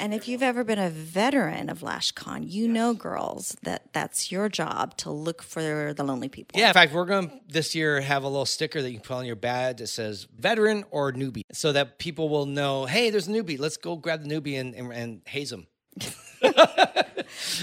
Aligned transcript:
And 0.00 0.14
if 0.14 0.26
you've 0.26 0.42
ever 0.42 0.64
been 0.64 0.78
a 0.78 0.88
veteran 0.88 1.68
of 1.68 1.80
LashCon, 1.80 2.50
you 2.50 2.66
know, 2.66 2.94
girls, 2.94 3.54
that 3.62 3.92
that's 3.92 4.32
your 4.32 4.48
job 4.48 4.96
to 4.96 5.10
look 5.10 5.42
for 5.42 5.92
the 5.92 6.02
lonely 6.02 6.30
people. 6.30 6.58
Yeah, 6.58 6.68
in 6.68 6.74
fact, 6.74 6.94
we're 6.94 7.04
going 7.04 7.28
to 7.28 7.40
this 7.48 7.74
year 7.74 8.00
have 8.00 8.24
a 8.24 8.28
little 8.28 8.46
sticker 8.46 8.80
that 8.80 8.90
you 8.90 8.96
can 8.96 9.06
put 9.06 9.16
on 9.16 9.26
your 9.26 9.36
badge 9.36 9.78
that 9.78 9.88
says 9.88 10.26
veteran 10.38 10.84
or 10.90 11.12
newbie 11.12 11.42
so 11.52 11.72
that 11.72 11.98
people 11.98 12.30
will 12.30 12.46
know, 12.46 12.86
hey, 12.86 13.10
there's 13.10 13.28
a 13.28 13.30
newbie. 13.30 13.58
Let's 13.58 13.76
go 13.76 13.96
grab 13.96 14.24
the 14.26 14.28
newbie 14.34 14.58
and, 14.58 14.74
and, 14.74 14.90
and 14.90 15.20
haze 15.26 15.50
them. 15.50 15.66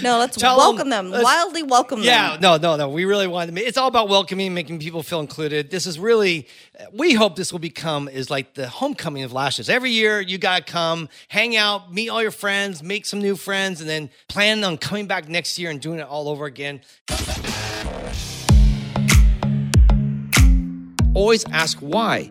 No, 0.02 0.18
let's 0.18 0.36
Tell 0.36 0.56
welcome 0.56 0.88
them- 0.90 1.06
them, 1.06 1.10
let's- 1.12 1.24
wildly 1.24 1.62
welcome 1.62 2.02
Yeah, 2.02 2.32
them. 2.32 2.42
Yeah, 2.42 2.56
no, 2.56 2.56
no, 2.56 2.76
no. 2.76 2.88
We 2.88 3.04
really 3.04 3.26
want 3.26 3.54
to. 3.54 3.60
It's 3.62 3.76
all 3.78 3.88
about 3.88 4.08
welcoming, 4.08 4.54
making 4.54 4.78
people 4.78 5.02
feel 5.02 5.20
included. 5.20 5.70
This 5.70 5.86
is 5.86 5.98
really. 5.98 6.46
We 6.92 7.14
hope 7.14 7.34
this 7.36 7.52
will 7.52 7.58
become 7.58 8.08
is 8.08 8.30
like 8.30 8.54
the 8.54 8.68
homecoming 8.68 9.24
of 9.24 9.32
lashes. 9.32 9.68
Every 9.68 9.90
year, 9.90 10.20
you 10.20 10.38
gotta 10.38 10.62
come, 10.64 11.08
hang 11.28 11.56
out, 11.56 11.92
meet 11.92 12.08
all 12.08 12.22
your 12.22 12.30
friends, 12.30 12.82
make 12.82 13.04
some 13.06 13.20
new 13.20 13.34
friends, 13.36 13.80
and 13.80 13.90
then 13.90 14.10
plan 14.28 14.62
on 14.62 14.78
coming 14.78 15.06
back 15.06 15.28
next 15.28 15.58
year 15.58 15.70
and 15.70 15.80
doing 15.80 15.98
it 15.98 16.06
all 16.06 16.28
over 16.28 16.44
again. 16.46 16.80
Always 21.14 21.44
ask 21.50 21.78
why. 21.78 22.30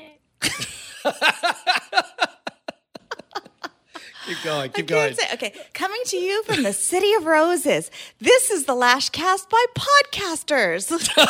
Keep 4.27 4.37
going, 4.43 4.71
keep 4.71 4.85
going. 4.87 5.15
say- 5.15 5.33
okay, 5.33 5.53
coming 5.73 5.99
to 6.05 6.15
you 6.15 6.43
from 6.43 6.61
the 6.61 6.73
City 6.73 7.11
of 7.15 7.25
Roses. 7.25 7.89
This 8.19 8.51
is 8.51 8.65
the 8.65 8.73
Lashcast 8.73 9.49
by 9.49 9.65
podcasters. 9.75 10.91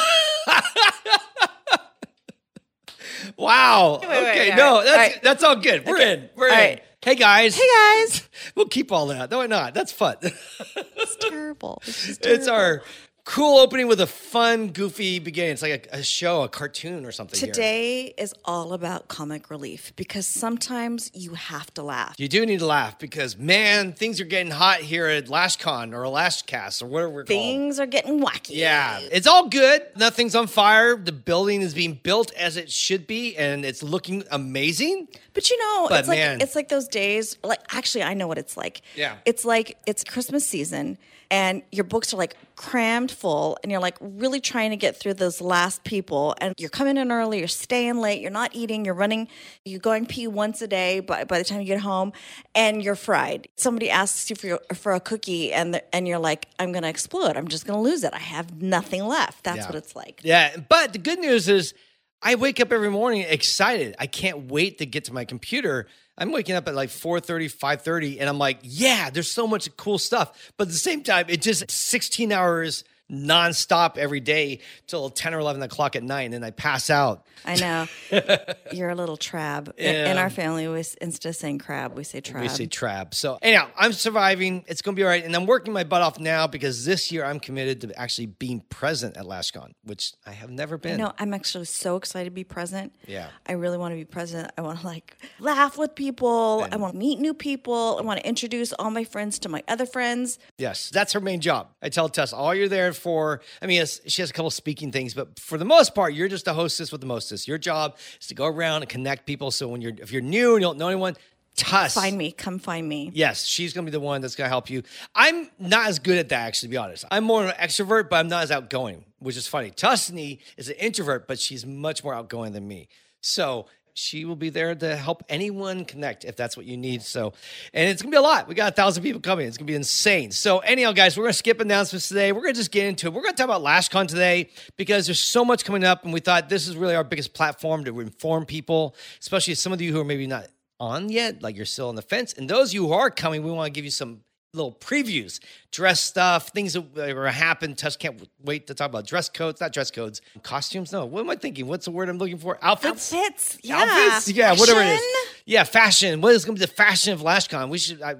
Wow. 3.37 3.99
Wait, 4.01 4.09
wait, 4.09 4.29
okay, 4.31 4.51
all 4.51 4.57
no, 4.57 4.73
right, 4.77 4.83
that's 4.85 4.97
right. 5.13 5.23
that's 5.23 5.43
all 5.43 5.55
good. 5.55 5.85
We're 5.85 5.95
Okay, 5.95 6.13
in. 6.13 6.29
We're 6.35 6.49
all 6.49 6.53
in. 6.53 6.59
right. 6.59 6.83
Hey 7.01 7.15
guys. 7.15 7.55
hey 7.55 7.67
guys, 8.01 8.27
We'll 8.55 8.67
keep 8.67 8.91
all 8.91 9.07
that. 9.07 9.31
No, 9.31 9.37
why 9.39 9.47
not? 9.47 9.73
That's 9.73 9.91
fun. 9.91 10.17
it's 10.21 11.15
terrible. 11.17 11.81
It's, 11.87 12.07
just 12.07 12.25
it's 12.25 12.47
our 12.47 12.81
cool 13.23 13.59
opening 13.59 13.87
with 13.87 14.01
a 14.01 14.07
fun, 14.07 14.69
goofy 14.69 15.19
beginning. 15.19 15.51
It's 15.51 15.61
like 15.61 15.87
a, 15.91 15.97
a 15.97 16.03
show, 16.03 16.41
a 16.43 16.49
cartoon 16.49 17.05
or 17.05 17.11
something. 17.11 17.39
here. 17.39 17.51
Today 17.51 18.13
is 18.17 18.33
all 18.45 18.73
about 18.73 19.07
comic 19.07 19.49
relief 19.49 19.93
because 19.95 20.25
sometimes 20.27 21.11
you 21.13 21.35
have 21.35 21.73
to 21.75 21.83
laugh. 21.83 22.15
You 22.17 22.27
do 22.27 22.45
need 22.45 22.59
to 22.59 22.65
laugh 22.65 22.97
because 22.99 23.37
man, 23.37 23.93
things 23.93 24.19
are 24.19 24.25
getting 24.25 24.51
hot 24.51 24.79
here 24.79 25.07
at 25.07 25.25
LashCon 25.27 25.93
or 25.93 26.03
Lashcast 26.05 26.81
or 26.81 26.87
whatever 26.87 27.09
we're. 27.11 27.25
Things 27.25 27.79
are 27.79 27.85
getting 27.85 28.19
wacky. 28.21 28.55
Yeah, 28.55 28.99
it's 29.11 29.27
all 29.27 29.47
good. 29.47 29.83
Nothing's 29.95 30.35
on 30.35 30.47
fire. 30.47 30.95
The 30.95 31.11
building 31.11 31.61
is 31.61 31.73
being 31.73 31.99
built 32.01 32.33
as 32.33 32.57
it 32.57 32.71
should 32.71 33.07
be, 33.07 33.37
and 33.37 33.63
it's 33.65 33.83
looking 33.83 34.23
amazing. 34.31 35.07
But 35.33 35.49
you 35.49 35.57
know, 35.57 35.87
But 35.89 35.99
it's 36.01 36.07
like 36.09 36.19
it's 36.19 36.55
like 36.55 36.69
those 36.69 36.87
days. 36.87 37.37
Like 37.43 37.59
actually, 37.73 38.03
I 38.03 38.13
know 38.13 38.27
what 38.27 38.37
it's 38.37 38.57
like. 38.57 38.81
Yeah. 38.95 39.17
it's 39.25 39.45
like 39.45 39.77
it's 39.85 40.03
Christmas 40.03 40.45
season, 40.45 40.97
and 41.31 41.63
your 41.71 41.85
books 41.85 42.13
are 42.13 42.17
like 42.17 42.35
crammed 42.55 43.09
full, 43.09 43.57
and 43.63 43.71
you're 43.71 43.81
like 43.81 43.97
really 43.99 44.39
trying 44.39 44.69
to 44.69 44.75
get 44.77 44.95
through 44.97 45.15
those 45.15 45.41
last 45.41 45.83
people, 45.83 46.35
and 46.39 46.53
you're 46.59 46.69
coming 46.69 46.97
in 46.97 47.11
early, 47.11 47.39
you're 47.39 47.47
staying 47.47 47.97
late, 47.99 48.21
you're 48.21 48.29
not 48.29 48.53
eating, 48.53 48.85
you're 48.85 48.93
running, 48.93 49.27
you're 49.65 49.79
going 49.79 50.05
pee 50.05 50.27
once 50.27 50.61
a 50.61 50.67
day. 50.67 50.99
By 50.99 51.23
by 51.23 51.39
the 51.39 51.45
time 51.45 51.61
you 51.61 51.65
get 51.65 51.79
home, 51.79 52.11
and 52.53 52.83
you're 52.83 52.95
fried. 52.95 53.47
Somebody 53.57 53.89
asks 53.89 54.29
you 54.29 54.35
for 54.35 54.45
your, 54.47 54.59
for 54.75 54.91
a 54.91 54.99
cookie, 54.99 55.51
and 55.53 55.73
the, 55.73 55.95
and 55.95 56.07
you're 56.07 56.19
like, 56.19 56.47
I'm 56.59 56.71
gonna 56.73 56.89
explode. 56.89 57.37
I'm 57.37 57.47
just 57.47 57.65
gonna 57.65 57.81
lose 57.81 58.03
it. 58.03 58.13
I 58.13 58.19
have 58.19 58.61
nothing 58.61 59.05
left. 59.05 59.43
That's 59.45 59.59
Yeah. 59.59 59.65
what 59.67 59.75
it's 59.75 59.95
like. 59.95 60.19
Yeah, 60.23 60.57
but 60.69 60.93
the 60.93 60.99
good 60.99 61.19
news 61.19 61.47
is 61.49 61.73
I 62.21 62.35
wake 62.35 62.59
up 62.59 62.71
every 62.71 62.91
morning 62.91 63.25
excited. 63.27 63.95
I 63.97 64.05
can't 64.05 64.51
wait 64.51 64.77
to 64.79 64.85
get 64.85 65.05
to 65.05 65.13
my 65.13 65.25
computer. 65.25 65.87
I'm 66.21 66.31
waking 66.31 66.53
up 66.53 66.67
at 66.67 66.75
like 66.75 66.89
4:30, 66.89 67.51
5:30 67.51 68.19
and 68.19 68.29
I'm 68.29 68.37
like, 68.37 68.59
yeah, 68.61 69.09
there's 69.09 69.31
so 69.31 69.47
much 69.47 69.75
cool 69.75 69.97
stuff. 69.97 70.51
But 70.55 70.67
at 70.67 70.71
the 70.71 70.77
same 70.77 71.01
time, 71.01 71.25
it 71.29 71.41
just 71.41 71.69
16 71.71 72.31
hours 72.31 72.83
nonstop 73.11 73.97
every 73.97 74.19
day 74.19 74.59
till 74.87 75.09
10 75.09 75.33
or 75.33 75.39
11 75.39 75.61
o'clock 75.61 75.95
at 75.95 76.03
night 76.03 76.23
and 76.23 76.33
then 76.33 76.43
I 76.43 76.51
pass 76.51 76.89
out. 76.89 77.25
I 77.45 77.55
know. 77.55 77.87
You're 78.71 78.89
a 78.89 78.95
little 78.95 79.17
trab. 79.17 79.71
In, 79.77 79.95
in 79.95 80.17
our 80.17 80.29
family, 80.29 80.67
we, 80.67 80.77
instead 81.01 81.29
of 81.29 81.35
saying 81.35 81.59
crab, 81.59 81.95
we 81.95 82.03
say 82.03 82.21
trab. 82.21 82.41
We 82.41 82.47
say 82.47 82.67
trap. 82.67 83.13
So 83.13 83.37
anyhow, 83.41 83.69
I'm 83.77 83.93
surviving. 83.93 84.63
It's 84.67 84.81
gonna 84.81 84.95
be 84.95 85.03
all 85.03 85.09
right. 85.09 85.23
And 85.23 85.35
I'm 85.35 85.45
working 85.45 85.73
my 85.73 85.83
butt 85.83 86.01
off 86.01 86.19
now 86.19 86.47
because 86.47 86.85
this 86.85 87.11
year 87.11 87.25
I'm 87.25 87.39
committed 87.39 87.81
to 87.81 87.99
actually 87.99 88.27
being 88.27 88.61
present 88.69 89.17
at 89.17 89.25
LashCon, 89.25 89.73
which 89.83 90.13
I 90.25 90.31
have 90.31 90.49
never 90.49 90.77
been. 90.77 90.97
No, 90.97 91.13
I'm 91.17 91.33
actually 91.33 91.65
so 91.65 91.95
excited 91.95 92.25
to 92.25 92.31
be 92.31 92.43
present. 92.43 92.93
Yeah. 93.07 93.27
I 93.47 93.53
really 93.53 93.77
want 93.77 93.91
to 93.91 93.95
be 93.95 94.05
present. 94.05 94.51
I 94.57 94.61
want 94.61 94.81
to 94.81 94.85
like 94.85 95.17
laugh 95.39 95.77
with 95.77 95.95
people. 95.95 96.67
I 96.71 96.77
want 96.77 96.93
to 96.93 96.99
meet 96.99 97.19
new 97.19 97.33
people. 97.33 97.97
I 97.99 98.03
want 98.03 98.19
to 98.19 98.27
introduce 98.27 98.71
all 98.73 98.91
my 98.91 99.03
friends 99.03 99.39
to 99.39 99.49
my 99.49 99.63
other 99.67 99.85
friends. 99.85 100.39
Yes, 100.57 100.89
that's 100.89 101.13
her 101.13 101.19
main 101.19 101.41
job. 101.41 101.69
I 101.81 101.89
tell 101.89 102.07
Tess, 102.09 102.33
all 102.33 102.53
you're 102.53 102.69
there 102.69 102.93
for, 103.01 103.41
I 103.61 103.67
mean, 103.67 103.85
she 104.05 104.21
has 104.21 104.29
a 104.29 104.33
couple 104.33 104.51
speaking 104.51 104.91
things, 104.91 105.13
but 105.13 105.39
for 105.39 105.57
the 105.57 105.65
most 105.65 105.93
part, 105.93 106.13
you're 106.13 106.27
just 106.27 106.47
a 106.47 106.53
hostess 106.53 106.91
with 106.91 107.01
the 107.01 107.07
mostess. 107.07 107.47
Your 107.47 107.57
job 107.57 107.97
is 108.19 108.27
to 108.27 108.35
go 108.35 108.45
around 108.45 108.83
and 108.83 108.89
connect 108.89 109.25
people. 109.25 109.51
So 109.51 109.67
when 109.67 109.81
you're, 109.81 109.93
if 109.97 110.11
you're 110.11 110.21
new 110.21 110.53
and 110.53 110.61
you 110.61 110.67
don't 110.67 110.77
know 110.77 110.87
anyone, 110.87 111.15
Tuss. 111.55 111.93
Find 111.93 112.17
me. 112.17 112.31
Come 112.31 112.59
find 112.59 112.87
me. 112.87 113.11
Yes, 113.13 113.45
she's 113.45 113.73
gonna 113.73 113.85
be 113.85 113.91
the 113.91 113.99
one 113.99 114.21
that's 114.21 114.35
gonna 114.35 114.49
help 114.49 114.69
you. 114.69 114.83
I'm 115.13 115.49
not 115.59 115.89
as 115.89 115.99
good 115.99 116.17
at 116.17 116.29
that, 116.29 116.47
actually, 116.47 116.67
to 116.67 116.71
be 116.71 116.77
honest. 116.77 117.03
I'm 117.11 117.25
more 117.25 117.43
of 117.43 117.49
an 117.49 117.55
extrovert, 117.55 118.09
but 118.09 118.17
I'm 118.17 118.29
not 118.29 118.43
as 118.43 118.51
outgoing, 118.51 119.03
which 119.19 119.35
is 119.35 119.47
funny. 119.47 119.69
Tusney 119.69 120.39
is 120.55 120.69
an 120.69 120.75
introvert, 120.75 121.27
but 121.27 121.39
she's 121.39 121.65
much 121.65 122.03
more 122.03 122.13
outgoing 122.13 122.53
than 122.53 122.67
me. 122.67 122.87
So 123.19 123.67
she 123.93 124.25
will 124.25 124.35
be 124.35 124.49
there 124.49 124.73
to 124.75 124.95
help 124.95 125.23
anyone 125.29 125.85
connect 125.85 126.25
if 126.25 126.35
that's 126.35 126.55
what 126.55 126.65
you 126.65 126.77
need. 126.77 127.01
So, 127.01 127.33
and 127.73 127.89
it's 127.89 128.01
gonna 128.01 128.11
be 128.11 128.17
a 128.17 128.21
lot. 128.21 128.47
We 128.47 128.55
got 128.55 128.71
a 128.71 128.75
thousand 128.75 129.03
people 129.03 129.21
coming. 129.21 129.47
It's 129.47 129.57
gonna 129.57 129.67
be 129.67 129.75
insane. 129.75 130.31
So, 130.31 130.59
anyhow, 130.59 130.91
guys, 130.91 131.17
we're 131.17 131.23
gonna 131.23 131.33
skip 131.33 131.59
announcements 131.59 132.07
today. 132.07 132.31
We're 132.31 132.41
gonna 132.41 132.53
just 132.53 132.71
get 132.71 132.85
into 132.85 133.07
it. 133.07 133.13
We're 133.13 133.23
gonna 133.23 133.35
talk 133.35 133.45
about 133.45 133.61
LashCon 133.61 134.07
today 134.07 134.49
because 134.77 135.05
there's 135.05 135.19
so 135.19 135.45
much 135.45 135.65
coming 135.65 135.83
up, 135.83 136.03
and 136.03 136.13
we 136.13 136.19
thought 136.19 136.49
this 136.49 136.67
is 136.67 136.75
really 136.75 136.95
our 136.95 137.03
biggest 137.03 137.33
platform 137.33 137.83
to 137.85 137.99
inform 137.99 138.45
people, 138.45 138.95
especially 139.19 139.55
some 139.55 139.73
of 139.73 139.81
you 139.81 139.91
who 139.91 139.99
are 139.99 140.05
maybe 140.05 140.27
not 140.27 140.47
on 140.79 141.09
yet, 141.09 141.43
like 141.43 141.55
you're 141.55 141.65
still 141.65 141.89
on 141.89 141.95
the 141.95 142.01
fence. 142.01 142.33
And 142.33 142.49
those 142.49 142.73
you 142.73 142.87
who 142.87 142.93
are 142.93 143.11
coming, 143.11 143.43
we 143.43 143.51
want 143.51 143.67
to 143.67 143.71
give 143.71 143.85
you 143.85 143.91
some 143.91 144.21
little 144.53 144.73
previews, 144.73 145.39
dress 145.71 146.01
stuff, 146.01 146.49
things 146.49 146.73
that 146.73 146.81
are 146.81 147.13
going 147.13 147.15
to 147.15 147.31
happen. 147.31 147.73
Tuss 147.73 147.95
can't 147.95 148.27
wait 148.43 148.67
to 148.67 148.73
talk 148.73 148.89
about 148.89 149.07
dress 149.07 149.29
codes, 149.29 149.61
not 149.61 149.71
dress 149.71 149.91
codes, 149.91 150.21
costumes. 150.43 150.91
No, 150.91 151.05
what 151.05 151.21
am 151.21 151.29
I 151.29 151.35
thinking? 151.35 151.67
What's 151.67 151.85
the 151.85 151.91
word 151.91 152.09
I'm 152.09 152.17
looking 152.17 152.37
for? 152.37 152.59
Outfits. 152.61 153.13
Outfits. 153.13 153.57
Yeah. 153.63 153.77
Outfits? 153.77 154.29
Yeah, 154.29 154.51
whatever 154.51 154.81
it 154.81 154.87
is. 154.87 154.99
Fashion. 154.99 155.33
Yeah, 155.45 155.63
fashion. 155.63 156.21
What 156.21 156.33
is 156.33 156.43
going 156.43 156.55
to 156.57 156.59
be 156.59 156.65
the 156.65 156.71
fashion 156.71 157.13
of 157.13 157.21
LashCon? 157.21 157.69
We 157.69 157.77
should. 157.77 158.01
I, 158.01 158.15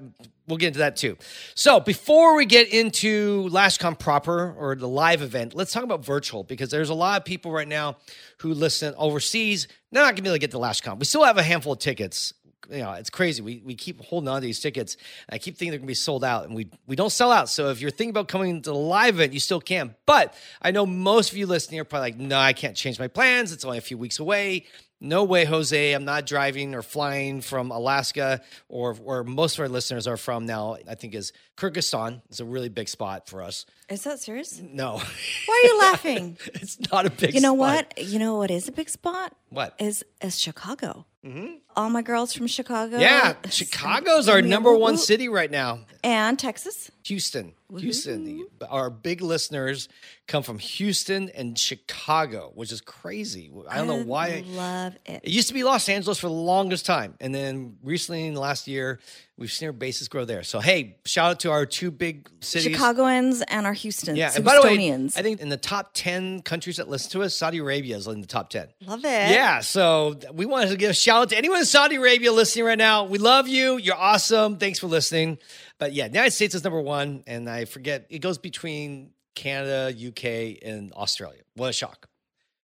we'll 0.48 0.56
get 0.56 0.68
into 0.68 0.78
that 0.78 0.96
too. 0.96 1.18
So 1.54 1.80
before 1.80 2.34
we 2.34 2.46
get 2.46 2.68
into 2.72 3.48
LashCon 3.50 3.98
proper 3.98 4.54
or 4.58 4.74
the 4.74 4.88
live 4.88 5.20
event, 5.20 5.54
let's 5.54 5.72
talk 5.72 5.84
about 5.84 6.04
virtual 6.04 6.44
because 6.44 6.70
there's 6.70 6.90
a 6.90 6.94
lot 6.94 7.20
of 7.20 7.26
people 7.26 7.52
right 7.52 7.68
now 7.68 7.96
who 8.38 8.54
listen 8.54 8.94
overseas. 8.96 9.68
They're 9.90 10.02
not 10.02 10.08
going 10.08 10.16
to 10.16 10.22
be 10.22 10.28
able 10.30 10.36
to 10.36 10.40
get 10.40 10.50
to 10.52 10.58
LashCon. 10.58 10.98
We 10.98 11.04
still 11.04 11.24
have 11.24 11.36
a 11.36 11.42
handful 11.42 11.74
of 11.74 11.78
tickets. 11.78 12.32
You 12.70 12.78
know, 12.78 12.92
it's 12.92 13.10
crazy. 13.10 13.42
We, 13.42 13.62
we 13.64 13.74
keep 13.74 14.00
holding 14.02 14.28
on 14.28 14.40
to 14.40 14.46
these 14.46 14.60
tickets. 14.60 14.96
I 15.28 15.38
keep 15.38 15.56
thinking 15.56 15.70
they're 15.70 15.78
going 15.78 15.86
to 15.86 15.90
be 15.90 15.94
sold 15.94 16.24
out, 16.24 16.44
and 16.46 16.54
we 16.54 16.68
we 16.86 16.96
don't 16.96 17.10
sell 17.12 17.32
out. 17.32 17.48
So 17.48 17.70
if 17.70 17.80
you're 17.80 17.90
thinking 17.90 18.10
about 18.10 18.28
coming 18.28 18.62
to 18.62 18.70
the 18.70 18.74
live 18.76 19.16
event, 19.16 19.32
you 19.32 19.40
still 19.40 19.60
can. 19.60 19.94
But 20.06 20.34
I 20.60 20.70
know 20.70 20.86
most 20.86 21.32
of 21.32 21.38
you 21.38 21.46
listening 21.46 21.80
are 21.80 21.84
probably 21.84 22.10
like, 22.12 22.18
no, 22.18 22.38
I 22.38 22.52
can't 22.52 22.76
change 22.76 22.98
my 22.98 23.08
plans. 23.08 23.52
It's 23.52 23.64
only 23.64 23.78
a 23.78 23.82
few 23.82 23.98
weeks 23.98 24.18
away 24.18 24.66
No 25.04 25.24
way, 25.24 25.44
Jose. 25.44 25.92
I'm 25.92 26.04
not 26.04 26.26
driving 26.26 26.76
or 26.76 26.82
flying 26.82 27.40
from 27.40 27.72
Alaska 27.72 28.40
or 28.68 28.94
where 28.94 29.24
most 29.24 29.58
of 29.58 29.62
our 29.62 29.68
listeners 29.68 30.06
are 30.06 30.16
from 30.16 30.46
now, 30.46 30.76
I 30.88 30.94
think 30.94 31.16
is 31.16 31.32
Kyrgyzstan. 31.56 32.22
It's 32.28 32.38
a 32.38 32.44
really 32.44 32.68
big 32.68 32.88
spot 32.88 33.28
for 33.28 33.42
us. 33.42 33.66
Is 33.88 34.04
that 34.04 34.20
serious? 34.20 34.62
No, 34.62 35.00
Why 35.46 35.62
are 35.64 35.66
you 35.66 35.78
laughing? 35.80 36.38
it's 36.54 36.78
not 36.92 37.04
a 37.06 37.10
big 37.10 37.34
You 37.34 37.40
know 37.40 37.56
spot. 37.56 37.92
what? 37.96 37.98
You 37.98 38.20
know 38.20 38.36
what 38.36 38.52
is 38.52 38.68
a 38.68 38.72
big 38.72 38.88
spot? 38.88 39.34
What? 39.50 39.74
Is 39.80 40.04
is 40.20 40.38
Chicago. 40.38 41.04
Mm-hmm. 41.24 41.54
All 41.76 41.88
my 41.88 42.02
girls 42.02 42.32
from 42.32 42.48
Chicago. 42.48 42.98
Yeah, 42.98 43.34
Chicago's 43.48 44.28
our 44.28 44.36
give 44.36 44.46
me 44.46 44.50
a 44.50 44.54
number 44.54 44.76
one 44.76 44.96
city 44.96 45.28
right 45.28 45.50
now. 45.50 45.80
And 46.02 46.36
Texas. 46.38 46.90
Houston. 47.04 47.54
Houston. 47.76 48.46
Our 48.68 48.90
big 48.90 49.22
listeners 49.22 49.88
come 50.28 50.42
from 50.42 50.58
Houston 50.58 51.30
and 51.30 51.58
Chicago, 51.58 52.52
which 52.54 52.70
is 52.70 52.80
crazy. 52.80 53.50
I 53.68 53.78
don't 53.78 53.86
know 53.86 54.04
why. 54.04 54.44
Love 54.46 54.96
it. 55.06 55.20
It 55.24 55.30
used 55.30 55.48
to 55.48 55.54
be 55.54 55.64
Los 55.64 55.88
Angeles 55.88 56.18
for 56.18 56.28
the 56.28 56.32
longest 56.32 56.86
time. 56.86 57.14
And 57.20 57.34
then 57.34 57.78
recently 57.82 58.26
in 58.26 58.34
the 58.34 58.40
last 58.40 58.68
year, 58.68 59.00
we've 59.38 59.50
seen 59.50 59.66
our 59.66 59.72
bases 59.72 60.08
grow 60.08 60.24
there. 60.24 60.42
So, 60.42 60.60
hey, 60.60 60.98
shout 61.04 61.30
out 61.30 61.40
to 61.40 61.50
our 61.50 61.66
two 61.66 61.90
big 61.90 62.28
cities. 62.40 62.72
Chicagoans 62.72 63.42
and 63.48 63.66
our 63.66 63.74
Houstons. 63.74 64.18
Yeah. 64.18 64.32
And 64.34 64.44
by 64.44 64.54
the 64.54 64.62
way, 64.62 64.76
Houstonians. 64.76 65.16
I 65.16 65.22
think 65.22 65.40
in 65.40 65.48
the 65.48 65.56
top 65.56 65.90
10 65.94 66.42
countries 66.42 66.76
that 66.76 66.88
listen 66.88 67.10
to 67.12 67.22
us, 67.22 67.34
Saudi 67.34 67.58
Arabia 67.58 67.96
is 67.96 68.06
in 68.06 68.20
the 68.20 68.26
top 68.26 68.50
10. 68.50 68.68
Love 68.86 69.04
it. 69.04 69.04
Yeah, 69.04 69.60
so 69.60 70.18
we 70.32 70.46
wanted 70.46 70.70
to 70.70 70.76
give 70.76 70.90
a 70.90 70.94
shout 70.94 71.22
out 71.22 71.28
to 71.30 71.38
anyone 71.38 71.58
in 71.58 71.64
Saudi 71.64 71.96
Arabia 71.96 72.32
listening 72.32 72.66
right 72.66 72.78
now. 72.78 73.04
We 73.04 73.18
love 73.18 73.48
you. 73.48 73.78
You're 73.78 73.96
awesome. 73.96 74.58
Thanks 74.58 74.78
for 74.78 74.86
listening. 74.86 75.38
But 75.82 75.94
yeah, 75.94 76.06
United 76.06 76.30
States 76.30 76.54
is 76.54 76.62
number 76.62 76.80
one, 76.80 77.24
and 77.26 77.50
I 77.50 77.64
forget 77.64 78.06
it 78.08 78.20
goes 78.20 78.38
between 78.38 79.10
Canada, 79.34 79.92
UK, 79.92 80.62
and 80.64 80.92
Australia. 80.92 81.40
What 81.56 81.70
a 81.70 81.72
shock! 81.72 82.06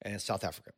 And 0.04 0.22
South 0.22 0.44
Africa. 0.44 0.74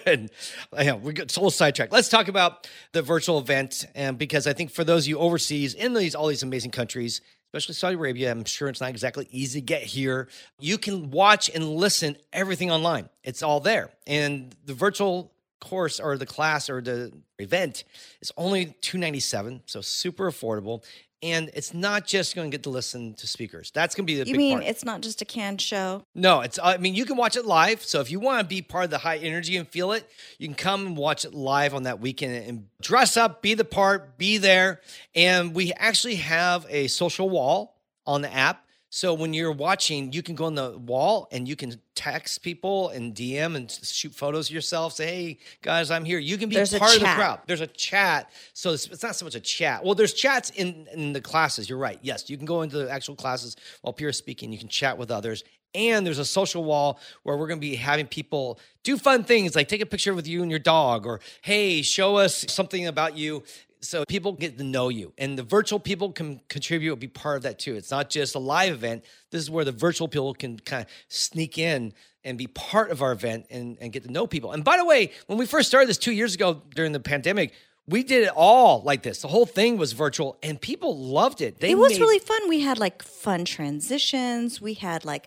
and 0.06 0.30
yeah, 0.72 0.94
we 0.94 1.12
got 1.12 1.30
so 1.30 1.50
sidetracked. 1.50 1.92
Let's 1.92 2.08
talk 2.08 2.28
about 2.28 2.66
the 2.92 3.02
virtual 3.02 3.38
event, 3.38 3.84
and 3.94 4.16
because 4.16 4.46
I 4.46 4.54
think 4.54 4.70
for 4.70 4.82
those 4.82 5.04
of 5.04 5.08
you 5.08 5.18
overseas 5.18 5.74
in 5.74 5.92
these 5.92 6.14
all 6.14 6.26
these 6.26 6.42
amazing 6.42 6.70
countries, 6.70 7.20
especially 7.52 7.74
Saudi 7.74 7.96
Arabia, 7.96 8.30
I'm 8.30 8.46
sure 8.46 8.68
it's 8.68 8.80
not 8.80 8.88
exactly 8.88 9.28
easy 9.30 9.60
to 9.60 9.66
get 9.66 9.82
here. 9.82 10.28
You 10.58 10.78
can 10.78 11.10
watch 11.10 11.50
and 11.54 11.68
listen 11.68 12.16
everything 12.32 12.70
online. 12.70 13.10
It's 13.24 13.42
all 13.42 13.60
there, 13.60 13.90
and 14.06 14.56
the 14.64 14.72
virtual 14.72 15.34
course 15.60 16.00
or 16.00 16.16
the 16.16 16.24
class 16.24 16.70
or 16.70 16.80
the 16.80 17.12
event 17.38 17.84
is 18.20 18.32
only 18.36 18.74
297 18.80 19.62
so 19.66 19.80
super 19.80 20.28
affordable 20.28 20.82
and 21.22 21.50
it's 21.54 21.72
not 21.72 22.06
just 22.06 22.34
going 22.34 22.50
to 22.50 22.54
get 22.54 22.64
to 22.64 22.70
listen 22.70 23.14
to 23.14 23.26
speakers 23.26 23.70
that's 23.72 23.94
going 23.94 24.06
to 24.06 24.12
be 24.12 24.18
the 24.18 24.26
You 24.26 24.34
big 24.34 24.38
mean 24.38 24.58
part 24.58 24.68
it's 24.70 24.84
not 24.84 25.00
just 25.00 25.22
a 25.22 25.24
canned 25.24 25.60
show? 25.60 26.04
no, 26.14 26.40
it's. 26.40 26.58
I 26.62 26.76
mean, 26.78 26.94
you 26.94 27.04
can 27.04 27.16
watch 27.16 27.36
it 27.36 27.44
live. 27.44 27.82
So 27.82 28.00
if 28.00 28.10
you 28.10 28.20
want 28.20 28.40
to 28.40 28.46
be 28.46 28.62
part 28.62 28.84
of 28.84 28.90
the 28.90 28.98
high 28.98 29.18
energy 29.18 29.56
and 29.56 29.66
feel 29.68 29.92
it, 29.92 30.08
you 30.38 30.48
can 30.48 30.54
come 30.54 30.86
and 30.86 30.96
watch 30.96 31.24
it 31.24 31.34
live 31.34 31.74
on 31.74 31.84
that 31.84 32.00
weekend 32.00 32.34
and 32.48 32.66
dress 32.80 33.16
up, 33.16 33.42
be 33.42 33.54
the 33.54 33.64
part, 33.64 34.18
be 34.18 34.38
there. 34.38 34.80
And 35.14 35.54
we 35.54 35.72
actually 35.74 36.16
have 36.16 36.66
a 36.68 36.88
social 36.88 37.28
wall 37.30 37.76
on 38.06 38.22
the 38.22 38.32
app. 38.32 38.66
So 38.94 39.14
when 39.14 39.32
you're 39.32 39.50
watching, 39.50 40.12
you 40.12 40.22
can 40.22 40.34
go 40.34 40.44
on 40.44 40.54
the 40.54 40.76
wall 40.76 41.26
and 41.32 41.48
you 41.48 41.56
can 41.56 41.80
text 41.94 42.42
people 42.42 42.90
and 42.90 43.14
DM 43.14 43.56
and 43.56 43.70
shoot 43.70 44.14
photos 44.14 44.50
of 44.50 44.54
yourself. 44.54 44.92
Say, 44.92 45.06
"Hey 45.06 45.38
guys, 45.62 45.90
I'm 45.90 46.04
here." 46.04 46.18
You 46.18 46.36
can 46.36 46.50
be 46.50 46.56
There's 46.56 46.74
part 46.74 46.96
of 46.96 47.00
the 47.00 47.06
crowd. 47.06 47.40
There's 47.46 47.62
a 47.62 47.66
chat, 47.66 48.30
so 48.52 48.72
it's, 48.72 48.86
it's 48.88 49.02
not 49.02 49.16
so 49.16 49.24
much 49.24 49.34
a 49.34 49.40
chat. 49.40 49.82
Well, 49.82 49.94
there's 49.94 50.12
chats 50.12 50.50
in 50.50 50.88
in 50.92 51.14
the 51.14 51.22
classes. 51.22 51.70
You're 51.70 51.78
right. 51.78 51.98
Yes, 52.02 52.28
you 52.28 52.36
can 52.36 52.44
go 52.44 52.60
into 52.60 52.76
the 52.76 52.90
actual 52.90 53.16
classes 53.16 53.56
while 53.80 53.94
Pierre 53.94 54.10
is 54.10 54.18
speaking. 54.18 54.52
You 54.52 54.58
can 54.58 54.68
chat 54.68 54.98
with 54.98 55.10
others, 55.10 55.42
and 55.74 56.04
there's 56.04 56.18
a 56.18 56.24
social 56.26 56.62
wall 56.62 57.00
where 57.22 57.38
we're 57.38 57.46
going 57.46 57.60
to 57.60 57.66
be 57.66 57.76
having 57.76 58.06
people 58.06 58.60
do 58.82 58.98
fun 58.98 59.24
things 59.24 59.56
like 59.56 59.68
take 59.68 59.80
a 59.80 59.86
picture 59.86 60.12
with 60.12 60.28
you 60.28 60.42
and 60.42 60.50
your 60.50 60.60
dog, 60.60 61.06
or 61.06 61.20
hey, 61.40 61.80
show 61.80 62.16
us 62.16 62.44
something 62.48 62.86
about 62.86 63.16
you. 63.16 63.42
So 63.82 64.04
people 64.04 64.32
get 64.32 64.58
to 64.58 64.64
know 64.64 64.88
you, 64.88 65.12
and 65.18 65.36
the 65.36 65.42
virtual 65.42 65.80
people 65.80 66.12
can 66.12 66.40
contribute, 66.48 66.92
and 66.92 67.00
be 67.00 67.08
part 67.08 67.36
of 67.36 67.42
that 67.42 67.58
too. 67.58 67.74
It's 67.74 67.90
not 67.90 68.10
just 68.10 68.36
a 68.36 68.38
live 68.38 68.72
event. 68.72 69.04
This 69.30 69.42
is 69.42 69.50
where 69.50 69.64
the 69.64 69.72
virtual 69.72 70.06
people 70.06 70.32
can 70.34 70.58
kind 70.60 70.84
of 70.84 70.88
sneak 71.08 71.58
in 71.58 71.92
and 72.24 72.38
be 72.38 72.46
part 72.46 72.92
of 72.92 73.02
our 73.02 73.10
event 73.10 73.46
and, 73.50 73.76
and 73.80 73.92
get 73.92 74.04
to 74.04 74.12
know 74.12 74.28
people. 74.28 74.52
And 74.52 74.62
by 74.62 74.76
the 74.76 74.84
way, 74.84 75.10
when 75.26 75.36
we 75.36 75.46
first 75.46 75.68
started 75.68 75.88
this 75.88 75.98
two 75.98 76.12
years 76.12 76.34
ago 76.36 76.62
during 76.76 76.92
the 76.92 77.00
pandemic, 77.00 77.52
we 77.88 78.04
did 78.04 78.22
it 78.22 78.32
all 78.36 78.80
like 78.82 79.02
this. 79.02 79.22
The 79.22 79.28
whole 79.28 79.46
thing 79.46 79.76
was 79.76 79.92
virtual, 79.92 80.38
and 80.42 80.60
people 80.60 80.96
loved 80.96 81.40
it. 81.40 81.58
They 81.58 81.72
it 81.72 81.78
was 81.78 81.92
made- 81.92 82.00
really 82.00 82.20
fun. 82.20 82.48
We 82.48 82.60
had 82.60 82.78
like 82.78 83.02
fun 83.02 83.44
transitions. 83.44 84.60
We 84.60 84.74
had 84.74 85.04
like 85.04 85.26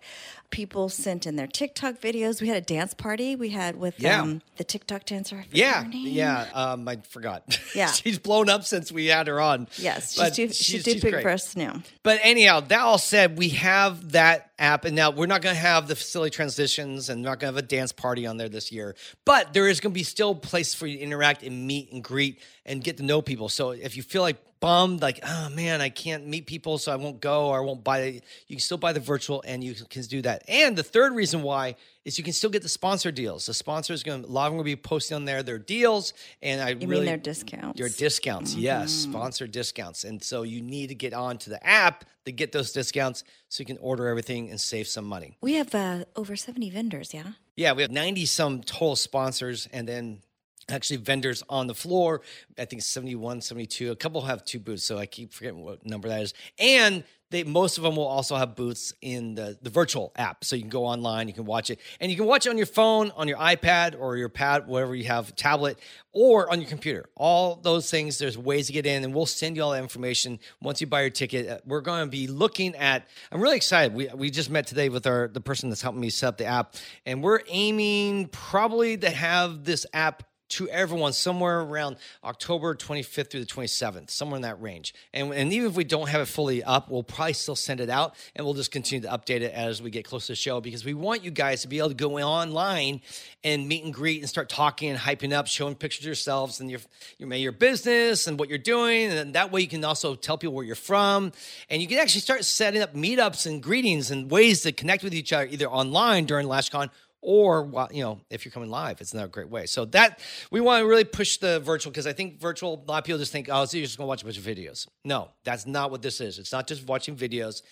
people 0.52 0.88
sent 0.90 1.26
in 1.26 1.36
their 1.36 1.48
TikTok 1.48 1.96
videos. 2.02 2.42
We 2.42 2.48
had 2.48 2.58
a 2.58 2.62
dance 2.62 2.94
party. 2.94 3.36
We 3.36 3.50
had 3.50 3.76
with 3.76 4.00
Yeah. 4.00 4.22
um, 4.22 4.42
the 4.58 4.64
TikTok 4.64 5.06
dancer. 5.06 5.46
Yeah, 5.52 5.84
her 5.84 5.90
name. 5.90 6.08
yeah. 6.08 6.48
Um, 6.54 6.88
I 6.88 6.98
forgot. 7.10 7.60
Yeah. 7.76 7.92
she's 7.92 8.20
blown 8.20 8.48
up 8.48 8.64
since 8.64 8.90
we 8.92 9.08
had 9.08 9.28
her 9.28 9.42
on. 9.42 9.68
Yes, 9.78 10.14
she's 10.14 10.22
But 10.24 10.34
too, 10.36 10.48
she's, 10.54 10.84
too 10.86 10.94
big 11.02 11.12
great. 11.12 11.24
for 11.24 11.30
us 11.30 11.56
now. 11.58 11.82
But 12.04 12.20
anyhow, 12.24 12.62
that 12.62 12.80
all 12.80 12.98
said, 12.98 13.38
we 13.38 13.50
have 13.50 14.12
that 14.14 14.52
app, 14.58 14.86
and 14.86 14.96
now 14.96 15.12
we're 15.12 15.26
not 15.26 15.42
going 15.42 15.56
to 15.56 15.62
have 15.62 15.90
the 15.90 15.96
facility 15.96 16.34
transitions, 16.34 17.10
and 17.10 17.22
not 17.22 17.40
going 17.40 17.52
to 17.52 17.58
have 17.58 17.58
a 17.58 17.68
dance 17.68 17.92
party 17.92 18.26
on 18.26 18.38
there 18.38 18.48
this 18.48 18.72
year. 18.72 18.96
But 19.26 19.52
there 19.54 19.68
is 19.68 19.82
going 19.82 19.92
to 19.92 19.94
be 20.00 20.04
still 20.04 20.36
place 20.36 20.74
for 20.74 20.88
you 20.88 20.98
to 20.98 21.04
interact 21.04 21.44
and 21.44 21.68
meet 21.68 21.92
and 21.92 22.02
greet 22.02 22.40
and 22.66 22.82
get 22.82 22.96
to 22.98 23.04
know 23.04 23.22
people. 23.22 23.50
So 23.50 23.72
if 23.72 23.98
you 23.98 24.04
feel 24.04 24.22
like 24.22 24.38
bummed, 24.66 25.02
like 25.02 25.20
oh 25.24 25.50
man, 25.50 25.80
I 25.82 25.90
can't 25.90 26.26
meet 26.28 26.48
people, 26.48 26.78
so 26.78 26.92
I 26.92 26.96
won't 26.96 27.22
go 27.22 27.48
or 27.50 27.58
I 27.58 27.62
won't 27.62 27.84
buy. 27.84 28.22
You 28.48 28.56
can 28.56 28.60
still 28.60 28.78
buy 28.78 28.94
the 28.94 29.00
virtual, 29.00 29.44
and 29.46 29.64
you 29.64 29.76
can 29.90 30.02
do 30.04 30.22
that. 30.24 30.44
And 30.48 30.76
the 30.76 30.84
third 30.84 31.14
reason 31.14 31.44
why 31.44 31.76
is 32.04 32.18
you 32.18 32.24
can 32.24 32.34
still 32.34 32.50
get 32.50 32.62
the 32.64 32.70
sponsor 32.70 33.12
deals. 33.12 33.46
The 33.46 33.54
sponsor 33.54 33.94
is 33.94 34.04
going 34.04 34.24
to 34.24 34.28
a 34.28 34.32
lot 34.32 34.46
of 34.48 34.52
them 34.52 34.58
will 34.58 34.64
be 34.64 34.76
posting 34.76 35.16
on 35.16 35.26
there 35.26 35.44
their 35.44 35.60
deals, 35.60 36.14
and 36.42 36.62
I 36.62 36.70
You 36.70 36.88
really 36.88 37.02
mean 37.02 37.06
their 37.06 37.18
discounts? 37.18 37.80
your 37.80 37.90
discounts, 37.90 38.56
yes, 38.56 38.92
Mm-hmm. 39.02 39.12
sponsor 39.12 39.48
discounts. 39.48 40.04
And 40.04 40.24
so 40.24 40.44
you 40.44 40.62
need 40.62 40.88
to 40.90 40.96
get 40.96 41.14
onto 41.14 41.50
the 41.52 41.62
app 41.66 42.06
to 42.26 42.32
get 42.32 42.52
those 42.52 42.72
discounts 42.72 43.24
so 43.50 43.62
you 43.62 43.66
can 43.66 43.78
order 43.80 44.08
everything 44.08 44.50
and 44.50 44.60
save 44.60 44.88
some 44.88 45.06
money. 45.06 45.38
we 45.42 45.54
have 45.54 45.74
uh, 45.76 46.06
over 46.16 46.36
70 46.36 46.72
vendors, 46.72 47.14
yeah? 47.14 47.34
Yeah, 47.56 47.74
we 47.74 47.84
have 47.84 47.92
90 47.92 48.26
some 48.26 48.62
total 48.64 48.96
sponsors 48.96 49.68
and 49.72 49.88
then 49.88 50.22
actually 50.70 50.98
vendors 50.98 51.44
on 51.50 51.68
the 51.68 51.76
floor. 51.76 52.22
I 52.58 52.66
think 52.66 52.82
71, 52.82 53.42
72. 53.42 53.92
A 53.92 53.96
couple 53.96 54.22
have 54.22 54.44
two 54.44 54.60
booths, 54.60 54.84
so 54.84 54.98
I 54.98 55.06
keep 55.06 55.34
forgetting 55.34 55.64
what 55.64 55.86
number 55.86 56.10
that 56.10 56.22
is. 56.22 56.34
And 56.60 57.04
they 57.32 57.44
most 57.44 57.78
of 57.78 57.84
them 57.84 57.96
will 57.96 58.06
also 58.06 58.36
have 58.36 58.56
booths 58.56 58.94
in 59.02 59.36
the, 59.36 59.58
the 59.62 59.70
virtual 59.70 60.12
app. 60.16 60.46
So 60.46 60.56
you 60.56 60.62
can 60.62 60.70
go 60.70 60.86
online, 60.86 61.28
you 61.28 61.34
can 61.34 61.46
watch 61.46 61.70
it. 61.70 61.80
And 62.00 62.12
you 62.12 62.18
can 62.18 62.28
watch 62.28 62.46
it 62.46 62.50
on 62.50 62.58
your 62.58 62.68
phone, 62.68 63.12
on 63.16 63.28
your 63.28 63.38
iPad 63.38 64.00
or 64.00 64.16
your 64.16 64.30
pad, 64.30 64.68
whatever 64.68 64.96
you 64.96 65.06
have, 65.06 65.36
tablet, 65.36 65.80
or 66.14 66.52
on 66.52 66.62
your 66.62 66.70
computer. 66.70 67.10
All 67.16 67.56
those 67.56 67.90
things, 67.90 68.20
there's 68.20 68.38
ways 68.38 68.68
to 68.68 68.74
get 68.74 68.86
in, 68.86 69.04
and 69.04 69.14
we'll 69.14 69.26
send 69.26 69.56
you 69.56 69.64
all 69.64 69.72
that 69.72 69.82
information 69.82 70.40
once 70.62 70.82
you 70.82 70.88
buy 70.88 71.02
your 71.02 71.10
ticket. 71.10 71.50
Uh, 71.50 71.58
We're 71.66 71.82
going 71.82 72.06
to 72.06 72.12
be 72.12 72.28
looking 72.28 72.76
at. 72.76 73.08
I'm 73.32 73.42
really 73.42 73.58
excited. 73.58 73.94
We 73.94 74.08
we 74.16 74.30
just 74.30 74.50
met 74.50 74.68
today 74.68 74.90
with 74.90 75.08
our 75.08 75.28
the 75.28 75.42
person 75.42 75.70
that's 75.70 75.82
helping 75.82 76.02
me 76.02 76.12
set 76.12 76.28
up 76.28 76.38
the 76.38 76.46
app, 76.46 76.76
and 77.06 77.24
we're 77.24 77.42
aiming 77.48 78.28
probably 78.28 78.98
to 78.98 79.10
have 79.10 79.64
this 79.64 79.86
app 79.94 80.24
to 80.48 80.70
everyone 80.70 81.14
somewhere 81.14 81.62
around 81.62 81.98
October 82.24 82.76
25th 82.76 83.32
through 83.32 83.40
the 83.40 83.46
27th, 83.46 84.10
somewhere 84.10 84.36
in 84.36 84.44
that 84.44 84.62
range. 84.62 84.94
And, 85.14 85.34
and 85.34 85.52
even 85.52 85.70
if 85.70 85.76
we 85.76 85.84
don't 85.84 86.10
have 86.10 86.22
it 86.22 86.28
fully 86.28 86.64
up, 86.64 86.90
we'll 86.90 87.04
probably 87.04 87.34
still 87.34 87.56
send 87.56 87.80
it 87.80 87.90
out 87.90 88.16
and 88.36 88.46
we'll 88.46 88.54
just 88.54 88.72
continue 88.72 89.08
to 89.08 89.16
update 89.16 89.42
it 89.42 89.54
as 89.54 89.82
we 89.82 89.90
get 89.90 90.06
closer 90.06 90.28
to 90.28 90.32
the 90.34 90.36
show 90.36 90.62
because 90.62 90.86
we 90.86 90.94
want 90.94 91.24
you 91.24 91.32
guys 91.32 91.62
to 91.64 91.68
be 91.68 91.80
able 91.80 91.90
to 91.90 91.96
go 91.96 92.18
online 92.20 93.02
and 93.44 93.68
meet 93.68 93.84
and 93.84 93.94
greet 93.94 94.22
and 94.22 94.30
start 94.30 94.50
talking 94.50 94.90
and 94.90 95.00
hyping 95.00 95.34
up, 95.34 95.48
showing 95.48 95.76
pictures 95.76 96.04
of 96.04 96.08
yourselves 96.08 96.60
and 96.60 96.70
your, 96.70 96.80
your, 97.18 97.34
your 97.34 97.52
business 97.52 98.28
and 98.28 98.40
what 98.40 98.50
you're 98.50 98.58
doing. 98.58 99.12
And 99.12 99.34
that 99.34 99.52
way 99.52 99.62
you 99.62 99.68
can 99.68 99.84
also 99.84 100.16
tell 100.16 100.38
people 100.38 100.54
where 100.54 100.66
you're 100.66 100.76
from. 100.76 101.32
And 101.70 101.82
you 101.82 101.88
can 101.88 101.98
actually 101.98 102.22
start 102.22 102.46
setting 102.46 102.82
up 102.82 102.94
meetups 102.94 103.46
and 103.46 103.62
greetings 103.62 104.12
and 104.12 104.30
ways 104.30 104.62
to 104.62 104.72
connect 104.72 105.04
with 105.04 105.14
each 105.14 105.34
other 105.34 105.46
either 105.46 105.68
online 105.68 106.26
during 106.26 106.48
LashCon 106.48 106.90
or 107.26 107.88
you 107.92 108.04
know 108.04 108.22
if 108.30 108.46
you're 108.46 108.52
coming 108.52 108.70
live 108.70 109.02
it's 109.02 109.12
another 109.12 109.28
great 109.28 109.50
way. 109.50 109.66
So 109.66 109.86
that 109.86 110.20
we 110.52 110.62
want 110.62 110.84
to 110.84 110.88
really 110.88 111.04
push 111.04 111.38
the 111.38 111.60
virtual 111.60 111.92
because 111.92 112.06
i 112.06 112.14
think 112.14 112.40
virtual 112.40 112.84
a 112.88 112.92
lot 112.92 113.00
of 113.00 113.04
people 113.04 113.18
just 113.18 113.32
think 113.32 113.50
oh 113.52 113.66
so 113.66 113.78
you're 113.78 113.86
just 113.86 113.98
going 113.98 114.06
to 114.06 114.10
watch 114.10 114.22
a 114.22 114.26
bunch 114.26 114.38
of 114.38 114.44
videos. 114.44 114.88
No 115.04 115.32
that's 115.44 115.66
not 115.66 115.90
what 115.90 116.04
this 116.04 116.22
is. 116.22 116.38
It's 116.38 116.52
not 116.52 116.68
just 116.68 116.86
watching 116.88 117.16
videos 117.16 117.64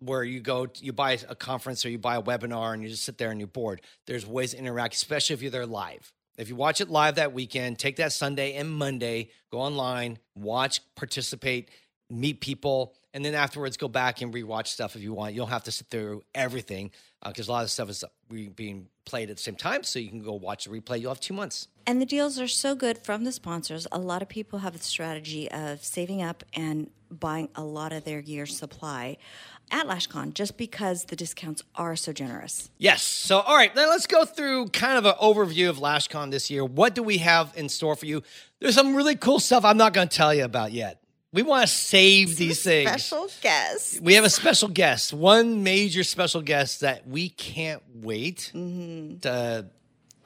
where 0.00 0.22
you 0.22 0.40
go 0.40 0.68
you 0.78 0.92
buy 0.92 1.18
a 1.28 1.34
conference 1.34 1.84
or 1.86 1.90
you 1.90 1.98
buy 1.98 2.16
a 2.16 2.22
webinar 2.22 2.74
and 2.74 2.82
you 2.82 2.90
just 2.90 3.04
sit 3.04 3.16
there 3.16 3.30
and 3.30 3.40
you're 3.40 3.48
bored. 3.48 3.80
There's 4.06 4.26
ways 4.26 4.50
to 4.50 4.58
interact 4.58 4.94
especially 4.94 5.34
if 5.34 5.42
you're 5.42 5.50
there 5.50 5.66
live. 5.66 6.12
If 6.36 6.48
you 6.48 6.54
watch 6.54 6.80
it 6.82 6.90
live 6.90 7.14
that 7.14 7.32
weekend 7.32 7.78
take 7.78 7.96
that 7.96 8.12
sunday 8.12 8.54
and 8.54 8.70
monday 8.70 9.30
go 9.50 9.58
online 9.58 10.18
watch 10.36 10.82
participate 10.94 11.70
meet 12.10 12.40
people, 12.40 12.94
and 13.18 13.24
then 13.24 13.34
afterwards 13.34 13.76
go 13.76 13.88
back 13.88 14.22
and 14.22 14.32
rewatch 14.32 14.68
stuff 14.68 14.94
if 14.94 15.02
you 15.02 15.12
want. 15.12 15.34
You 15.34 15.40
don't 15.40 15.48
have 15.48 15.64
to 15.64 15.72
sit 15.72 15.88
through 15.88 16.22
everything 16.36 16.92
uh, 17.20 17.30
because 17.30 17.48
a 17.48 17.50
lot 17.50 17.64
of 17.64 17.70
stuff 17.72 17.90
is 17.90 18.04
uh, 18.04 18.06
re- 18.30 18.46
being 18.46 18.86
played 19.04 19.28
at 19.28 19.38
the 19.38 19.42
same 19.42 19.56
time. 19.56 19.82
So 19.82 19.98
you 19.98 20.08
can 20.08 20.22
go 20.22 20.34
watch 20.34 20.66
the 20.66 20.70
replay. 20.70 21.00
You'll 21.00 21.10
have 21.10 21.18
two 21.18 21.34
months. 21.34 21.66
And 21.84 22.00
the 22.00 22.06
deals 22.06 22.38
are 22.38 22.46
so 22.46 22.76
good 22.76 22.96
from 22.96 23.24
the 23.24 23.32
sponsors. 23.32 23.88
A 23.90 23.98
lot 23.98 24.22
of 24.22 24.28
people 24.28 24.60
have 24.60 24.76
a 24.76 24.78
strategy 24.78 25.50
of 25.50 25.82
saving 25.82 26.22
up 26.22 26.44
and 26.54 26.90
buying 27.10 27.48
a 27.56 27.64
lot 27.64 27.92
of 27.92 28.04
their 28.04 28.20
year's 28.20 28.56
supply 28.56 29.16
at 29.72 29.88
LashCon 29.88 30.32
just 30.32 30.56
because 30.56 31.06
the 31.06 31.16
discounts 31.16 31.64
are 31.74 31.96
so 31.96 32.12
generous. 32.12 32.70
Yes. 32.78 33.02
So, 33.02 33.40
all 33.40 33.56
right, 33.56 33.74
now 33.74 33.88
let's 33.88 34.06
go 34.06 34.26
through 34.26 34.68
kind 34.68 34.96
of 34.96 35.06
an 35.06 35.14
overview 35.20 35.68
of 35.68 35.78
LashCon 35.78 36.30
this 36.30 36.52
year. 36.52 36.64
What 36.64 36.94
do 36.94 37.02
we 37.02 37.18
have 37.18 37.52
in 37.56 37.68
store 37.68 37.96
for 37.96 38.06
you? 38.06 38.22
There's 38.60 38.76
some 38.76 38.94
really 38.94 39.16
cool 39.16 39.40
stuff 39.40 39.64
I'm 39.64 39.76
not 39.76 39.92
going 39.92 40.06
to 40.08 40.16
tell 40.16 40.32
you 40.32 40.44
about 40.44 40.70
yet. 40.70 41.02
We 41.32 41.42
want 41.42 41.62
to 41.68 41.72
save 41.72 42.36
these 42.36 42.62
things. 42.62 42.88
Special 42.88 43.28
guest. 43.42 44.00
We 44.00 44.14
have 44.14 44.24
a 44.24 44.30
special 44.30 44.68
guest, 44.68 45.12
one 45.12 45.62
major 45.62 46.02
special 46.02 46.40
guest 46.40 46.80
that 46.80 47.06
we 47.06 47.28
can't 47.28 47.82
wait 47.94 48.50
Mm-hmm. 48.54 49.18
to 49.18 49.66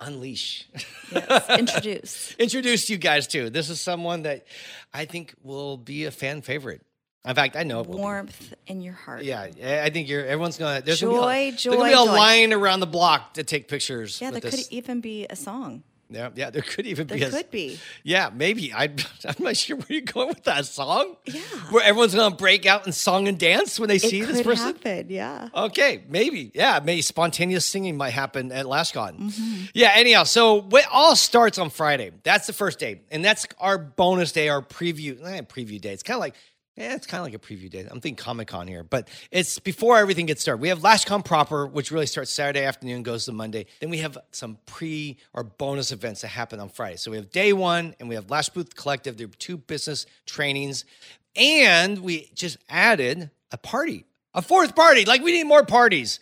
unleash. 0.01 0.69
Yes, 1.13 1.51
introduce. 1.59 2.35
Introduce 2.37 2.89
you 2.91 2.99
guys 2.99 3.27
to. 3.29 3.51
This 3.51 3.69
is 3.69 3.81
someone 3.81 4.23
that 4.23 4.47
I 4.95 5.05
think 5.07 5.35
will 5.43 5.77
be 5.77 6.05
a 6.05 6.11
fan 6.13 6.41
favorite. 6.43 6.83
In 7.25 7.35
fact, 7.37 7.55
I 7.57 7.63
know 7.63 7.81
it 7.81 7.87
will 7.87 7.97
be. 7.97 8.01
Warmth 8.01 8.55
in 8.67 8.81
your 8.81 8.95
heart. 8.95 9.23
Yeah, 9.23 9.43
I 9.85 9.91
think 9.91 10.09
you're. 10.09 10.25
Everyone's 10.25 10.59
gonna. 10.59 10.83
There's 10.83 10.99
Joy, 11.01 11.13
gonna 11.21 11.27
be 11.27 11.49
a, 11.49 11.53
joy, 11.53 11.71
There's 11.71 11.77
gonna 11.77 11.85
be 11.85 11.93
a 11.93 12.05
joy. 12.07 12.13
line 12.19 12.53
around 12.53 12.81
the 12.81 12.87
block 12.89 13.35
to 13.35 13.45
take 13.45 13.69
pictures. 13.69 14.21
Yeah, 14.21 14.33
there 14.33 14.41
could 14.41 14.59
even 14.71 15.01
be 15.01 15.27
a 15.31 15.37
song. 15.37 15.85
Yeah, 16.15 16.31
yeah, 16.35 16.51
there 16.51 16.63
could 16.63 16.87
even 16.87 17.07
There 17.07 17.19
be. 17.19 17.25
a- 17.25 17.31
could 17.31 17.51
be. 17.51 17.79
Yeah, 18.03 18.31
maybe. 18.33 18.73
I, 18.73 18.85
I'm 19.27 19.35
not 19.39 19.57
sure 19.57 19.77
where 19.77 19.87
you're 19.89 20.01
going 20.03 20.29
with 20.29 20.45
that 20.45 20.67
song. 20.67 21.17
Yeah. 21.27 21.41
Where 21.71 21.83
everyone's 21.85 22.15
gonna 22.15 22.35
break 22.35 22.67
out 22.67 22.87
in 22.87 22.93
song 22.93 23.29
and 23.29 23.39
dance 23.39 23.79
when 23.81 23.89
they 23.89 23.99
see 23.99 24.21
it 24.21 24.27
this 24.27 24.37
could 24.39 24.47
person. 24.47 24.67
happen. 24.67 25.07
Yeah. 25.09 25.49
Okay, 25.55 26.05
maybe. 26.09 26.51
Yeah, 26.55 26.81
maybe 26.83 27.03
spontaneous 27.03 27.67
singing 27.67 27.97
might 27.97 28.11
happen 28.11 28.53
at 28.53 28.67
LashCon. 28.67 29.19
Mm-hmm. 29.19 29.65
Yeah, 29.75 29.93
anyhow, 29.95 30.25
so 30.25 30.67
it 30.73 30.87
all 30.93 31.17
starts 31.17 31.59
on 31.59 31.71
Friday. 31.71 32.13
That's 32.23 32.47
the 32.47 32.53
first 32.53 32.79
day. 32.79 33.01
And 33.11 33.25
that's 33.25 33.47
our 33.59 33.79
bonus 33.79 34.33
day, 34.33 34.49
our 34.49 34.63
preview. 34.63 35.23
Eh, 35.25 35.41
preview 35.43 35.81
day. 35.81 35.93
It's 35.93 36.03
kind 36.03 36.17
of 36.17 36.21
like, 36.21 36.35
yeah, 36.77 36.95
it's 36.95 37.07
kind 37.07 37.21
of 37.21 37.27
like 37.27 37.35
a 37.35 37.39
preview 37.39 37.69
day. 37.69 37.81
I'm 37.81 38.01
thinking 38.01 38.17
Comic 38.17 38.49
Con 38.49 38.67
here, 38.67 38.83
but 38.83 39.09
it's 39.31 39.59
before 39.59 39.99
everything 39.99 40.25
gets 40.25 40.41
started. 40.41 40.63
We 40.63 40.69
have 40.69 40.81
LashCon 40.81 41.23
proper, 41.23 41.67
which 41.67 41.91
really 41.91 42.07
starts 42.07 42.33
Saturday 42.33 42.65
afternoon, 42.65 43.03
goes 43.03 43.27
to 43.27 43.33
Monday. 43.33 43.67
Then 43.81 43.91
we 43.91 43.99
have 43.99 44.17
some 44.31 44.57
pre 44.65 45.19
or 45.35 45.45
bonus 45.45 45.93
events 45.93 46.23
that 46.23 46.29
happen 46.29 46.61
on 46.61 46.71
Friday. 46.71 46.97
So 46.97 47.11
we 47.11 47.19
have 47.19 47.31
day 47.31 47.53
one 47.53 47.95
and 48.01 48.09
we 48.09 48.15
have 48.15 48.31
Lash 48.31 48.49
Booth 48.49 48.75
Collective. 48.75 49.19
There 49.19 49.27
are 49.27 49.31
two 49.39 49.59
business 49.59 50.07
trainings. 50.25 50.87
And 51.37 51.99
we 51.99 52.31
just 52.35 52.57
added 52.71 53.31
a 53.51 53.59
party, 53.59 54.07
a 54.33 54.41
fourth 54.41 54.75
party. 54.75 55.05
Like 55.05 55.23
we 55.23 55.33
need 55.33 55.45
more 55.45 55.65
parties. 55.67 56.21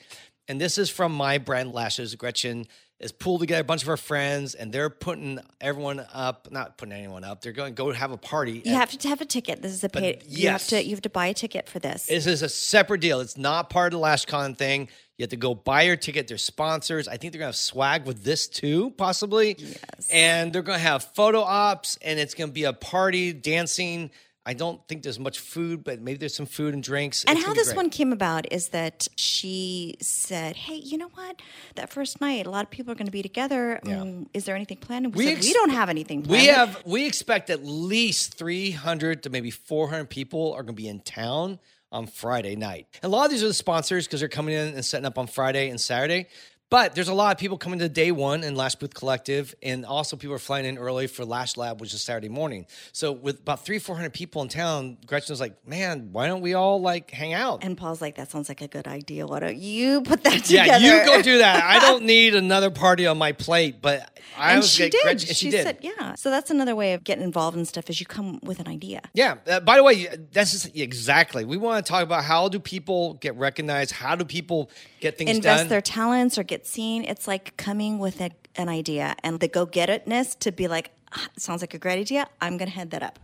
And 0.48 0.60
this 0.60 0.78
is 0.78 0.90
from 0.90 1.12
my 1.12 1.38
brand 1.38 1.72
Lashes. 1.72 2.16
Gretchen 2.16 2.66
has 3.00 3.12
pulled 3.12 3.40
together 3.40 3.62
a 3.62 3.64
bunch 3.64 3.82
of 3.82 3.88
our 3.88 3.96
friends 3.96 4.54
and 4.54 4.72
they're 4.72 4.90
putting 4.90 5.40
everyone 5.60 6.04
up, 6.12 6.48
not 6.50 6.76
putting 6.76 6.92
anyone 6.92 7.24
up. 7.24 7.40
They're 7.40 7.52
going 7.52 7.74
to 7.74 7.76
go 7.76 7.92
have 7.92 8.10
a 8.10 8.16
party. 8.16 8.62
You 8.64 8.72
at- 8.72 8.90
have 8.90 8.98
to 8.98 9.08
have 9.08 9.20
a 9.20 9.24
ticket. 9.24 9.62
This 9.62 9.72
is 9.72 9.82
a 9.82 9.88
paid. 9.88 10.22
You 10.26 10.50
have 10.50 10.60
yes. 10.60 10.66
to. 10.68 10.84
You 10.84 10.90
have 10.90 11.02
to 11.02 11.10
buy 11.10 11.26
a 11.26 11.34
ticket 11.34 11.68
for 11.68 11.78
this. 11.78 12.06
This 12.06 12.26
is 12.26 12.42
a 12.42 12.48
separate 12.48 13.00
deal. 13.00 13.20
It's 13.20 13.38
not 13.38 13.70
part 13.70 13.94
of 13.94 14.00
the 14.00 14.06
LashCon 14.06 14.56
thing. 14.56 14.88
You 15.16 15.24
have 15.24 15.30
to 15.30 15.36
go 15.36 15.54
buy 15.54 15.82
your 15.82 15.96
ticket. 15.96 16.28
There's 16.28 16.42
sponsors. 16.42 17.06
I 17.08 17.16
think 17.16 17.32
they're 17.32 17.40
going 17.40 17.52
to 17.52 17.56
have 17.56 17.56
swag 17.56 18.06
with 18.06 18.22
this 18.22 18.48
too, 18.48 18.90
possibly. 18.92 19.56
Yes. 19.58 20.08
And 20.10 20.52
they're 20.52 20.62
going 20.62 20.78
to 20.78 20.82
have 20.82 21.04
photo 21.04 21.40
ops 21.40 21.98
and 22.02 22.18
it's 22.18 22.34
going 22.34 22.48
to 22.48 22.54
be 22.54 22.64
a 22.64 22.72
party, 22.72 23.32
dancing. 23.32 24.10
I 24.46 24.54
don't 24.54 24.80
think 24.88 25.02
there's 25.02 25.18
much 25.18 25.38
food, 25.38 25.84
but 25.84 26.00
maybe 26.00 26.16
there's 26.18 26.34
some 26.34 26.46
food 26.46 26.72
and 26.72 26.82
drinks. 26.82 27.24
And 27.24 27.36
It's 27.36 27.46
how 27.46 27.52
this 27.52 27.74
one 27.74 27.90
came 27.90 28.10
about 28.12 28.50
is 28.50 28.68
that 28.68 29.06
she 29.16 29.96
said, 30.00 30.56
"Hey, 30.56 30.76
you 30.76 30.96
know 30.96 31.10
what? 31.12 31.42
That 31.74 31.92
first 31.92 32.20
night, 32.20 32.46
a 32.46 32.50
lot 32.50 32.64
of 32.64 32.70
people 32.70 32.90
are 32.90 32.94
going 32.94 33.06
to 33.06 33.12
be 33.12 33.22
together. 33.22 33.80
Yeah. 33.84 34.00
Um, 34.00 34.28
is 34.32 34.46
there 34.46 34.56
anything 34.56 34.78
planned?" 34.78 35.04
And 35.06 35.14
we, 35.14 35.24
We 35.24 35.30
said, 35.30 35.36
ex- 35.38 35.46
"We 35.46 35.52
don't 35.52 35.70
have 35.70 35.90
anything 35.90 36.22
planned." 36.22 36.42
We 36.42 36.46
have 36.48 36.82
we 36.86 37.06
expect 37.06 37.50
at 37.50 37.64
least 37.64 38.34
300 38.34 39.22
to 39.24 39.30
maybe 39.30 39.50
400 39.50 40.08
people 40.08 40.52
are 40.54 40.62
going 40.62 40.74
to 40.74 40.82
be 40.82 40.88
in 40.88 41.00
town 41.00 41.58
on 41.92 42.06
Friday 42.06 42.56
night. 42.56 42.86
And 43.02 43.12
a 43.12 43.16
lot 43.16 43.26
of 43.26 43.30
these 43.32 43.42
are 43.42 43.48
the 43.48 43.54
sponsors 43.54 44.06
because 44.06 44.20
they're 44.20 44.28
coming 44.28 44.54
in 44.54 44.74
and 44.74 44.84
setting 44.84 45.06
up 45.06 45.18
on 45.18 45.26
Friday 45.26 45.68
and 45.68 45.80
Saturday. 45.80 46.28
But 46.70 46.94
there's 46.94 47.08
a 47.08 47.14
lot 47.14 47.32
of 47.32 47.38
people 47.38 47.58
coming 47.58 47.80
to 47.80 47.88
day 47.88 48.12
one 48.12 48.44
and 48.44 48.56
Lash 48.56 48.76
Booth 48.76 48.94
Collective, 48.94 49.56
and 49.60 49.84
also 49.84 50.16
people 50.16 50.36
are 50.36 50.38
flying 50.38 50.64
in 50.64 50.78
early 50.78 51.08
for 51.08 51.24
Lash 51.24 51.56
Lab, 51.56 51.80
which 51.80 51.92
is 51.92 52.00
Saturday 52.00 52.28
morning. 52.28 52.64
So 52.92 53.10
with 53.10 53.40
about 53.40 53.64
three, 53.64 53.80
four 53.80 53.96
hundred 53.96 54.12
people 54.12 54.40
in 54.42 54.48
town, 54.48 54.96
Gretchen 55.04 55.32
was 55.32 55.40
like, 55.40 55.66
"Man, 55.66 56.10
why 56.12 56.28
don't 56.28 56.42
we 56.42 56.54
all 56.54 56.80
like 56.80 57.10
hang 57.10 57.32
out?" 57.32 57.64
And 57.64 57.76
Paul's 57.76 58.00
like, 58.00 58.14
"That 58.14 58.30
sounds 58.30 58.48
like 58.48 58.62
a 58.62 58.68
good 58.68 58.86
idea. 58.86 59.26
Why 59.26 59.40
don't 59.40 59.56
you 59.56 60.02
put 60.02 60.22
that 60.22 60.44
together?" 60.44 60.78
yeah, 60.78 61.00
you 61.00 61.04
go 61.04 61.20
do 61.20 61.38
that. 61.38 61.64
I 61.64 61.80
don't 61.80 62.04
need 62.14 62.36
another 62.36 62.70
party 62.70 63.04
on 63.04 63.18
my 63.18 63.32
plate, 63.32 63.82
but 63.82 64.20
I 64.38 64.52
and 64.52 64.60
was 64.60 64.70
she 64.70 64.90
did. 64.90 65.02
Gretchen, 65.02 65.28
and 65.28 65.36
she, 65.36 65.50
did. 65.50 65.64
said, 65.64 65.78
"Yeah." 65.80 66.14
So 66.14 66.30
that's 66.30 66.52
another 66.52 66.76
way 66.76 66.94
of 66.94 67.02
getting 67.02 67.24
involved 67.24 67.56
in 67.56 67.64
stuff. 67.64 67.90
Is 67.90 67.98
you 67.98 68.06
come 68.06 68.38
with 68.44 68.60
an 68.60 68.68
idea. 68.68 69.00
Yeah. 69.12 69.38
Uh, 69.44 69.58
by 69.58 69.76
the 69.76 69.82
way, 69.82 70.06
that's 70.30 70.52
just, 70.52 70.76
exactly. 70.76 71.44
We 71.44 71.56
want 71.56 71.84
to 71.84 71.90
talk 71.90 72.04
about 72.04 72.22
how 72.22 72.48
do 72.48 72.60
people 72.60 73.14
get 73.14 73.36
recognized? 73.36 73.90
How 73.90 74.14
do 74.14 74.24
people 74.24 74.70
get 75.00 75.18
things 75.18 75.30
invest 75.30 75.62
done? 75.62 75.68
their 75.68 75.80
talents 75.80 76.38
or 76.38 76.44
get 76.44 76.59
seen. 76.66 77.04
It's 77.04 77.26
like 77.28 77.56
coming 77.56 77.98
with 77.98 78.20
a, 78.20 78.30
an 78.56 78.68
idea 78.68 79.14
and 79.22 79.40
the 79.40 79.48
go 79.48 79.66
get 79.66 79.88
itness 79.88 80.38
to 80.40 80.52
be 80.52 80.68
like, 80.68 80.90
"Ah, 81.14 81.28
sounds 81.38 81.60
like 81.62 81.74
a 81.74 81.78
great 81.78 81.98
idea. 81.98 82.26
I'm 82.40 82.56
going 82.56 82.68
to 82.70 82.74
head 82.74 82.90
that 82.92 83.02
up. 83.02 83.18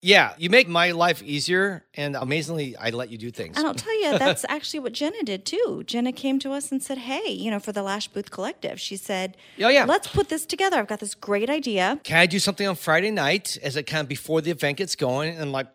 yeah, 0.00 0.34
you 0.38 0.48
make 0.48 0.68
my 0.68 0.92
life 0.92 1.20
easier, 1.24 1.84
and 1.94 2.14
amazingly, 2.14 2.76
I 2.76 2.90
let 2.90 3.10
you 3.10 3.18
do 3.18 3.32
things. 3.32 3.56
And 3.58 3.66
I'll 3.66 3.74
tell 3.74 4.00
you, 4.00 4.16
that's 4.24 4.44
actually 4.48 4.78
what 4.80 4.92
Jenna 4.92 5.22
did 5.24 5.44
too. 5.44 5.82
Jenna 5.86 6.12
came 6.12 6.38
to 6.38 6.52
us 6.52 6.70
and 6.70 6.80
said, 6.80 6.98
Hey, 6.98 7.30
you 7.32 7.50
know, 7.50 7.58
for 7.58 7.72
the 7.72 7.82
Lash 7.82 8.06
Booth 8.06 8.30
Collective, 8.30 8.78
she 8.80 8.96
said, 8.96 9.36
Oh, 9.60 9.68
yeah. 9.68 9.84
let's 9.86 10.06
put 10.06 10.28
this 10.28 10.46
together. 10.46 10.76
I've 10.78 10.86
got 10.86 11.00
this 11.00 11.16
great 11.16 11.50
idea. 11.50 11.98
Can 12.04 12.18
I 12.18 12.26
do 12.26 12.38
something 12.38 12.66
on 12.68 12.76
Friday 12.76 13.10
night 13.10 13.58
as 13.60 13.74
it 13.76 13.84
kind 13.84 14.02
of 14.02 14.08
before 14.08 14.40
the 14.40 14.52
event 14.52 14.76
gets 14.78 14.94
going? 14.94 15.34
And 15.34 15.42
I'm 15.42 15.52
like, 15.52 15.66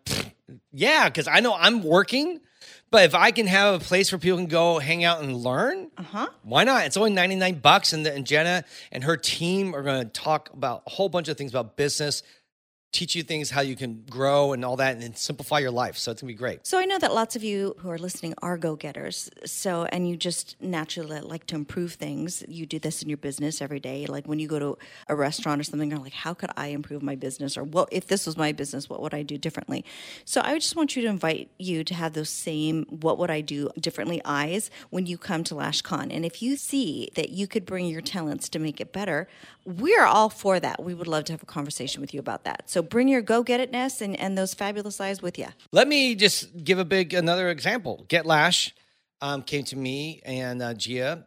yeah, 0.72 1.08
because 1.10 1.28
I 1.28 1.40
know 1.40 1.54
I'm 1.54 1.82
working. 1.82 2.40
But 2.94 3.06
if 3.06 3.14
I 3.16 3.32
can 3.32 3.48
have 3.48 3.74
a 3.74 3.84
place 3.84 4.12
where 4.12 4.20
people 4.20 4.38
can 4.38 4.46
go 4.46 4.78
hang 4.78 5.02
out 5.02 5.20
and 5.20 5.34
learn, 5.34 5.90
uh-huh. 5.98 6.28
why 6.44 6.62
not? 6.62 6.86
It's 6.86 6.96
only 6.96 7.10
99 7.10 7.58
bucks. 7.58 7.92
And, 7.92 8.06
and 8.06 8.24
Jenna 8.24 8.62
and 8.92 9.02
her 9.02 9.16
team 9.16 9.74
are 9.74 9.82
going 9.82 10.04
to 10.04 10.08
talk 10.08 10.50
about 10.52 10.84
a 10.86 10.90
whole 10.90 11.08
bunch 11.08 11.26
of 11.26 11.36
things 11.36 11.50
about 11.50 11.76
business, 11.76 12.22
teach 12.94 13.14
you 13.14 13.22
things 13.24 13.50
how 13.50 13.60
you 13.60 13.74
can 13.74 14.04
grow 14.08 14.52
and 14.52 14.64
all 14.64 14.76
that, 14.76 14.96
and 14.96 15.18
simplify 15.18 15.58
your 15.58 15.72
life. 15.72 15.98
So 15.98 16.12
it's 16.12 16.22
going 16.22 16.28
to 16.28 16.34
be 16.34 16.38
great. 16.38 16.66
So 16.66 16.78
I 16.78 16.84
know 16.84 16.98
that 16.98 17.12
lots 17.12 17.34
of 17.34 17.42
you 17.42 17.74
who 17.80 17.90
are 17.90 17.98
listening 17.98 18.34
are 18.40 18.56
go 18.56 18.76
getters. 18.76 19.28
So, 19.44 19.84
and 19.86 20.08
you 20.08 20.16
just 20.16 20.56
naturally 20.60 21.20
like 21.20 21.46
to 21.48 21.56
improve 21.56 21.94
things. 21.94 22.44
You 22.48 22.66
do 22.66 22.78
this 22.78 23.02
in 23.02 23.08
your 23.08 23.18
business 23.18 23.60
every 23.60 23.80
day. 23.80 24.06
Like 24.06 24.26
when 24.26 24.38
you 24.38 24.46
go 24.46 24.60
to 24.60 24.78
a 25.08 25.16
restaurant 25.16 25.60
or 25.60 25.64
something, 25.64 25.90
you're 25.90 25.98
like, 25.98 26.12
how 26.12 26.34
could 26.34 26.50
I 26.56 26.68
improve 26.68 27.02
my 27.02 27.16
business? 27.16 27.56
Or 27.56 27.64
what 27.64 27.88
if 27.90 28.06
this 28.06 28.26
was 28.26 28.36
my 28.36 28.52
business, 28.52 28.88
what 28.88 29.02
would 29.02 29.12
I 29.12 29.22
do 29.22 29.36
differently? 29.36 29.84
So 30.24 30.40
I 30.44 30.54
just 30.54 30.76
want 30.76 30.94
you 30.94 31.02
to 31.02 31.08
invite 31.08 31.50
you 31.58 31.82
to 31.82 31.94
have 31.94 32.12
those 32.12 32.30
same 32.30 32.86
what 32.88 33.18
would 33.18 33.30
I 33.30 33.40
do 33.40 33.70
differently 33.78 34.22
eyes 34.24 34.70
when 34.90 35.06
you 35.06 35.18
come 35.18 35.42
to 35.44 35.54
LashCon. 35.54 36.14
And 36.14 36.24
if 36.24 36.40
you 36.40 36.56
see 36.56 37.10
that 37.16 37.30
you 37.30 37.48
could 37.48 37.66
bring 37.66 37.86
your 37.86 38.00
talents 38.00 38.48
to 38.50 38.60
make 38.60 38.80
it 38.80 38.92
better, 38.92 39.26
we're 39.64 40.04
all 40.04 40.28
for 40.28 40.60
that. 40.60 40.84
We 40.84 40.94
would 40.94 41.08
love 41.08 41.24
to 41.24 41.32
have 41.32 41.42
a 41.42 41.46
conversation 41.46 42.00
with 42.00 42.14
you 42.14 42.20
about 42.20 42.44
that. 42.44 42.70
So 42.70 42.83
bring 42.88 43.08
your 43.08 43.22
go 43.22 43.42
get 43.42 43.60
itness 43.70 44.00
and, 44.00 44.18
and 44.18 44.36
those 44.38 44.54
fabulous 44.54 45.00
eyes 45.00 45.20
with 45.22 45.38
you. 45.38 45.48
Let 45.72 45.88
me 45.88 46.14
just 46.14 46.64
give 46.64 46.78
a 46.78 46.84
big 46.84 47.14
another 47.14 47.50
example. 47.50 48.04
Get 48.08 48.26
Lash 48.26 48.74
um, 49.20 49.42
came 49.42 49.64
to 49.64 49.76
me 49.76 50.20
and 50.24 50.62
uh, 50.62 50.74
Gia. 50.74 51.26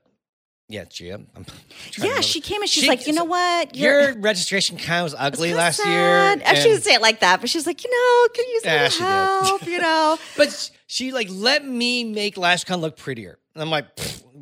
Yeah, 0.69 0.83
Gia. 0.83 1.21
Yeah, 1.97 2.19
she 2.19 2.41
came 2.41 2.61
and 2.61 2.69
she's 2.69 2.83
She- 2.83 2.89
like, 2.89 3.07
you 3.07 3.13
know 3.13 3.23
what? 3.23 3.73
Your 3.75 4.13
registration 4.19 4.77
kind 4.77 4.99
of 4.99 5.03
was 5.05 5.15
ugly 5.17 5.53
last 5.53 5.77
sad." 5.77 5.87
year. 5.89 6.45
I 6.45 6.49
and- 6.51 6.57
shouldn't 6.57 6.83
say 6.83 6.93
it 6.93 7.01
like 7.01 7.21
that, 7.21 7.39
but 7.39 7.49
she's 7.49 7.65
like, 7.65 7.83
you 7.83 7.89
know, 7.89 8.27
can 8.33 8.45
you 8.47 8.53
use 8.55 8.65
Yeah, 8.65 8.73
little 8.83 8.89
she 8.89 8.99
did. 8.99 9.07
help? 9.49 9.67
You 9.67 9.79
know, 9.81 10.17
But 10.35 10.71
she 10.87 11.11
like 11.13 11.27
let 11.31 11.65
me 11.65 12.03
make 12.03 12.35
LashCon 12.35 12.81
look 12.81 12.97
prettier. 12.97 13.39
And 13.55 13.63
I'm 13.63 13.69
like, 13.71 13.87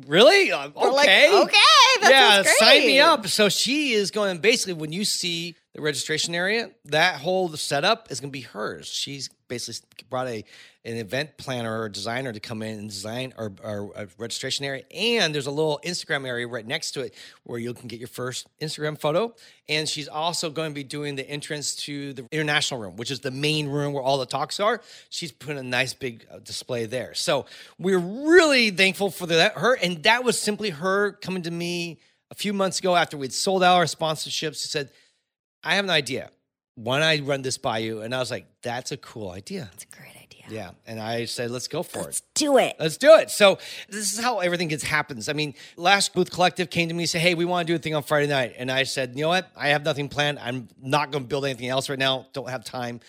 really? 0.06 0.50
Uh, 0.52 0.68
We're 0.74 0.90
like, 0.90 1.08
okay, 1.08 1.40
okay, 1.42 1.56
yeah, 2.02 2.42
sign 2.58 2.80
me 2.80 2.98
up. 3.00 3.26
So 3.28 3.48
she 3.48 3.92
is 3.92 4.10
going. 4.10 4.38
Basically, 4.38 4.74
when 4.74 4.92
you 4.92 5.04
see 5.06 5.54
the 5.76 5.82
registration 5.82 6.34
area, 6.34 6.70
that 6.86 7.20
whole 7.20 7.48
setup 7.50 8.10
is 8.10 8.18
going 8.18 8.30
to 8.30 8.32
be 8.32 8.40
hers. 8.40 8.86
She's 8.86 9.28
basically 9.46 9.86
brought 10.08 10.26
a 10.26 10.42
an 10.86 10.96
event 10.96 11.36
planner 11.36 11.82
or 11.82 11.88
designer 11.88 12.32
to 12.32 12.38
come 12.38 12.62
in 12.62 12.78
and 12.78 12.88
design 12.88 13.34
our, 13.36 13.52
our, 13.62 13.94
our 13.96 14.08
registration 14.18 14.64
area. 14.64 14.84
And 14.92 15.34
there's 15.34 15.48
a 15.48 15.50
little 15.50 15.80
Instagram 15.84 16.26
area 16.26 16.46
right 16.46 16.66
next 16.66 16.92
to 16.92 17.00
it 17.00 17.12
where 17.42 17.58
you 17.58 17.74
can 17.74 17.88
get 17.88 17.98
your 17.98 18.08
first 18.08 18.46
Instagram 18.62 18.98
photo. 18.98 19.34
And 19.68 19.88
she's 19.88 20.06
also 20.06 20.48
going 20.48 20.70
to 20.70 20.74
be 20.74 20.84
doing 20.84 21.16
the 21.16 21.28
entrance 21.28 21.74
to 21.84 22.12
the 22.12 22.26
international 22.30 22.80
room, 22.80 22.96
which 22.96 23.10
is 23.10 23.20
the 23.20 23.32
main 23.32 23.68
room 23.68 23.92
where 23.92 24.02
all 24.02 24.16
the 24.16 24.26
talks 24.26 24.60
are. 24.60 24.80
She's 25.10 25.32
putting 25.32 25.58
a 25.58 25.62
nice 25.62 25.92
big 25.92 26.24
uh, 26.32 26.38
display 26.38 26.86
there. 26.86 27.12
So 27.14 27.46
we're 27.78 27.98
really 27.98 28.70
thankful 28.70 29.10
for 29.10 29.26
that 29.26 29.54
her. 29.54 29.74
And 29.74 30.04
that 30.04 30.24
was 30.24 30.40
simply 30.40 30.70
her 30.70 31.12
coming 31.12 31.42
to 31.42 31.50
me 31.50 31.98
a 32.30 32.34
few 32.34 32.52
months 32.52 32.78
ago 32.78 32.94
after 32.94 33.18
we'd 33.18 33.32
sold 33.32 33.62
out 33.62 33.76
our 33.76 33.84
sponsorships. 33.84 34.62
She 34.62 34.68
said, 34.68 34.90
I 35.66 35.74
have 35.74 35.84
an 35.84 35.90
idea. 35.90 36.30
Why 36.76 37.00
don't 37.00 37.08
I 37.08 37.20
run 37.26 37.42
this 37.42 37.58
by 37.58 37.78
you? 37.78 38.02
And 38.02 38.14
I 38.14 38.20
was 38.20 38.30
like, 38.30 38.46
that's 38.62 38.92
a 38.92 38.96
cool 38.96 39.30
idea. 39.30 39.68
it's 39.74 39.84
a 39.84 39.96
great 39.96 40.14
idea. 40.22 40.44
Yeah. 40.48 40.70
And 40.86 41.00
I 41.00 41.24
said, 41.24 41.50
let's 41.50 41.66
go 41.66 41.82
for 41.82 42.00
it. 42.00 42.04
Let's 42.04 42.22
do 42.34 42.58
it. 42.58 42.76
Let's 42.78 42.96
do 42.98 43.14
it. 43.16 43.30
So 43.30 43.58
this 43.88 44.12
is 44.12 44.20
how 44.20 44.38
everything 44.38 44.68
gets 44.68 44.84
happens. 44.84 45.28
I 45.28 45.32
mean, 45.32 45.54
Lash 45.76 46.08
Booth 46.10 46.30
Collective 46.30 46.70
came 46.70 46.88
to 46.88 46.94
me 46.94 47.02
and 47.02 47.10
said, 47.10 47.20
Hey, 47.20 47.34
we 47.34 47.44
want 47.44 47.66
to 47.66 47.72
do 47.72 47.76
a 47.76 47.80
thing 47.80 47.96
on 47.96 48.04
Friday 48.04 48.28
night. 48.28 48.54
And 48.56 48.70
I 48.70 48.84
said, 48.84 49.16
you 49.16 49.22
know 49.22 49.28
what? 49.28 49.50
I 49.56 49.68
have 49.68 49.84
nothing 49.84 50.08
planned. 50.08 50.38
I'm 50.38 50.68
not 50.80 51.10
going 51.10 51.24
to 51.24 51.28
build 51.28 51.44
anything 51.44 51.68
else 51.68 51.88
right 51.88 51.98
now. 51.98 52.26
Don't 52.32 52.48
have 52.48 52.64
time. 52.64 53.00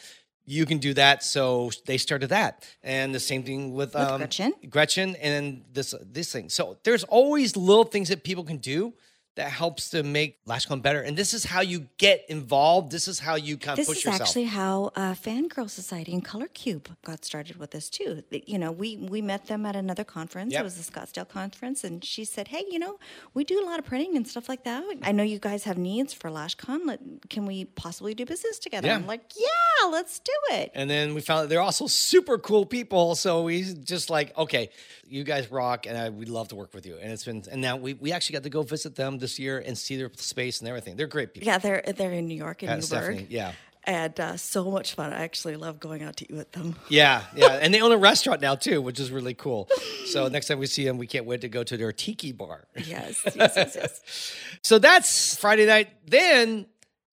You 0.46 0.66
can 0.66 0.80
do 0.80 0.96
that. 0.96 1.24
So 1.24 1.70
they 1.86 2.00
started 2.00 2.30
that. 2.30 2.66
And 2.82 3.14
the 3.14 3.20
same 3.20 3.44
thing 3.44 3.74
with, 3.76 3.96
um, 3.96 4.18
Gretchen? 4.18 4.54
Gretchen 4.68 5.16
and 5.18 5.64
this 5.74 5.94
this 6.02 6.32
thing. 6.32 6.50
So 6.50 6.78
there's 6.84 7.04
always 7.04 7.56
little 7.56 7.84
things 7.84 8.10
that 8.10 8.24
people 8.24 8.46
can 8.46 8.58
do 8.58 8.94
that 9.38 9.52
helps 9.52 9.92
to 9.92 10.02
make 10.04 10.44
LashCon 10.46 10.82
better. 10.82 11.00
And 11.00 11.16
this 11.16 11.34
is 11.34 11.46
how 11.46 11.62
you 11.62 11.88
get 11.98 12.26
involved. 12.28 12.92
This 12.92 13.08
is 13.08 13.20
how 13.20 13.36
you 13.36 13.56
kind 13.56 13.78
of 13.80 13.86
This 13.86 13.88
push 13.88 14.06
is 14.06 14.20
actually 14.20 14.46
how 14.46 14.92
uh, 14.96 15.14
Fangirl 15.14 15.70
Society 15.70 16.12
and 16.12 16.26
Color 16.26 16.48
Cube 16.48 16.90
got 17.06 17.24
started 17.24 17.58
with 17.58 17.72
this 17.72 17.90
too. 17.90 18.24
You 18.32 18.58
know, 18.58 18.72
we 18.72 18.98
we 18.98 19.22
met 19.22 19.46
them 19.46 19.66
at 19.66 19.76
another 19.76 20.04
conference. 20.04 20.54
Yep. 20.54 20.62
It 20.62 20.64
was 20.64 20.76
the 20.76 20.92
Scottsdale 20.92 21.30
conference, 21.30 21.84
and 21.84 22.04
she 22.04 22.26
said, 22.26 22.48
"Hey, 22.50 22.66
you 22.70 22.80
know, 22.80 23.00
we 23.36 23.44
do 23.44 23.64
a 23.64 23.66
lot 23.66 23.78
of 23.78 23.86
printing 23.86 24.18
and 24.18 24.28
stuff 24.28 24.50
like 24.50 24.64
that. 24.64 24.84
I 25.04 25.12
know 25.12 25.24
you 25.24 25.40
guys 25.40 25.64
have 25.66 25.78
needs 25.78 26.14
for 26.14 26.30
LashCon. 26.30 26.86
Let, 26.86 27.00
can 27.30 27.46
we 27.46 27.66
possibly 27.66 28.16
do 28.16 28.26
business 28.26 28.58
together?" 28.58 28.88
Yeah. 28.88 28.96
I'm 28.96 29.06
like, 29.06 29.22
"Yeah, 29.40 29.88
let's 29.90 30.20
do 30.20 30.34
it." 30.52 30.72
And 30.74 30.90
then 30.90 31.14
we 31.14 31.22
found 31.22 31.44
that 31.44 31.50
they're 31.50 31.62
also 31.62 31.86
super 31.86 32.40
cool 32.40 32.66
people. 32.66 33.14
So 33.14 33.44
we 33.44 33.64
just 33.64 34.10
like, 34.10 34.36
okay, 34.36 34.72
you 35.08 35.24
guys 35.24 35.52
rock, 35.52 35.86
and 35.86 35.98
I, 35.98 36.10
we'd 36.10 36.30
love 36.30 36.48
to 36.50 36.56
work 36.56 36.74
with 36.74 36.86
you. 36.86 36.98
And 36.98 37.12
it's 37.12 37.24
been, 37.24 37.44
and 37.52 37.62
now 37.62 37.78
we, 37.78 37.94
we 37.94 38.12
actually 38.12 38.34
got 38.34 38.44
to 38.44 38.50
go 38.50 38.64
visit 38.64 38.96
them 38.96 39.20
this 39.28 39.40
year 39.40 39.62
and 39.66 39.78
see 39.78 39.98
their 39.98 40.12
space 40.16 40.60
and 40.60 40.68
everything. 40.70 40.96
They're 40.96 41.08
great 41.08 41.34
people. 41.34 41.48
Yeah, 41.48 41.58
they're 41.58 41.84
they're 41.96 42.12
in 42.14 42.28
New 42.28 42.36
York 42.38 42.64
in 42.64 42.70
Uh, 42.70 42.74
Newburgh. 42.76 42.84
Stephanie, 42.86 43.28
yeah. 43.30 43.52
And 43.84 44.20
uh, 44.20 44.36
so 44.36 44.70
much 44.70 44.96
fun. 44.96 45.14
I 45.14 45.24
actually 45.24 45.56
love 45.56 45.80
going 45.80 46.04
out 46.04 46.18
to 46.18 46.26
eat 46.26 46.36
with 46.36 46.52
them. 46.52 46.76
Yeah, 46.90 47.22
yeah, 47.36 47.52
and 47.62 47.74
they 47.74 47.80
own 47.82 47.92
a 47.94 47.98
restaurant 47.98 48.42
now 48.42 48.56
too, 48.56 48.82
which 48.82 49.00
is 49.00 49.12
really 49.12 49.34
cool. 49.34 49.70
So 50.08 50.28
next 50.28 50.48
time 50.48 50.60
we 50.60 50.66
see 50.68 50.84
them, 50.86 50.98
we 50.98 51.08
can't 51.08 51.26
wait 51.26 51.42
to 51.42 51.50
go 51.50 51.64
to 51.64 51.78
their 51.78 51.94
tiki 51.94 52.32
bar. 52.34 52.68
Yes, 52.76 53.22
yes, 53.36 53.54
yes, 53.56 53.76
yes. 53.76 54.36
So 54.64 54.78
that's 54.80 55.38
Friday 55.38 55.66
night. 55.66 55.90
Then 56.06 56.66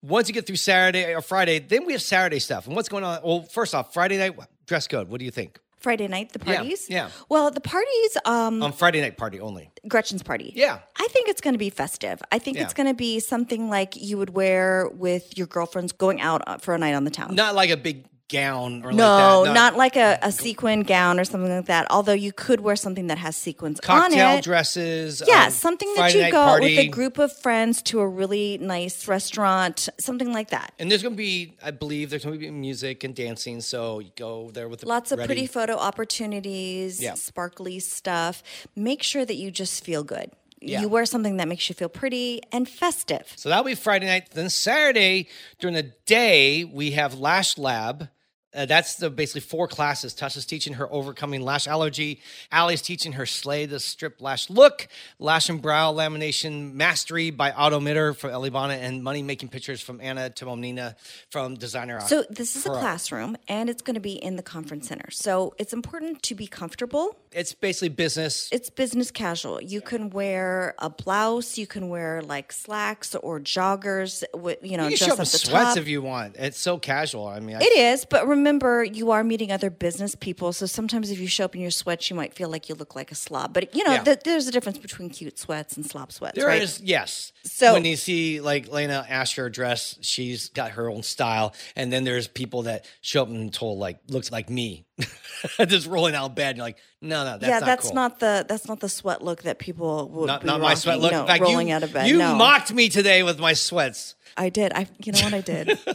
once 0.02 0.28
you 0.28 0.34
get 0.34 0.46
through 0.46 0.56
Saturday 0.56 1.12
or 1.14 1.20
Friday, 1.22 1.58
then 1.58 1.86
we 1.86 1.92
have 1.92 2.02
Saturday 2.02 2.38
stuff. 2.38 2.66
And 2.68 2.76
what's 2.76 2.88
going 2.88 3.04
on? 3.04 3.20
Well, 3.24 3.42
first 3.42 3.74
off, 3.74 3.92
Friday 3.92 4.16
night 4.18 4.34
dress 4.66 4.86
code. 4.86 5.08
What 5.08 5.18
do 5.18 5.24
you 5.24 5.30
think? 5.32 5.58
Friday 5.80 6.08
night, 6.08 6.32
the 6.32 6.38
parties. 6.38 6.88
yeah. 6.90 7.08
Well, 7.28 7.50
the 7.50 7.60
parties. 7.60 8.16
Um, 8.24 8.62
On 8.62 8.72
Friday 8.72 9.00
night 9.00 9.16
party 9.16 9.40
only. 9.40 9.70
Gretchen's 9.88 10.22
party. 10.22 10.52
Yeah. 10.54 10.80
I 10.98 11.08
think 11.08 11.28
it's 11.28 11.40
going 11.40 11.54
to 11.54 11.58
be 11.58 11.70
festive. 11.70 12.22
I 12.30 12.38
think 12.38 12.58
it's 12.58 12.74
going 12.74 12.86
to 12.88 12.94
be 12.94 13.18
something 13.18 13.70
like 13.70 13.96
you 13.96 14.18
would 14.18 14.30
wear 14.30 14.88
with 14.92 15.36
your 15.38 15.46
girlfriends 15.46 15.92
going 15.92 16.20
out 16.20 16.42
uh, 16.46 16.58
for 16.58 16.74
a 16.74 16.78
night 16.78 16.94
on 16.94 17.04
the 17.04 17.10
town. 17.10 17.34
Not 17.34 17.54
like 17.54 17.70
a 17.70 17.76
big 17.76 18.04
gown 18.30 18.82
or 18.84 18.92
no, 18.92 19.42
like 19.42 19.48
that. 19.48 19.54
not 19.54 19.76
like 19.76 19.96
a, 19.96 20.18
a 20.22 20.32
sequin 20.32 20.82
gown 20.82 21.20
or 21.20 21.24
something 21.24 21.50
like 21.50 21.66
that. 21.66 21.86
Although 21.90 22.12
you 22.14 22.32
could 22.32 22.60
wear 22.60 22.76
something 22.76 23.08
that 23.08 23.18
has 23.18 23.36
sequins 23.36 23.80
on 23.80 23.84
cocktail 23.86 24.38
it. 24.38 24.44
dresses. 24.44 25.22
Yeah, 25.26 25.44
um, 25.46 25.50
something 25.50 25.88
that 25.94 26.12
Friday 26.12 26.26
you 26.26 26.32
go 26.32 26.44
party. 26.44 26.76
with 26.76 26.78
a 26.86 26.88
group 26.88 27.18
of 27.18 27.36
friends 27.36 27.82
to 27.82 28.00
a 28.00 28.08
really 28.08 28.56
nice 28.58 29.06
restaurant, 29.08 29.88
something 29.98 30.32
like 30.32 30.50
that. 30.50 30.72
And 30.78 30.90
there's 30.90 31.02
going 31.02 31.14
to 31.14 31.18
be, 31.18 31.56
I 31.62 31.70
believe, 31.72 32.10
there's 32.10 32.24
going 32.24 32.34
to 32.36 32.40
be 32.40 32.50
music 32.50 33.04
and 33.04 33.14
dancing. 33.14 33.60
So 33.60 33.98
you 33.98 34.12
go 34.16 34.50
there 34.52 34.68
with 34.68 34.80
the 34.80 34.88
Lots 34.88 35.12
of 35.12 35.18
ready- 35.18 35.26
pretty 35.26 35.46
photo 35.46 35.74
opportunities, 35.76 37.00
Yeah. 37.02 37.14
sparkly 37.14 37.78
stuff. 37.80 38.42
Make 38.76 39.02
sure 39.02 39.24
that 39.24 39.34
you 39.36 39.50
just 39.50 39.84
feel 39.84 40.04
good. 40.04 40.30
Yeah. 40.62 40.82
You 40.82 40.88
wear 40.90 41.06
something 41.06 41.38
that 41.38 41.48
makes 41.48 41.68
you 41.70 41.74
feel 41.74 41.88
pretty 41.88 42.42
and 42.52 42.68
festive. 42.68 43.32
So 43.36 43.48
that'll 43.48 43.64
be 43.64 43.74
Friday 43.74 44.06
night. 44.06 44.32
Then 44.32 44.50
Saturday 44.50 45.26
during 45.58 45.74
the 45.74 45.90
day 46.04 46.64
we 46.64 46.90
have 46.90 47.18
Lash 47.18 47.56
Lab. 47.56 48.10
Uh, 48.52 48.66
that's 48.66 48.96
the 48.96 49.08
basically 49.10 49.40
four 49.42 49.68
classes. 49.68 50.12
Tasha's 50.12 50.44
teaching 50.44 50.72
her 50.74 50.92
overcoming 50.92 51.40
lash 51.42 51.68
allergy. 51.68 52.20
Allie's 52.50 52.82
teaching 52.82 53.12
her 53.12 53.24
slay 53.24 53.64
the 53.64 53.78
strip 53.78 54.20
lash 54.20 54.50
look, 54.50 54.88
lash 55.20 55.48
and 55.48 55.62
brow 55.62 55.92
lamination 55.92 56.72
mastery 56.72 57.30
by 57.30 57.52
Otto 57.52 57.78
Mitter 57.78 58.12
from 58.12 58.30
Elleebana, 58.30 58.76
and 58.76 59.04
money 59.04 59.22
making 59.22 59.50
pictures 59.50 59.80
from 59.80 60.00
Anna 60.00 60.30
Tomonina 60.30 60.96
from 61.30 61.54
Designer. 61.54 62.00
So 62.00 62.24
this 62.28 62.56
is 62.56 62.66
a 62.66 62.70
classroom 62.70 63.36
and 63.46 63.70
it's 63.70 63.82
going 63.82 63.94
to 63.94 64.00
be 64.00 64.14
in 64.14 64.34
the 64.34 64.42
conference 64.42 64.88
center. 64.88 65.10
So 65.12 65.54
it's 65.58 65.72
important 65.72 66.22
to 66.24 66.34
be 66.34 66.48
comfortable. 66.48 67.16
It's 67.30 67.52
basically 67.52 67.90
business. 67.90 68.48
It's 68.50 68.68
business 68.68 69.12
casual. 69.12 69.62
You 69.62 69.80
can 69.80 70.10
wear 70.10 70.74
a 70.80 70.90
blouse, 70.90 71.56
you 71.56 71.68
can 71.68 71.88
wear 71.88 72.20
like 72.20 72.50
slacks 72.50 73.14
or 73.14 73.38
joggers 73.38 74.24
with 74.34 74.58
you 74.62 74.76
know 74.76 74.88
you 74.88 74.96
can 74.96 74.96
just 74.96 75.08
show 75.08 75.12
up 75.12 75.18
in 75.20 75.24
the 75.24 75.26
sweats 75.26 75.74
top. 75.74 75.76
if 75.76 75.86
you 75.86 76.02
want. 76.02 76.34
It's 76.36 76.58
so 76.58 76.78
casual. 76.78 77.28
I 77.28 77.38
mean, 77.38 77.54
I, 77.54 77.60
It 77.60 77.78
is, 77.78 78.04
but 78.04 78.26
remember, 78.26 78.39
you 78.46 79.10
are 79.10 79.22
meeting 79.24 79.50
other 79.52 79.70
business 79.70 80.14
people. 80.14 80.52
So 80.52 80.66
sometimes 80.66 81.10
if 81.10 81.18
you 81.18 81.26
show 81.26 81.44
up 81.44 81.54
in 81.54 81.60
your 81.60 81.70
sweats, 81.70 82.10
you 82.10 82.16
might 82.16 82.34
feel 82.34 82.48
like 82.48 82.68
you 82.68 82.74
look 82.74 82.94
like 82.96 83.10
a 83.10 83.14
slob. 83.14 83.52
But 83.52 83.74
you 83.74 83.84
know, 83.84 83.92
Yeah. 83.92 84.02
th- 84.04 84.20
there's 84.24 84.46
a 84.46 84.52
difference 84.52 84.78
between 84.78 85.10
cute 85.10 85.38
sweats 85.38 85.76
and 85.76 85.84
slob 85.84 86.12
sweats, 86.12 86.36
There 86.38 86.46
right? 86.46 86.62
is, 86.62 86.80
yes. 86.80 87.32
So- 87.44 87.72
when 87.74 87.84
you 87.84 87.96
see 87.96 88.40
like 88.40 88.68
Lena 88.70 89.06
Asher 89.08 89.48
dress, 89.50 89.96
she's 90.00 90.48
got 90.50 90.72
her 90.72 90.88
own 90.90 91.02
style, 91.02 91.54
and 91.76 91.92
then 91.92 92.04
there's 92.04 92.28
people 92.28 92.62
that 92.62 92.84
show 93.00 93.22
up 93.22 93.28
and 93.28 93.52
told 93.52 93.78
like 93.78 93.98
looks 94.08 94.30
like 94.32 94.48
me, 94.50 94.84
just 95.66 95.86
rolling 95.86 96.14
out 96.14 96.30
of 96.30 96.34
bed. 96.34 96.50
And 96.50 96.56
you're 96.58 96.66
like, 96.66 96.78
no, 97.00 97.24
no, 97.24 97.38
that's 97.38 97.46
yeah, 97.46 97.58
not 97.60 97.66
that's 97.66 97.86
cool. 97.86 97.94
not 97.94 98.20
the 98.20 98.44
that's 98.48 98.68
not 98.68 98.80
the 98.80 98.88
sweat 98.88 99.22
look 99.22 99.42
that 99.42 99.58
people 99.58 100.08
would 100.10 100.26
not, 100.26 100.42
be 100.42 100.46
not 100.46 100.60
my 100.60 100.74
sweat 100.74 101.00
look. 101.00 101.12
In 101.12 101.26
fact, 101.26 101.42
rolling 101.42 101.68
you, 101.68 101.74
out 101.74 101.82
of 101.82 101.92
bed. 101.92 102.08
you 102.08 102.18
no. 102.18 102.34
mocked 102.34 102.72
me 102.72 102.88
today 102.88 103.22
with 103.22 103.38
my 103.38 103.54
sweats. 103.54 104.14
I 104.36 104.48
did. 104.48 104.72
I, 104.72 104.86
you 105.02 105.12
know 105.12 105.22
what 105.22 105.34
I 105.34 105.40
did? 105.40 105.78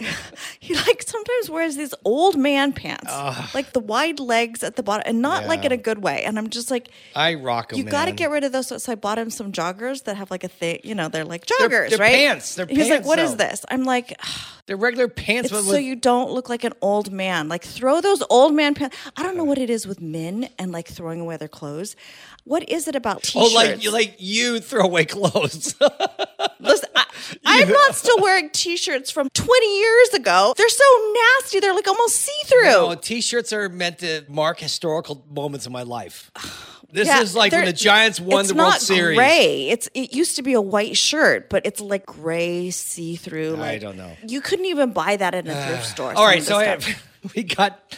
he 0.60 0.74
like 0.74 1.02
sometimes 1.02 1.50
wears 1.50 1.76
these 1.76 1.94
old 2.04 2.36
man 2.36 2.72
pants, 2.72 3.12
like 3.54 3.72
the 3.72 3.80
wide 3.80 4.20
legs 4.20 4.62
at 4.62 4.76
the 4.76 4.82
bottom, 4.82 5.04
and 5.06 5.22
not 5.22 5.46
like 5.46 5.64
in 5.64 5.72
a 5.72 5.76
good 5.76 6.02
way. 6.02 6.24
And 6.24 6.38
I'm 6.38 6.50
just 6.50 6.70
like, 6.70 6.88
I 7.14 7.34
rock 7.34 7.70
them. 7.70 7.78
you 7.78 7.84
got 7.84 8.06
to 8.06 8.12
get 8.12 8.30
rid 8.30 8.44
of 8.44 8.52
those. 8.52 8.82
So, 8.82 8.92
I 8.92 8.94
bought 8.94 9.18
him 9.18 9.30
some 9.30 9.52
joggers 9.52 10.04
that 10.04 10.16
have 10.16 10.30
like 10.30 10.44
a 10.44 10.48
thing. 10.48 10.80
You 10.84 10.94
know, 10.94 11.08
they're 11.08 11.24
like 11.24 11.46
They're- 11.46 11.68
joggers, 11.68 11.90
they're 11.90 11.98
right? 11.98 12.14
pants. 12.14 12.54
They're 12.54 12.66
He's 12.66 12.78
like, 12.78 12.90
pants, 12.90 13.08
what 13.08 13.18
is 13.18 13.32
though. 13.32 13.44
this? 13.44 13.64
I'm 13.70 13.84
like, 13.84 14.18
They're 14.66 14.76
regular 14.76 15.08
pants, 15.08 15.50
it's 15.50 15.52
but 15.52 15.64
so 15.64 15.72
with, 15.72 15.82
you 15.82 15.96
don't 15.96 16.30
look 16.30 16.48
like 16.48 16.64
an 16.64 16.72
old 16.80 17.12
man. 17.12 17.48
Like 17.48 17.64
throw 17.64 18.00
those 18.00 18.22
old 18.32 18.54
man 18.54 18.74
pants. 18.74 18.96
I 19.16 19.22
don't 19.22 19.36
know 19.36 19.44
what 19.44 19.58
it 19.58 19.70
is 19.70 19.86
with 19.86 20.00
men 20.00 20.48
and 20.58 20.72
like 20.72 20.88
throwing 20.88 21.20
away 21.20 21.36
their 21.36 21.48
clothes. 21.48 21.94
What 22.44 22.68
is 22.68 22.88
it 22.88 22.96
about 22.96 23.18
oh, 23.18 23.20
t-shirts? 23.22 23.54
like 23.54 23.84
you 23.84 23.92
like 23.92 24.16
you 24.18 24.58
throw 24.60 24.84
away 24.84 25.04
clothes. 25.04 25.74
Listen, 26.60 26.88
I, 26.96 27.04
I'm 27.44 27.68
not 27.68 27.94
still 27.94 28.18
wearing 28.20 28.50
t-shirts 28.50 29.10
from 29.10 29.28
20 29.30 29.78
years 29.78 30.08
ago. 30.14 30.54
They're 30.56 30.68
so 30.68 31.12
nasty. 31.40 31.60
They're 31.60 31.74
like 31.74 31.86
almost 31.86 32.16
see-through. 32.16 32.62
no, 32.64 32.94
t-shirts 32.94 33.52
are 33.52 33.68
meant 33.68 33.98
to 33.98 34.24
mark 34.28 34.58
historical 34.58 35.24
moments 35.30 35.66
in 35.66 35.72
my 35.72 35.82
life. 35.82 36.30
This 36.94 37.08
Yeah, 37.08 37.22
is 37.22 37.34
like 37.34 37.52
when 37.52 37.64
the 37.64 37.72
Giants 37.72 38.20
won 38.20 38.40
it's 38.40 38.50
the 38.50 38.54
World 38.54 38.72
not 38.72 38.80
Series. 38.82 39.16
Gray. 39.16 39.70
It's 39.70 39.88
it 39.94 40.12
used 40.14 40.36
to 40.36 40.42
be 40.42 40.52
a 40.52 40.60
white 40.60 40.94
shirt, 40.94 41.48
but 41.48 41.64
it's 41.64 41.80
like 41.80 42.04
gray 42.04 42.68
see-through. 42.70 43.62
I 43.62 43.78
don't 43.78 43.96
know. 43.96 44.14
You 44.28 44.42
couldn't 44.42 44.66
even 44.66 44.92
buy 44.92 45.16
that 45.16 45.34
in 45.34 45.48
a 45.48 45.66
thrift 45.68 45.86
store. 45.94 46.12
All 46.12 46.26
right, 46.26 46.42
so 46.42 46.58
I, 46.58 46.78
we 47.34 47.44
got 47.44 47.96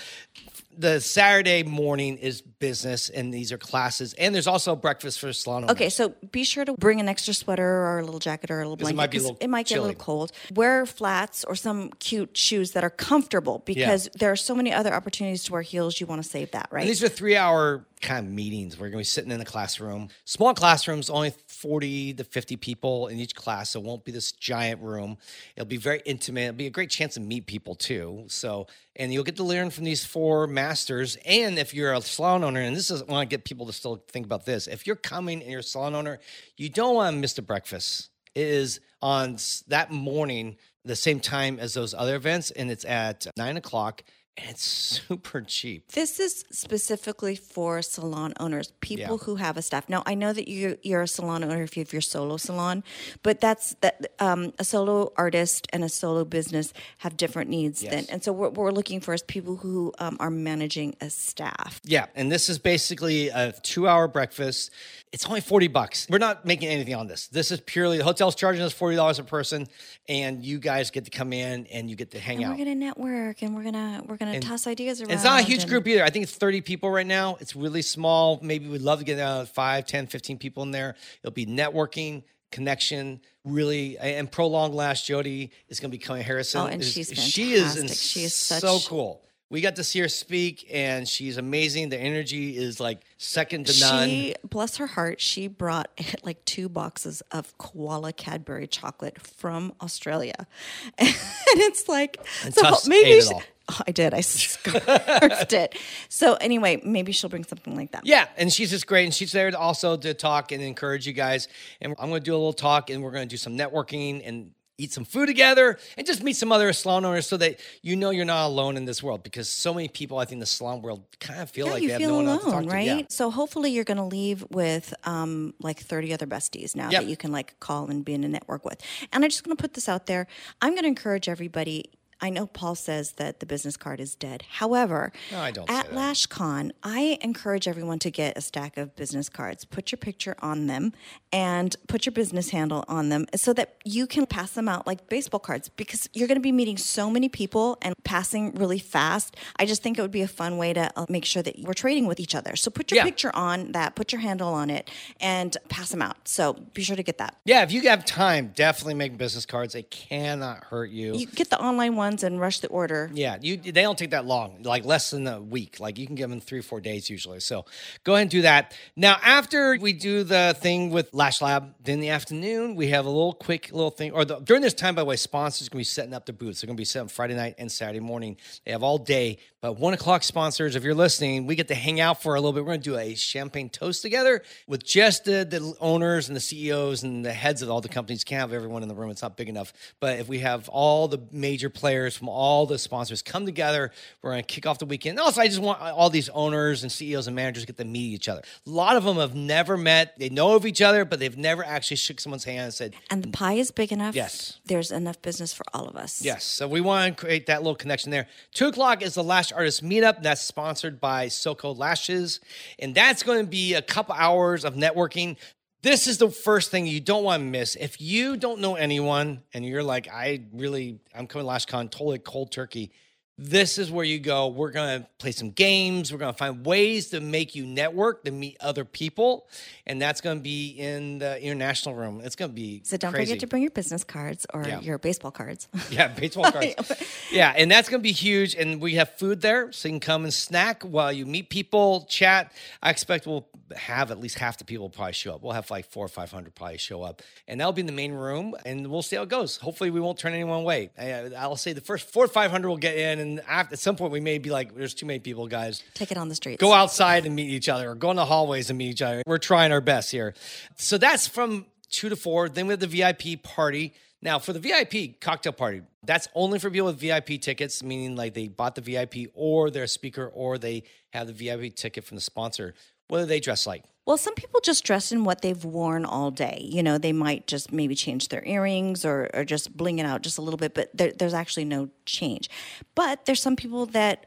the 0.78 1.00
Saturday 1.00 1.62
morning 1.62 2.18
is 2.18 2.42
business, 2.68 3.10
and 3.10 3.32
these 3.32 3.52
are 3.52 3.58
classes, 3.58 4.14
and 4.14 4.34
there's 4.34 4.46
also 4.46 4.74
breakfast 4.74 5.18
for 5.20 5.32
salon 5.32 5.64
owners. 5.64 5.72
Okay, 5.72 5.90
so 5.90 6.14
be 6.32 6.44
sure 6.44 6.64
to 6.64 6.72
bring 6.74 6.98
an 7.00 7.08
extra 7.08 7.34
sweater 7.34 7.62
or 7.86 7.98
a 7.98 8.04
little 8.04 8.20
jacket 8.20 8.50
or 8.50 8.60
a 8.60 8.68
little 8.68 8.76
'Cause 8.76 8.90
it 8.90 8.94
blanket 8.94 8.96
might 8.96 9.10
be 9.10 9.18
a 9.18 9.20
little 9.20 9.36
it 9.40 9.50
might 9.50 9.66
get 9.66 9.78
a 9.78 9.82
little 9.82 9.94
cold. 9.96 10.32
Wear 10.54 10.86
flats 10.86 11.44
or 11.44 11.54
some 11.56 11.90
cute 11.98 12.36
shoes 12.36 12.70
that 12.72 12.82
are 12.82 12.90
comfortable 12.90 13.62
because 13.64 14.08
there 14.18 14.30
are 14.32 14.36
so 14.36 14.54
many 14.54 14.72
other 14.72 14.94
opportunities 14.94 15.44
to 15.44 15.52
wear 15.52 15.62
heels. 15.62 16.00
You 16.00 16.06
want 16.06 16.22
to 16.22 16.28
save 16.28 16.50
that, 16.52 16.68
right? 16.70 16.80
And 16.82 16.88
these 16.88 17.02
are 17.02 17.08
three 17.08 17.36
hour 17.36 17.84
kind 18.00 18.26
of 18.26 18.32
meetings. 18.32 18.76
We're 18.78 18.88
going 18.90 18.92
to 18.92 18.98
be 18.98 19.04
sitting 19.04 19.30
in 19.30 19.38
the 19.38 19.44
classroom. 19.46 20.08
Small 20.24 20.52
classrooms, 20.54 21.08
only 21.08 21.32
40 21.46 22.12
to 22.14 22.24
50 22.24 22.56
people 22.56 23.06
in 23.08 23.18
each 23.18 23.34
class. 23.34 23.70
So 23.70 23.80
it 23.80 23.86
won't 23.86 24.04
be 24.04 24.12
this 24.12 24.30
giant 24.32 24.82
room. 24.82 25.16
It'll 25.56 25.64
be 25.66 25.78
very 25.78 26.02
intimate. 26.04 26.42
It'll 26.48 26.56
be 26.56 26.66
a 26.66 26.70
great 26.70 26.90
chance 26.90 27.14
to 27.14 27.20
meet 27.20 27.46
people 27.46 27.74
too. 27.74 28.24
So, 28.28 28.66
and 28.96 29.10
you'll 29.12 29.24
get 29.24 29.36
to 29.36 29.44
learn 29.44 29.70
from 29.70 29.84
these 29.84 30.04
four 30.04 30.46
masters. 30.46 31.16
And 31.24 31.58
if 31.58 31.72
you're 31.72 31.94
a 31.94 32.02
salon 32.02 32.44
owner, 32.44 32.53
and 32.60 32.76
this 32.76 32.90
is, 32.90 33.02
I 33.02 33.04
want 33.06 33.28
to 33.28 33.36
get 33.36 33.44
people 33.44 33.66
to 33.66 33.72
still 33.72 34.02
think 34.08 34.26
about 34.26 34.44
this. 34.44 34.66
If 34.66 34.86
you're 34.86 34.96
coming 34.96 35.42
and 35.42 35.50
you're 35.50 35.60
a 35.60 35.62
salon 35.62 35.94
owner, 35.94 36.18
you 36.56 36.68
don't 36.68 36.94
want 36.94 37.14
to 37.14 37.20
miss 37.20 37.34
the 37.34 37.42
breakfast. 37.42 38.10
It 38.34 38.46
is 38.46 38.80
on 39.00 39.36
that 39.68 39.90
morning, 39.90 40.56
the 40.84 40.96
same 40.96 41.20
time 41.20 41.58
as 41.58 41.74
those 41.74 41.94
other 41.94 42.16
events, 42.16 42.50
and 42.50 42.70
it's 42.70 42.84
at 42.84 43.26
nine 43.36 43.56
o'clock. 43.56 44.02
And 44.36 44.50
it's 44.50 44.64
super 45.08 45.40
cheap. 45.42 45.92
This 45.92 46.18
is 46.18 46.44
specifically 46.50 47.36
for 47.36 47.82
salon 47.82 48.32
owners, 48.40 48.72
people 48.80 49.16
Yeah. 49.18 49.24
who 49.24 49.36
have 49.36 49.56
a 49.56 49.62
staff. 49.62 49.88
Now, 49.88 50.02
I 50.06 50.14
know 50.14 50.32
that 50.32 50.48
you 50.48 50.76
you're 50.82 51.02
a 51.02 51.08
salon 51.08 51.44
owner 51.44 51.62
if 51.62 51.76
you 51.76 51.82
have 51.84 51.92
your 51.92 52.02
solo 52.02 52.36
salon, 52.36 52.82
but 53.22 53.40
that's 53.40 53.74
that 53.80 54.12
um, 54.18 54.52
a 54.58 54.64
solo 54.64 55.12
artist 55.16 55.68
and 55.72 55.84
a 55.84 55.88
solo 55.88 56.24
business 56.24 56.72
have 56.98 57.16
different 57.16 57.48
needs. 57.48 57.80
Then, 57.82 58.06
and 58.10 58.24
so 58.24 58.32
what 58.32 58.54
we're 58.54 58.72
looking 58.72 59.00
for 59.00 59.14
is 59.14 59.22
people 59.22 59.56
who 59.56 59.92
um, 60.00 60.16
are 60.18 60.30
managing 60.30 60.96
a 61.00 61.10
staff. 61.10 61.80
Yeah, 61.84 62.06
and 62.16 62.32
this 62.32 62.48
is 62.48 62.58
basically 62.58 63.28
a 63.28 63.52
two-hour 63.62 64.08
breakfast. 64.08 64.70
It's 65.12 65.26
only 65.26 65.42
forty 65.42 65.68
bucks. 65.68 66.08
We're 66.10 66.18
not 66.18 66.44
making 66.44 66.70
anything 66.70 66.96
on 66.96 67.06
this. 67.06 67.28
This 67.28 67.52
is 67.52 67.60
purely 67.60 67.98
the 67.98 68.04
hotel's 68.04 68.34
charging 68.34 68.62
us 68.62 68.72
forty 68.72 68.96
dollars 68.96 69.20
a 69.20 69.24
person, 69.24 69.68
and 70.08 70.44
you 70.44 70.58
guys 70.58 70.90
get 70.90 71.04
to 71.04 71.10
come 71.12 71.32
in 71.32 71.66
and 71.68 71.88
you 71.88 71.94
get 71.94 72.10
to 72.10 72.18
hang 72.18 72.38
And 72.38 72.46
out. 72.46 72.50
we're 72.58 72.64
gonna 72.64 72.74
network, 72.74 73.42
and 73.42 73.54
we're 73.54 73.62
gonna 73.62 74.02
we're 74.08 74.16
going 74.24 74.40
to 74.40 74.46
And- 74.46 74.46
toss 74.46 74.66
ideas 74.66 75.00
around. 75.00 75.10
It's 75.12 75.24
not 75.24 75.40
a 75.40 75.42
huge 75.44 75.62
and- 75.62 75.70
group 75.70 75.86
either. 75.86 76.04
I 76.04 76.10
think 76.10 76.24
it's 76.24 76.34
30 76.34 76.60
people 76.60 76.90
right 76.90 77.06
now. 77.06 77.36
It's 77.40 77.54
really 77.56 77.82
small. 77.82 78.38
Maybe 78.42 78.68
we'd 78.68 78.82
love 78.82 78.98
to 78.98 79.04
get 79.04 79.18
uh, 79.18 79.44
5, 79.44 79.86
10, 79.86 80.06
15 80.06 80.38
people 80.38 80.62
in 80.62 80.70
there. 80.70 80.96
It'll 81.22 81.32
be 81.34 81.46
networking, 81.46 82.22
connection, 82.50 83.20
really, 83.44 83.98
and 83.98 84.30
Prolong 84.30 84.72
Lash 84.74 85.06
Jody 85.06 85.50
is 85.68 85.80
going 85.80 85.90
to 85.90 85.96
be 85.96 86.02
coming. 86.02 86.22
Harrison. 86.22 86.60
Oh, 86.60 86.66
and 86.66 86.80
is- 86.82 86.92
she's 86.92 87.08
She 87.12 87.52
is 87.54 87.74
fantastic. 87.74 87.98
She 87.98 88.24
is 88.24 88.34
so 88.34 88.78
cool. 88.86 89.20
We 89.50 89.60
got 89.60 89.76
to 89.76 89.84
see 89.84 90.00
her 90.00 90.08
speak, 90.08 90.66
and 90.72 91.06
she's 91.06 91.36
amazing. 91.36 91.90
The 91.90 91.98
energy 91.98 92.56
is 92.56 92.80
like 92.80 93.02
second 93.18 93.66
to 93.66 93.78
none. 93.80 94.08
She, 94.08 94.34
bless 94.42 94.78
her 94.78 94.86
heart, 94.88 95.20
she 95.20 95.46
brought 95.46 95.90
like 96.24 96.44
two 96.44 96.68
boxes 96.68 97.22
of 97.30 97.56
koala 97.58 98.12
Cadbury 98.14 98.66
chocolate 98.66 99.20
from 99.20 99.72
Australia, 99.80 100.46
and 100.98 101.08
it's 101.56 101.88
like 101.88 102.18
And 102.44 102.52
so 102.54 102.74
maybe 102.88 103.20
she-. 103.20 103.34
Oh, 103.68 103.80
I 103.86 103.92
did. 103.92 104.12
I 104.12 104.20
scarfed 104.22 105.52
it. 105.52 105.78
So 106.08 106.34
anyway, 106.34 106.80
maybe 106.84 107.12
she'll 107.12 107.30
bring 107.30 107.44
something 107.44 107.74
like 107.76 107.92
that. 107.92 108.04
Yeah, 108.06 108.26
and 108.36 108.52
she's 108.52 108.70
just 108.70 108.86
great, 108.86 109.04
and 109.04 109.14
she's 109.14 109.32
there 109.32 109.50
to 109.50 109.58
also 109.58 109.96
to 109.96 110.14
talk 110.14 110.52
and 110.52 110.62
encourage 110.62 111.06
you 111.06 111.12
guys. 111.12 111.48
And 111.80 111.94
I'm 111.98 112.08
going 112.10 112.20
to 112.20 112.24
do 112.24 112.32
a 112.34 112.36
little 112.36 112.52
talk, 112.52 112.90
and 112.90 113.02
we're 113.02 113.10
going 113.12 113.26
to 113.26 113.32
do 113.32 113.36
some 113.38 113.56
networking 113.56 114.22
and 114.26 114.50
eat 114.76 114.92
some 114.92 115.04
food 115.04 115.26
together, 115.26 115.78
and 115.96 116.04
just 116.04 116.20
meet 116.22 116.34
some 116.34 116.50
other 116.50 116.72
salon 116.72 117.04
owners, 117.04 117.26
so 117.28 117.36
that 117.36 117.60
you 117.80 117.94
know 117.94 118.10
you're 118.10 118.24
not 118.24 118.46
alone 118.46 118.76
in 118.76 118.84
this 118.86 119.02
world. 119.04 119.22
Because 119.22 119.48
so 119.48 119.72
many 119.72 119.86
people, 119.88 120.18
I 120.18 120.24
think, 120.24 120.32
in 120.34 120.38
the 120.40 120.46
salon 120.46 120.82
world 120.82 121.04
kind 121.20 121.40
of 121.40 121.48
feel 121.48 121.66
Yeah, 121.68 121.72
like 121.74 121.82
you 121.82 121.88
they 121.88 121.92
have 121.92 122.00
feel 122.00 122.20
no 122.22 122.28
one 122.30 122.38
to 122.38 122.44
talk 122.44 122.52
alone, 122.52 122.62
to. 122.64 122.68
right? 122.70 122.86
Yeah. 122.86 123.02
So 123.08 123.30
hopefully 123.30 123.70
you're 123.70 123.84
going 123.84 123.98
to 123.98 124.02
leave 124.04 124.44
with 124.50 124.92
um, 125.04 125.54
like 125.60 125.78
30 125.80 126.12
other 126.12 126.26
besties 126.26 126.74
now 126.74 126.90
Yep. 126.90 127.02
that 127.02 127.08
you 127.08 127.16
can 127.16 127.30
like 127.32 127.58
call 127.60 127.88
and 127.88 128.04
be 128.04 128.14
in 128.14 128.24
a 128.24 128.28
network 128.28 128.64
with. 128.64 128.80
And 129.12 129.24
I'm 129.24 129.30
just 129.30 129.44
going 129.44 129.56
to 129.56 129.60
put 129.62 129.74
this 129.74 129.88
out 129.88 130.06
there. 130.06 130.26
I'm 130.60 130.72
going 130.72 130.82
to 130.82 130.88
encourage 130.88 131.28
everybody. 131.28 131.90
I 132.20 132.30
know 132.30 132.46
Paul 132.46 132.74
says 132.74 133.12
that 133.12 133.40
the 133.40 133.46
business 133.46 133.76
card 133.76 134.00
is 134.00 134.14
dead. 134.14 134.44
However, 134.48 135.12
No, 135.30 135.40
I 135.40 135.50
don't 135.50 135.70
at. 135.70 135.90
LashCon, 135.90 136.70
I 136.82 137.18
encourage 137.20 137.68
everyone 137.68 137.98
to 138.00 138.10
get 138.10 138.36
a 138.38 138.40
stack 138.40 138.76
of 138.76 138.94
business 138.96 139.28
cards, 139.28 139.64
put 139.64 139.92
your 139.92 139.98
picture 139.98 140.34
on 140.40 140.66
them, 140.66 140.92
and 141.32 141.74
put 141.88 142.06
your 142.06 142.12
business 142.12 142.50
handle 142.50 142.84
on 142.88 143.08
them 143.08 143.26
so 143.34 143.52
that 143.54 143.76
you 143.84 144.06
can 144.06 144.26
pass 144.26 144.52
them 144.52 144.68
out 144.68 144.86
like 144.86 145.08
baseball 145.08 145.40
cards 145.40 145.68
because 145.70 146.08
you're 146.12 146.28
going 146.28 146.36
to 146.36 146.42
be 146.42 146.52
meeting 146.52 146.76
so 146.76 147.10
many 147.10 147.28
people 147.28 147.76
and 147.82 147.94
passing 148.04 148.52
really 148.54 148.78
fast. 148.78 149.36
I 149.58 149.66
just 149.66 149.82
think 149.82 149.98
it 149.98 150.02
would 150.02 150.10
be 150.10 150.22
a 150.22 150.28
fun 150.28 150.56
way 150.58 150.72
to 150.72 150.90
uh, 150.96 151.06
make 151.08 151.24
sure 151.24 151.42
that 151.42 151.56
we're 151.60 151.74
trading 151.74 152.06
with 152.06 152.20
each 152.20 152.34
other. 152.34 152.56
So 152.56 152.70
put 152.70 152.90
your 152.90 152.96
Yeah. 152.98 153.04
picture 153.04 153.34
on 153.34 153.72
that, 153.72 153.94
put 153.96 154.12
your 154.12 154.20
handle 154.20 154.54
on 154.54 154.70
it, 154.70 154.90
and 155.20 155.56
pass 155.68 155.90
them 155.90 156.02
out. 156.02 156.28
So 156.28 156.54
be 156.74 156.82
sure 156.82 156.96
to 156.96 157.02
get 157.02 157.18
that. 157.18 157.36
Yeah, 157.44 157.62
if 157.62 157.72
you 157.72 157.82
have 157.88 158.04
time, 158.04 158.52
definitely 158.54 158.94
make 158.94 159.18
business 159.18 159.44
cards. 159.46 159.72
They 159.74 159.82
cannot 159.82 160.64
hurt 160.64 160.90
you. 160.90 161.16
You 161.16 161.26
get 161.26 161.50
the 161.50 161.60
online 161.60 161.96
ones 162.04 162.22
and 162.22 162.40
rush 162.40 162.60
the 162.60 162.68
order. 162.68 163.10
Yeah, 163.14 163.38
you 163.40 163.56
they 163.56 163.82
don't 163.82 163.98
take 163.98 164.10
that 164.10 164.26
long, 164.26 164.62
like 164.62 164.84
less 164.84 165.10
than 165.10 165.26
a 165.26 165.40
week. 165.40 165.80
Like 165.80 165.98
you 165.98 166.06
can 166.06 166.14
give 166.14 166.30
them 166.30 166.40
three 166.40 166.58
or 166.58 166.62
four 166.62 166.80
days 166.80 167.08
usually. 167.08 167.40
So 167.40 167.64
go 168.04 168.14
ahead 168.14 168.22
and 168.22 168.30
do 168.30 168.42
that. 168.42 168.76
Now, 168.96 169.16
after 169.22 169.76
we 169.80 169.92
do 169.92 170.24
the 170.24 170.56
thing 170.58 170.90
with 170.90 171.12
Lash 171.12 171.40
Lab, 171.40 171.74
then 171.82 171.94
in 171.94 172.00
the 172.00 172.10
afternoon 172.10 172.74
we 172.74 172.88
have 172.88 173.06
a 173.06 173.08
little 173.10 173.32
quick 173.32 173.72
little 173.72 173.90
thing. 173.90 174.12
Or 174.12 174.24
the, 174.24 174.40
during 174.40 174.62
this 174.62 174.74
time, 174.74 174.94
by 174.94 175.02
the 175.02 175.06
way, 175.06 175.16
sponsors 175.16 175.68
to 175.68 175.76
be 175.76 175.84
setting 175.84 176.14
up 176.14 176.26
the 176.26 176.32
booths. 176.32 176.60
They're 176.60 176.66
going 176.66 176.76
to 176.76 176.80
be 176.80 176.84
setting 176.84 177.08
Friday 177.08 177.34
night 177.34 177.54
and 177.58 177.70
Saturday 177.70 178.00
morning. 178.00 178.36
They 178.64 178.72
have 178.72 178.82
all 178.82 178.98
day. 178.98 179.38
But 179.64 179.78
one 179.78 179.94
o'clock 179.94 180.22
sponsors, 180.24 180.76
if 180.76 180.84
you're 180.84 180.94
listening, 180.94 181.46
we 181.46 181.54
get 181.54 181.68
to 181.68 181.74
hang 181.74 181.98
out 181.98 182.22
for 182.22 182.34
a 182.34 182.38
little 182.38 182.52
bit. 182.52 182.64
We're 182.64 182.72
going 182.72 182.82
to 182.82 182.90
do 182.90 182.98
a 182.98 183.14
champagne 183.14 183.70
toast 183.70 184.02
together 184.02 184.42
with 184.66 184.84
just 184.84 185.24
the, 185.24 185.46
the 185.48 185.74
owners 185.80 186.28
and 186.28 186.36
the 186.36 186.40
CEOs 186.40 187.02
and 187.02 187.24
the 187.24 187.32
heads 187.32 187.62
of 187.62 187.70
all 187.70 187.80
the 187.80 187.88
companies. 187.88 188.24
Can't 188.24 188.40
have 188.40 188.52
everyone 188.52 188.82
in 188.82 188.90
the 188.90 188.94
room; 188.94 189.08
it's 189.08 189.22
not 189.22 189.38
big 189.38 189.48
enough. 189.48 189.72
But 190.00 190.18
if 190.18 190.28
we 190.28 190.40
have 190.40 190.68
all 190.68 191.08
the 191.08 191.18
major 191.32 191.70
players 191.70 191.93
from 192.16 192.28
all 192.28 192.66
the 192.66 192.78
sponsors 192.78 193.22
come 193.22 193.46
together, 193.46 193.90
we're 194.22 194.32
going 194.32 194.42
to 194.42 194.46
kick 194.46 194.66
off 194.66 194.78
the 194.78 194.86
weekend. 194.86 195.18
Also, 195.18 195.40
I 195.40 195.46
just 195.46 195.60
want 195.60 195.80
all 195.80 196.10
these 196.10 196.28
owners 196.30 196.82
and 196.82 196.90
CEOs 196.90 197.26
and 197.26 197.36
managers 197.36 197.62
to 197.62 197.66
get 197.68 197.76
to 197.76 197.84
meet 197.84 198.12
each 198.12 198.28
other. 198.28 198.42
A 198.66 198.70
lot 198.70 198.96
of 198.96 199.04
them 199.04 199.16
have 199.16 199.34
never 199.34 199.76
met; 199.76 200.18
they 200.18 200.28
know 200.28 200.56
of 200.56 200.66
each 200.66 200.82
other, 200.82 201.04
but 201.04 201.18
they've 201.18 201.36
never 201.36 201.64
actually 201.64 201.96
shook 201.96 202.20
someone's 202.20 202.44
hand 202.44 202.60
and 202.60 202.74
said, 202.74 202.94
And 203.10 203.22
the 203.22 203.28
pie 203.28 203.54
is 203.54 203.70
big 203.70 203.92
enough. 203.92 204.14
Yes. 204.14 204.60
There's 204.66 204.90
enough 204.90 205.20
business 205.22 205.52
for 205.52 205.64
all 205.72 205.86
of 205.86 205.96
us. 205.96 206.22
Yes. 206.22 206.44
So 206.44 206.68
we 206.68 206.80
want 206.80 207.16
to 207.16 207.20
create 207.20 207.46
that 207.46 207.62
little 207.62 207.74
connection 207.74 208.10
there. 208.10 208.26
Two 208.52 208.68
o'clock 208.68 209.02
is 209.02 209.14
the 209.14 209.24
Lash 209.24 209.52
Artist 209.52 209.84
Meetup. 209.84 210.22
That's 210.22 210.40
sponsored 210.40 211.00
by 211.00 211.26
SoCo 211.26 211.76
Lashes. 211.76 212.40
And 212.78 212.94
that's 212.94 213.22
going 213.22 213.40
to 213.40 213.46
be 213.46 213.74
a 213.74 213.82
couple 213.82 214.14
hours 214.14 214.64
of 214.64 214.74
networking. 214.74 215.36
This 215.84 216.06
is 216.06 216.16
the 216.16 216.30
first 216.30 216.70
thing 216.70 216.86
you 216.86 216.98
don't 216.98 217.24
want 217.24 217.42
to 217.42 217.44
miss. 217.44 217.76
If 217.76 218.00
you 218.00 218.38
don't 218.38 218.60
know 218.60 218.74
anyone 218.74 219.42
and 219.52 219.66
you're 219.66 219.82
like, 219.82 220.08
I 220.10 220.40
really, 220.54 220.98
I'm 221.14 221.26
coming 221.26 221.46
to 221.46 221.52
LashCon 221.52 221.90
totally 221.90 222.18
cold 222.18 222.50
turkey. 222.50 222.90
This 223.36 223.76
is 223.76 223.90
where 223.90 224.04
you 224.04 224.18
go. 224.18 224.46
We're 224.48 224.70
going 224.70 225.02
to 225.02 225.08
play 225.18 225.32
some 225.32 225.50
games. 225.50 226.10
We're 226.10 226.20
going 226.20 226.32
to 226.32 226.38
find 226.38 226.64
ways 226.64 227.08
to 227.08 227.20
make 227.20 227.54
you 227.54 227.66
network, 227.66 228.24
to 228.24 228.30
meet 228.30 228.56
other 228.60 228.86
people. 228.86 229.46
And 229.86 230.00
that's 230.00 230.22
going 230.22 230.38
to 230.38 230.42
be 230.42 230.68
in 230.70 231.18
the 231.18 231.42
international 231.42 231.96
room. 231.96 232.22
It's 232.24 232.36
going 232.36 232.52
to 232.52 232.54
be 232.54 232.80
So 232.84 232.96
don't 232.96 233.12
crazy. 233.12 233.32
forget 233.32 233.40
to 233.40 233.46
bring 233.48 233.62
your 233.62 233.72
business 233.72 234.04
cards 234.04 234.46
or 234.54 234.64
Yeah. 234.66 234.80
your 234.80 234.96
baseball 234.98 235.32
cards. 235.32 235.68
Yeah, 235.90 236.08
baseball 236.08 236.50
cards. 236.50 236.76
yeah, 237.32 237.52
and 237.56 237.70
that's 237.70 237.90
going 237.90 238.00
to 238.00 238.04
be 238.04 238.12
huge. 238.12 238.54
And 238.54 238.80
we 238.80 238.94
have 238.94 239.10
food 239.18 239.42
there, 239.42 239.70
so 239.72 239.88
you 239.88 239.92
can 239.94 240.00
come 240.00 240.24
and 240.24 240.32
snack 240.32 240.82
while 240.84 241.12
you 241.12 241.26
meet 241.26 241.50
people, 241.50 242.06
chat. 242.08 242.52
I 242.82 242.90
expect 242.90 243.26
we'll 243.26 243.46
have 243.74 244.10
at 244.10 244.20
least 244.20 244.38
half 244.38 244.58
the 244.58 244.64
people 244.64 244.88
probably 244.88 245.12
show 245.12 245.34
up. 245.34 245.42
We'll 245.42 245.52
have 245.52 245.70
like 245.70 245.90
four 245.90 246.04
or 246.04 246.08
five 246.08 246.30
hundred 246.30 246.54
probably 246.54 246.78
show 246.78 247.02
up, 247.02 247.22
and 247.48 247.60
that'll 247.60 247.72
be 247.72 247.80
in 247.80 247.86
the 247.86 247.92
main 247.92 248.12
room. 248.12 248.54
And 248.64 248.86
we'll 248.88 249.02
see 249.02 249.16
how 249.16 249.22
it 249.22 249.28
goes. 249.28 249.56
Hopefully, 249.56 249.90
we 249.90 250.00
won't 250.00 250.18
turn 250.18 250.32
anyone 250.32 250.60
away. 250.60 250.90
I'll 251.36 251.56
say 251.56 251.72
the 251.72 251.80
first 251.80 252.08
four 252.10 252.24
or 252.24 252.28
five 252.28 252.50
hundred 252.50 252.68
will 252.68 252.76
get 252.76 252.96
in, 252.96 253.18
and 253.18 253.40
after, 253.48 253.74
at 253.74 253.78
some 253.78 253.96
point 253.96 254.12
we 254.12 254.20
may 254.20 254.38
be 254.38 254.50
like, 254.50 254.74
"There's 254.74 254.94
too 254.94 255.06
many 255.06 255.18
people, 255.18 255.46
guys." 255.46 255.82
Take 255.94 256.10
it 256.10 256.16
on 256.16 256.28
the 256.28 256.34
streets. 256.34 256.60
go 256.60 256.72
outside 256.72 257.26
and 257.26 257.34
meet 257.34 257.50
each 257.50 257.68
other 257.68 257.90
or 257.90 257.94
go 257.94 258.10
in 258.10 258.16
the 258.16 258.24
hallways 258.24 258.70
and 258.70 258.78
meet 258.78 258.90
each 258.90 259.02
other. 259.02 259.22
We're 259.26 259.38
trying 259.38 259.72
our 259.72 259.80
best 259.80 260.10
here. 260.10 260.34
So 260.76 260.98
that's 260.98 261.26
from 261.26 261.66
two 261.90 262.08
to 262.08 262.16
four. 262.16 262.48
Then 262.48 262.66
we 262.66 262.72
have 262.72 262.80
the 262.80 262.86
VIP 262.86 263.42
party. 263.42 263.94
Now, 264.22 264.38
for 264.38 264.54
the 264.54 264.58
VIP 264.58 265.20
cocktail 265.20 265.52
party, 265.52 265.82
that's 266.02 266.28
only 266.34 266.58
for 266.58 266.70
people 266.70 266.86
with 266.86 266.98
VIP 266.98 267.40
tickets, 267.42 267.82
meaning 267.82 268.16
like 268.16 268.32
they 268.32 268.48
bought 268.48 268.74
the 268.74 268.80
VIP 268.80 269.30
or 269.34 269.70
they're 269.70 269.82
a 269.84 269.88
speaker 269.88 270.26
or 270.26 270.56
they 270.56 270.84
have 271.12 271.26
the 271.26 271.34
VIP 271.34 271.74
ticket 271.74 272.04
from 272.04 272.14
the 272.16 272.22
sponsor. 272.22 272.74
What 273.08 273.18
do 273.20 273.26
they 273.26 273.40
dress 273.40 273.66
like? 273.66 273.84
Well, 274.06 274.18
some 274.18 274.34
people 274.34 274.60
just 274.60 274.84
dress 274.84 275.12
in 275.12 275.24
what 275.24 275.40
they've 275.40 275.64
worn 275.64 276.04
all 276.04 276.30
day. 276.30 276.58
You 276.70 276.82
know, 276.82 276.98
they 276.98 277.12
might 277.12 277.46
just 277.46 277.72
maybe 277.72 277.94
change 277.94 278.28
their 278.28 278.44
earrings 278.44 279.02
or, 279.04 279.30
or 279.32 279.44
just 279.44 279.74
bling 279.74 279.98
it 279.98 280.04
out 280.04 280.20
just 280.20 280.36
a 280.36 280.42
little 280.42 280.58
bit, 280.58 280.74
but 280.74 280.90
there, 280.94 281.10
there's 281.12 281.32
actually 281.32 281.64
no 281.64 281.88
change. 282.04 282.50
But 282.94 283.24
there's 283.24 283.40
some 283.40 283.56
people 283.56 283.86
that 283.86 284.26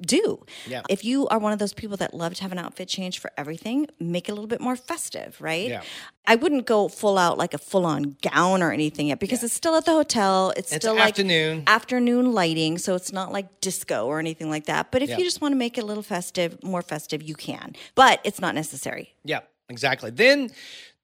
do. 0.00 0.44
Yeah. 0.66 0.80
If 0.88 1.04
you 1.04 1.28
are 1.28 1.38
one 1.38 1.52
of 1.52 1.58
those 1.58 1.74
people 1.74 1.98
that 1.98 2.14
love 2.14 2.32
to 2.36 2.42
have 2.42 2.52
an 2.52 2.58
outfit 2.58 2.88
change 2.88 3.18
for 3.18 3.30
everything, 3.36 3.86
make 4.00 4.28
it 4.28 4.32
a 4.32 4.34
little 4.34 4.48
bit 4.48 4.62
more 4.62 4.76
festive, 4.76 5.36
right? 5.40 5.68
Yeah. 5.68 5.82
I 6.26 6.36
wouldn't 6.36 6.66
go 6.66 6.88
full 6.88 7.18
out 7.18 7.36
like 7.36 7.52
a 7.52 7.58
full 7.58 7.84
on 7.84 8.16
gown 8.22 8.62
or 8.62 8.70
anything 8.72 9.08
yet 9.08 9.18
because 9.18 9.42
it's 9.42 9.52
still 9.52 9.74
at 9.74 9.84
the 9.84 9.90
hotel. 9.92 10.54
It's, 10.56 10.72
It's 10.72 10.84
still 10.84 10.94
like 10.94 11.08
afternoon. 11.08 11.64
afternoon 11.66 12.32
lighting, 12.32 12.78
so 12.78 12.94
it's 12.94 13.12
not 13.12 13.32
like 13.32 13.60
disco 13.60 14.06
or 14.06 14.20
anything 14.20 14.48
like 14.48 14.66
that. 14.66 14.90
But 14.92 15.02
if 15.02 15.10
Yeah. 15.10 15.18
you 15.18 15.24
just 15.24 15.40
want 15.42 15.52
to 15.52 15.56
make 15.56 15.76
it 15.76 15.82
a 15.82 15.86
little 15.86 16.02
festive, 16.04 16.62
more 16.62 16.80
festive, 16.80 17.22
you 17.22 17.34
can. 17.34 17.74
But 17.96 18.20
it's 18.24 18.40
not 18.40 18.54
necessary. 18.54 19.01
Yeah, 19.24 19.40
exactly. 19.68 20.10
Then 20.10 20.50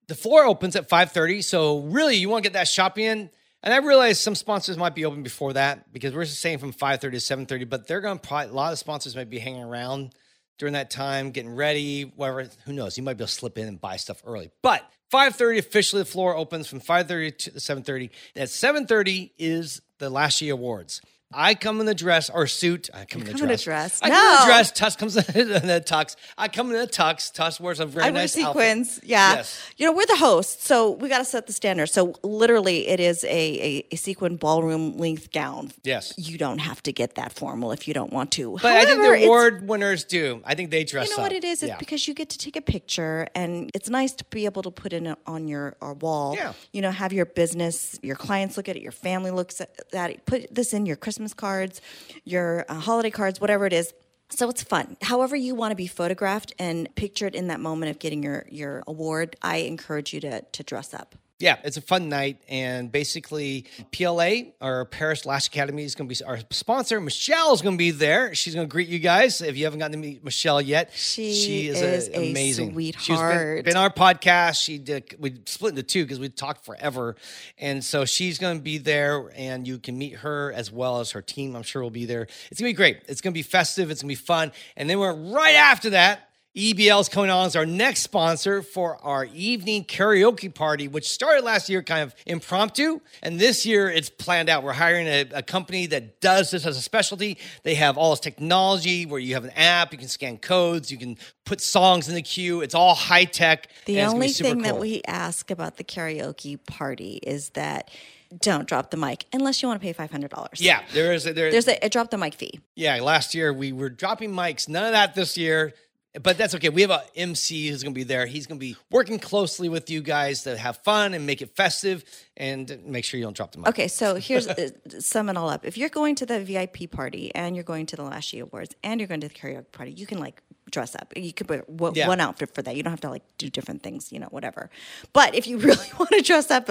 the 0.06 0.14
floor 0.14 0.44
opens 0.44 0.76
at 0.76 0.88
5:30, 0.88 1.42
so 1.42 1.80
really 1.80 2.16
you 2.16 2.28
want 2.28 2.44
to 2.44 2.50
get 2.50 2.54
that 2.54 2.68
shopping 2.68 3.04
in. 3.04 3.30
And 3.62 3.74
I 3.74 3.78
realize 3.78 4.20
some 4.20 4.34
sponsors 4.34 4.76
might 4.76 4.94
be 4.94 5.04
open 5.04 5.22
before 5.22 5.52
that 5.54 5.92
because 5.92 6.14
we're 6.14 6.24
saying 6.24 6.58
from 6.58 6.72
5:30 6.72 7.00
to 7.12 7.20
7:30, 7.20 7.64
but 7.68 7.86
they're 7.86 8.00
going 8.00 8.18
to 8.18 8.26
probably 8.26 8.50
a 8.50 8.54
lot 8.54 8.72
of 8.72 8.78
sponsors 8.78 9.16
might 9.16 9.30
be 9.30 9.38
hanging 9.38 9.64
around 9.64 10.14
during 10.58 10.74
that 10.74 10.90
time, 10.90 11.30
getting 11.30 11.54
ready, 11.54 12.02
whatever. 12.02 12.48
Who 12.64 12.72
knows? 12.72 12.96
You 12.96 13.02
might 13.02 13.14
be 13.14 13.22
able 13.22 13.28
to 13.28 13.34
slip 13.34 13.58
in 13.58 13.68
and 13.68 13.80
buy 13.80 13.96
stuff 13.96 14.22
early. 14.24 14.50
But 14.62 14.88
5:30 15.10 15.58
officially 15.58 16.02
the 16.02 16.08
floor 16.08 16.36
opens 16.36 16.68
from 16.68 16.80
5:30 16.80 17.32
to 17.32 17.60
7:30. 17.60 18.10
At 18.36 18.48
7:30 18.48 19.32
is 19.38 19.82
the 19.98 20.10
Lashy 20.10 20.52
awards. 20.52 21.00
I 21.32 21.54
come 21.54 21.78
in 21.80 21.84
the 21.86 21.94
dress 21.94 22.30
or 22.30 22.46
suit. 22.46 22.88
I 22.94 23.04
come 23.04 23.20
in 23.20 23.26
the 23.26 23.32
come 23.34 23.42
in 23.42 23.50
a 23.50 23.56
dress. 23.58 23.98
dress. 23.98 24.00
I 24.02 24.08
come 24.08 24.16
in 24.18 24.34
No. 24.34 24.42
a 24.42 24.46
dress. 24.46 24.72
Tuss 24.72 24.96
comes 24.96 25.16
in 25.34 25.50
a 25.70 25.80
tux. 25.80 26.16
I 26.38 26.48
come 26.48 26.70
in 26.70 26.76
a 26.76 26.86
tux. 26.86 27.30
Tuss 27.30 27.60
wears 27.60 27.80
a 27.80 27.86
very 27.86 28.06
I 28.06 28.10
wear 28.10 28.22
nice 28.22 28.34
outfit. 28.38 28.46
sequins. 28.46 29.00
Yeah. 29.02 29.34
Yes. 29.34 29.60
You 29.76 29.84
know, 29.84 29.92
we're 29.92 30.06
the 30.06 30.16
hosts, 30.16 30.66
so 30.66 30.92
we 30.92 31.10
got 31.10 31.18
to 31.18 31.26
set 31.26 31.46
the 31.46 31.52
standard. 31.52 31.88
So 31.88 32.14
literally, 32.22 32.88
it 32.88 32.98
is 32.98 33.24
a, 33.24 33.28
a, 33.28 33.86
a 33.92 33.96
sequin 33.96 34.36
ballroom 34.36 34.96
length 34.96 35.30
gown. 35.30 35.70
Yes. 35.84 36.14
You 36.16 36.38
don't 36.38 36.58
have 36.60 36.82
to 36.84 36.92
get 36.94 37.16
that 37.16 37.32
formal 37.32 37.72
if 37.72 37.86
you 37.86 37.92
don't 37.92 38.10
want 38.12 38.30
to. 38.32 38.56
But 38.62 38.72
I 38.78 38.86
think 38.86 39.02
the 39.02 39.24
award 39.26 39.68
winners 39.68 40.04
do. 40.04 40.40
I 40.46 40.54
think 40.54 40.70
they 40.70 40.84
dress 40.84 41.08
You 41.08 41.12
up. 41.12 41.18
know 41.18 41.22
what 41.24 41.32
it 41.32 41.44
is? 41.44 41.62
It's 41.62 41.68
Yeah. 41.68 41.76
because 41.78 42.08
you 42.08 42.14
get 42.14 42.30
to 42.30 42.38
take 42.38 42.56
a 42.56 42.62
picture, 42.62 43.28
and 43.34 43.70
it's 43.74 43.90
nice 43.90 44.12
to 44.14 44.24
be 44.30 44.46
able 44.46 44.62
to 44.62 44.70
put 44.70 44.94
it 44.94 45.06
on 45.26 45.46
your 45.46 45.76
wall. 46.00 46.34
Yeah. 46.36 46.54
You 46.72 46.80
know, 46.80 46.90
have 46.90 47.12
your 47.12 47.26
business, 47.26 47.98
your 48.02 48.16
clients 48.16 48.56
look 48.56 48.66
at 48.70 48.76
it, 48.76 48.82
your 48.82 48.92
family 48.92 49.30
looks 49.30 49.60
at 49.60 49.90
that. 49.90 50.24
Put 50.24 50.54
this 50.54 50.72
in 50.72 50.86
your 50.86 50.96
Christmas 50.96 51.17
cards, 51.34 51.80
your 52.24 52.64
uh, 52.68 52.74
holiday 52.74 53.10
cards, 53.10 53.40
whatever 53.40 53.66
it 53.66 53.72
is. 53.72 53.92
So 54.30 54.48
it's 54.50 54.62
fun. 54.62 54.96
However 55.02 55.36
you 55.36 55.54
want 55.54 55.72
to 55.72 55.76
be 55.76 55.86
photographed 55.86 56.52
and 56.58 56.94
pictured 56.94 57.34
in 57.34 57.48
that 57.48 57.60
moment 57.60 57.90
of 57.90 57.98
getting 57.98 58.22
your 58.22 58.46
your 58.50 58.84
award, 58.86 59.36
I 59.42 59.58
encourage 59.58 60.12
you 60.12 60.20
to 60.20 60.42
to 60.42 60.62
dress 60.62 60.94
up. 60.94 61.14
Yeah, 61.40 61.56
it's 61.62 61.76
a 61.76 61.80
fun 61.80 62.08
night, 62.08 62.42
and 62.48 62.90
basically, 62.90 63.66
PLA, 63.92 64.50
our 64.60 64.84
Paris 64.84 65.24
Lash 65.24 65.46
Academy, 65.46 65.84
is 65.84 65.94
going 65.94 66.08
to 66.08 66.12
be 66.12 66.24
our 66.24 66.40
sponsor. 66.50 67.00
Michelle 67.00 67.54
is 67.54 67.62
going 67.62 67.76
to 67.76 67.78
be 67.78 67.92
there. 67.92 68.34
She's 68.34 68.56
going 68.56 68.66
to 68.66 68.70
greet 68.70 68.88
you 68.88 68.98
guys. 68.98 69.40
If 69.40 69.56
you 69.56 69.62
haven't 69.62 69.78
gotten 69.78 69.92
to 69.92 69.98
meet 69.98 70.24
Michelle 70.24 70.60
yet, 70.60 70.92
She 70.92 71.68
is 71.68 71.80
a 71.80 72.30
amazing. 72.30 72.76
She's 72.76 72.92
been, 72.92 73.00
sweetheart. 73.00 73.64
been 73.64 73.76
our 73.76 73.88
podcast. 73.88 74.60
She 74.60 74.78
did. 74.78 75.14
We 75.20 75.40
split 75.46 75.70
into 75.70 75.84
two 75.84 76.02
because 76.02 76.18
we 76.18 76.28
talked 76.28 76.64
forever, 76.64 77.14
and 77.56 77.84
so 77.84 78.04
she's 78.04 78.38
going 78.40 78.58
to 78.58 78.62
be 78.62 78.78
there, 78.78 79.30
and 79.36 79.64
you 79.64 79.78
can 79.78 79.96
meet 79.96 80.16
her 80.16 80.52
as 80.52 80.72
well 80.72 80.98
as 80.98 81.12
her 81.12 81.22
team. 81.22 81.54
I'm 81.54 81.62
sure 81.62 81.82
will 81.82 81.90
be 81.90 82.04
there. 82.06 82.22
It's 82.50 82.60
going 82.60 82.68
to 82.68 82.74
be 82.74 82.76
great. 82.76 83.02
It's 83.06 83.20
going 83.20 83.32
to 83.32 83.38
be 83.38 83.42
festive. 83.42 83.92
It's 83.92 84.02
going 84.02 84.12
to 84.12 84.20
be 84.20 84.26
fun, 84.26 84.50
and 84.76 84.90
then 84.90 84.98
we're 84.98 85.14
right 85.14 85.54
after 85.54 85.90
that. 85.90 86.27
EBL 86.58 87.00
is 87.00 87.08
coming 87.08 87.30
on 87.30 87.46
as 87.46 87.54
our 87.54 87.64
next 87.64 88.02
sponsor 88.02 88.62
for 88.62 88.98
our 89.04 89.26
evening 89.26 89.84
karaoke 89.84 90.52
party, 90.52 90.88
which 90.88 91.08
started 91.08 91.44
last 91.44 91.68
year 91.68 91.84
kind 91.84 92.02
of 92.02 92.16
impromptu. 92.26 93.00
And 93.22 93.38
this 93.38 93.64
year 93.64 93.88
it's 93.88 94.10
planned 94.10 94.48
out. 94.48 94.64
We're 94.64 94.72
hiring 94.72 95.06
a, 95.06 95.24
a 95.34 95.42
company 95.42 95.86
that 95.86 96.20
does 96.20 96.50
this 96.50 96.66
as 96.66 96.76
a 96.76 96.82
specialty. 96.82 97.38
They 97.62 97.76
have 97.76 97.96
all 97.96 98.10
this 98.10 98.18
technology 98.18 99.06
where 99.06 99.20
you 99.20 99.34
have 99.34 99.44
an 99.44 99.52
app, 99.54 99.92
you 99.92 99.98
can 99.98 100.08
scan 100.08 100.36
codes, 100.38 100.90
you 100.90 100.98
can 100.98 101.16
put 101.46 101.60
songs 101.60 102.08
in 102.08 102.16
the 102.16 102.22
queue. 102.22 102.60
It's 102.60 102.74
all 102.74 102.96
high 102.96 103.24
tech. 103.24 103.68
The 103.84 104.02
only 104.02 104.28
thing 104.28 104.62
that 104.62 104.78
we 104.78 105.00
ask 105.06 105.52
about 105.52 105.76
the 105.76 105.84
karaoke 105.84 106.58
party 106.66 107.20
is 107.22 107.50
that 107.50 107.88
don't 108.36 108.68
drop 108.68 108.90
the 108.90 108.96
mic 108.96 109.24
unless 109.32 109.62
you 109.62 109.68
want 109.68 109.80
to 109.80 109.84
pay 109.86 109.92
five 109.92 110.10
hundred 110.10 110.30
dollars. 110.30 110.60
Yeah, 110.60 110.82
there 110.92 111.12
is 111.12 111.26
a, 111.26 111.32
there, 111.32 111.50
there's 111.50 111.68
a, 111.68 111.78
a 111.84 111.88
drop 111.88 112.10
the 112.10 112.18
mic 112.18 112.34
fee. 112.34 112.60
Yeah, 112.74 113.00
last 113.00 113.34
year 113.34 113.52
we 113.52 113.72
were 113.72 113.88
dropping 113.88 114.32
mics. 114.32 114.68
None 114.68 114.84
of 114.84 114.92
that 114.92 115.14
this 115.14 115.38
year. 115.38 115.72
But 116.22 116.38
that's 116.38 116.54
okay. 116.54 116.68
We 116.68 116.82
have 116.82 116.90
a 116.90 117.02
MC 117.16 117.68
who's 117.68 117.82
going 117.82 117.94
to 117.94 117.98
be 117.98 118.04
there. 118.04 118.26
He's 118.26 118.46
going 118.46 118.58
to 118.58 118.64
be 118.64 118.76
working 118.90 119.18
closely 119.18 119.68
with 119.68 119.88
you 119.90 120.00
guys 120.00 120.42
to 120.44 120.56
have 120.56 120.78
fun 120.78 121.14
and 121.14 121.26
make 121.26 121.42
it 121.42 121.54
festive 121.56 122.04
and 122.36 122.78
make 122.86 123.04
sure 123.04 123.18
you 123.18 123.24
don't 123.24 123.36
drop 123.36 123.52
the 123.52 123.58
mic. 123.58 123.68
Okay, 123.68 123.88
so 123.88 124.14
here's 124.16 124.46
uh, 124.48 124.68
sum 125.00 125.28
it 125.28 125.36
all 125.36 125.48
up. 125.48 125.64
If 125.64 125.76
you're 125.78 125.88
going 125.88 126.14
to 126.16 126.26
the 126.26 126.40
VIP 126.40 126.90
party 126.90 127.34
and 127.34 127.54
you're 127.56 127.64
going 127.64 127.86
to 127.86 127.96
the 127.96 128.02
Lashy 128.02 128.40
Awards 128.40 128.74
and 128.82 129.00
you're 129.00 129.08
going 129.08 129.20
to 129.20 129.28
the 129.28 129.34
karaoke 129.34 129.70
party, 129.72 129.92
you 129.92 130.06
can 130.06 130.18
like 130.18 130.42
dress 130.70 130.94
up. 130.94 131.12
You 131.16 131.32
could 131.32 131.48
wear 131.48 131.64
w- 131.68 131.92
Yeah. 131.96 132.08
one 132.08 132.20
outfit 132.20 132.54
for 132.54 132.62
that. 132.62 132.76
You 132.76 132.82
don't 132.82 132.92
have 132.92 133.00
to 133.02 133.10
like 133.10 133.22
do 133.38 133.48
different 133.48 133.82
things, 133.82 134.12
you 134.12 134.18
know, 134.18 134.26
whatever. 134.30 134.70
But 135.12 135.34
if 135.34 135.46
you 135.46 135.58
really 135.68 135.86
want 135.98 136.10
to 136.10 136.20
dress 136.22 136.50
up 136.50 136.68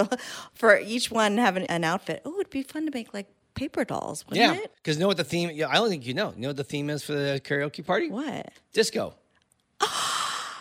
for 0.54 0.78
each 0.80 1.10
one, 1.12 1.38
have 1.38 1.58
an, 1.58 1.64
an 1.64 1.84
outfit. 1.84 2.22
Oh, 2.26 2.34
it'd 2.40 2.50
be 2.52 2.64
fun 2.64 2.86
to 2.86 2.92
make 2.94 3.14
like 3.14 3.28
paper 3.56 3.84
dolls, 3.84 4.24
wouldn't 4.28 4.56
Yeah, 4.56 4.62
it? 4.62 4.72
because 4.78 4.98
know 5.00 5.08
what 5.08 5.18
the 5.18 5.24
theme? 5.24 5.50
Yeah, 5.54 5.70
I 5.70 5.76
don't 5.76 5.90
think 5.90 6.06
you 6.06 6.14
know. 6.14 6.32
You 6.36 6.44
know 6.44 6.50
what 6.50 6.58
the 6.58 6.64
theme 6.64 6.90
is 6.92 7.02
for 7.04 7.14
the 7.14 7.42
karaoke 7.44 7.84
party? 7.86 8.10
What? 8.10 8.52
Disco. 8.74 9.16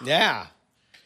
Yeah. 0.05 0.47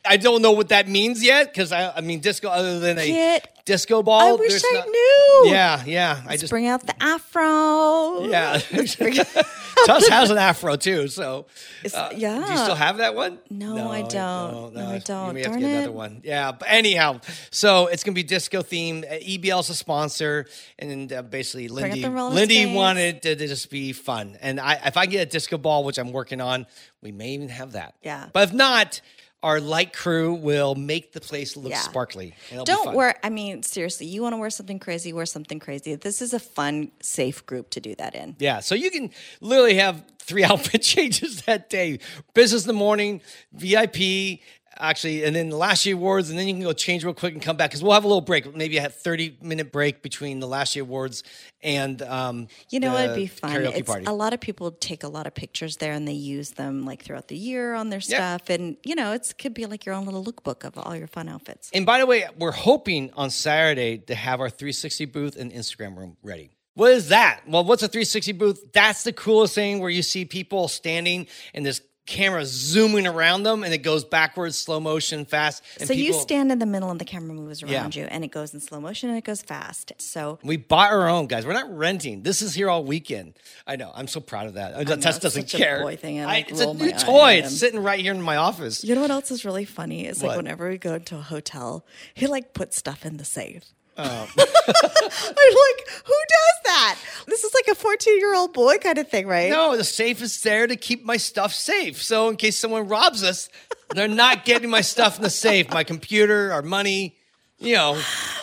I 0.04 0.16
don't 0.16 0.40
know 0.40 0.52
what 0.52 0.70
that 0.70 0.88
means 0.88 1.22
yet 1.22 1.52
because 1.52 1.72
I, 1.72 1.90
I 1.96 2.00
mean 2.00 2.20
disco 2.20 2.48
other 2.48 2.80
than 2.80 2.96
a 2.98 3.04
Kit, 3.04 3.48
disco 3.66 4.02
ball. 4.02 4.20
I 4.20 4.32
wish 4.32 4.50
there's 4.52 4.64
I 4.64 4.74
not- 4.78 4.86
knew. 4.88 5.42
Yeah, 5.52 5.84
yeah. 5.84 6.22
I 6.24 6.28
Let's 6.30 6.40
just 6.40 6.50
bring 6.50 6.66
out 6.66 6.86
the 6.86 6.94
afro. 7.02 8.24
yeah. 8.24 8.58
Tuss 9.86 10.08
has 10.08 10.30
an 10.30 10.38
afro 10.38 10.76
too, 10.76 11.08
so 11.08 11.46
uh, 11.94 12.10
yeah. 12.14 12.44
Do 12.46 12.52
you 12.52 12.58
still 12.58 12.74
have 12.74 12.98
that 12.98 13.14
one? 13.14 13.38
No, 13.50 13.90
I 13.90 14.02
don't. 14.02 14.74
No, 14.74 14.88
I 14.88 14.98
don't. 14.98 15.28
You 15.28 15.32
may 15.34 15.40
have 15.42 15.52
to 15.52 15.52
Darn 15.52 15.60
get 15.60 15.70
another 15.70 15.92
one. 15.92 16.20
Yeah, 16.24 16.52
but 16.52 16.68
anyhow, 16.68 17.20
so 17.50 17.86
it's 17.86 18.04
gonna 18.04 18.14
be 18.14 18.22
disco 18.22 18.62
themed. 18.62 19.04
Uh, 19.04 19.16
EBL's 19.16 19.70
a 19.70 19.74
sponsor, 19.74 20.46
and 20.78 21.12
uh, 21.12 21.22
basically 21.22 21.68
Lindy, 21.68 22.06
Lindy 22.06 22.62
skates. 22.62 22.76
wanted 22.76 23.22
to, 23.22 23.36
to 23.36 23.46
just 23.46 23.70
be 23.70 23.92
fun, 23.92 24.36
and 24.40 24.60
I 24.60 24.74
if 24.84 24.96
I 24.96 25.06
get 25.06 25.22
a 25.22 25.30
disco 25.30 25.58
ball, 25.58 25.84
which 25.84 25.98
I'm 25.98 26.12
working 26.12 26.40
on, 26.40 26.66
we 27.02 27.12
may 27.12 27.30
even 27.30 27.48
have 27.48 27.72
that. 27.72 27.94
Yeah. 28.02 28.28
but 28.32 28.48
if 28.48 28.54
not. 28.54 29.00
Our 29.42 29.58
light 29.58 29.94
crew 29.94 30.34
will 30.34 30.74
make 30.74 31.12
the 31.12 31.20
place 31.20 31.56
look 31.56 31.70
Yeah. 31.70 31.80
sparkly. 31.80 32.34
it'll 32.50 32.64
Don't 32.66 32.94
wear. 32.94 33.14
I 33.22 33.30
mean, 33.30 33.62
seriously, 33.62 34.06
you 34.06 34.20
want 34.22 34.34
to 34.34 34.36
wear 34.36 34.50
something 34.50 34.78
crazy? 34.78 35.12
Wear 35.14 35.24
something 35.24 35.58
crazy. 35.58 35.94
This 35.94 36.20
is 36.20 36.34
a 36.34 36.38
fun, 36.38 36.90
safe 37.00 37.46
group 37.46 37.70
to 37.70 37.80
do 37.80 37.94
that 37.94 38.14
in. 38.14 38.36
Yeah, 38.38 38.60
so 38.60 38.74
you 38.74 38.90
can 38.90 39.10
literally 39.40 39.76
have 39.76 40.04
three 40.18 40.44
outfit 40.50 40.82
changes 40.82 41.42
that 41.42 41.70
day. 41.70 42.00
Business 42.34 42.64
in 42.64 42.68
the 42.68 42.74
morning, 42.74 43.22
VIP, 43.52 44.40
actually, 44.78 45.24
and 45.24 45.34
then 45.34 45.48
the 45.50 45.56
Lashy 45.56 45.92
awards, 45.92 46.30
and 46.30 46.38
then 46.38 46.46
you 46.48 46.54
can 46.54 46.62
go 46.62 46.72
change 46.72 47.04
real 47.04 47.14
quick 47.14 47.32
and 47.34 47.42
come 47.42 47.56
back 47.56 47.70
because 47.70 47.82
we'll 47.82 47.92
have 47.92 48.04
a 48.04 48.08
little 48.08 48.20
break, 48.20 48.54
maybe 48.54 48.76
a 48.78 48.88
thirty 48.88 49.36
minute 49.42 49.72
break 49.72 50.02
between 50.02 50.40
the 50.40 50.46
Lashy 50.46 50.80
awards 50.80 51.22
and 51.62 52.00
um, 52.02 52.48
You 52.70 52.80
know, 52.80 52.96
it'd 52.96 53.14
be 53.16 53.26
fun. 53.26 53.64
It's, 53.66 53.88
party. 53.88 54.06
a 54.06 54.12
lot 54.12 54.32
of 54.32 54.40
people 54.40 54.70
take 54.70 55.02
a 55.02 55.08
lot 55.08 55.26
of 55.26 55.34
pictures 55.34 55.76
there 55.76 55.92
and 55.92 56.06
they 56.08 56.12
use 56.12 56.52
them 56.52 56.84
like 56.84 57.02
throughout 57.02 57.28
the 57.28 57.36
year 57.36 57.74
on 57.74 57.90
their 57.90 58.00
Yeah. 58.00 58.36
stuff, 58.36 58.50
and 58.50 58.76
you 58.84 58.94
know, 58.94 59.12
it 59.12 59.32
could 59.38 59.54
be 59.54 59.66
like 59.66 59.84
your 59.86 59.94
own 59.94 60.04
little 60.04 60.24
lookbook 60.24 60.64
of 60.64 60.78
all 60.78 60.96
your 60.96 61.06
fun 61.08 61.28
outfits. 61.28 61.70
And 61.74 61.84
by 61.84 61.98
the 61.98 62.06
way, 62.06 62.24
we're 62.38 62.50
hoping 62.52 63.10
on 63.14 63.30
Saturday 63.30 63.98
to 63.98 64.14
have 64.14 64.40
our 64.40 64.50
360 64.50 65.04
booth 65.06 65.36
and 65.36 65.52
Instagram 65.52 65.96
room 65.96 66.16
ready. 66.22 66.50
What 66.74 66.92
is 66.92 67.08
that? 67.08 67.40
Well, 67.48 67.64
what's 67.64 67.82
a 67.82 67.88
360 67.88 68.32
booth? 68.32 68.72
That's 68.72 69.02
the 69.02 69.12
coolest 69.12 69.54
thing 69.56 69.80
where 69.80 69.90
you 69.90 70.02
see 70.02 70.24
people 70.24 70.68
standing 70.68 71.26
in 71.52 71.64
this 71.64 71.82
camera 72.06 72.44
zooming 72.44 73.06
around 73.06 73.44
them 73.44 73.62
and 73.62 73.72
it 73.72 73.78
goes 73.78 74.04
backwards, 74.04 74.56
slow 74.58 74.80
motion, 74.80 75.24
fast. 75.24 75.62
And 75.78 75.86
so 75.86 75.94
you 75.94 76.12
stand 76.12 76.50
in 76.50 76.58
the 76.58 76.66
middle 76.66 76.90
and 76.90 77.00
the 77.00 77.04
camera 77.04 77.32
moves 77.34 77.62
around 77.62 77.94
Yeah. 77.94 78.02
you, 78.02 78.08
and 78.10 78.24
it 78.24 78.32
goes 78.32 78.52
in 78.52 78.58
slow 78.60 78.80
motion 78.80 79.10
and 79.10 79.18
it 79.18 79.24
goes 79.24 79.42
fast. 79.42 79.92
So 79.98 80.38
We 80.42 80.56
bought 80.56 80.90
our 80.90 81.08
own, 81.08 81.26
guys. 81.28 81.46
We're 81.46 81.52
not 81.52 81.74
renting. 81.76 82.22
This 82.22 82.42
is 82.42 82.54
here 82.54 82.68
all 82.68 82.82
weekend. 82.82 83.34
I 83.66 83.76
know. 83.76 83.92
I'm 83.94 84.08
so 84.08 84.18
proud 84.20 84.46
of 84.48 84.54
that. 84.54 84.76
know, 84.76 84.96
Tess 84.96 85.16
it's 85.16 85.22
doesn't 85.22 85.48
care. 85.48 85.82
boy 85.82 85.96
thing. 85.96 86.20
I, 86.20 86.36
I- 86.38 86.44
it's 86.48 86.60
a 86.60 86.74
new 86.74 86.90
toy. 86.92 87.34
It's 87.44 87.56
sitting 87.56 87.80
right 87.82 88.00
here 88.00 88.12
in 88.14 88.22
my 88.22 88.36
office. 88.36 88.82
You 88.82 88.94
know 88.96 89.02
what 89.02 89.10
else 89.12 89.30
is 89.30 89.44
really 89.44 89.64
funny? 89.64 90.06
Is 90.06 90.22
like 90.22 90.30
What? 90.30 90.36
whenever 90.38 90.68
we 90.68 90.78
go 90.78 90.98
to 90.98 91.16
a 91.18 91.22
hotel, 91.22 91.84
he 92.14 92.26
like 92.26 92.54
puts 92.54 92.76
stuff 92.76 93.06
in 93.06 93.18
the 93.18 93.24
safe. 93.24 93.62
Oh. 94.02 94.28
I'm 94.38 94.44
like, 94.44 95.88
who 96.04 96.14
does 96.28 96.56
that? 96.64 96.98
This 97.26 97.44
is 97.44 97.52
like 97.54 97.68
a 97.68 97.74
14 97.74 98.18
year 98.18 98.34
old 98.34 98.52
boy 98.52 98.78
kind 98.78 98.98
of 98.98 99.08
thing, 99.08 99.26
right? 99.26 99.50
No, 99.50 99.76
the 99.76 99.84
safe 99.84 100.22
is 100.22 100.42
there 100.42 100.66
to 100.66 100.76
keep 100.76 101.04
my 101.04 101.16
stuff 101.16 101.52
safe. 101.52 102.02
So 102.02 102.28
in 102.28 102.36
case 102.36 102.56
someone 102.56 102.88
robs 102.88 103.22
us, 103.22 103.48
they're 103.90 104.08
not 104.08 104.44
getting 104.44 104.70
my 104.70 104.80
stuff 104.80 105.16
in 105.16 105.22
the 105.22 105.30
safe. 105.30 105.70
My 105.70 105.84
computer, 105.84 106.52
our 106.52 106.62
money, 106.62 107.16
you 107.60 107.74
know, 107.74 108.00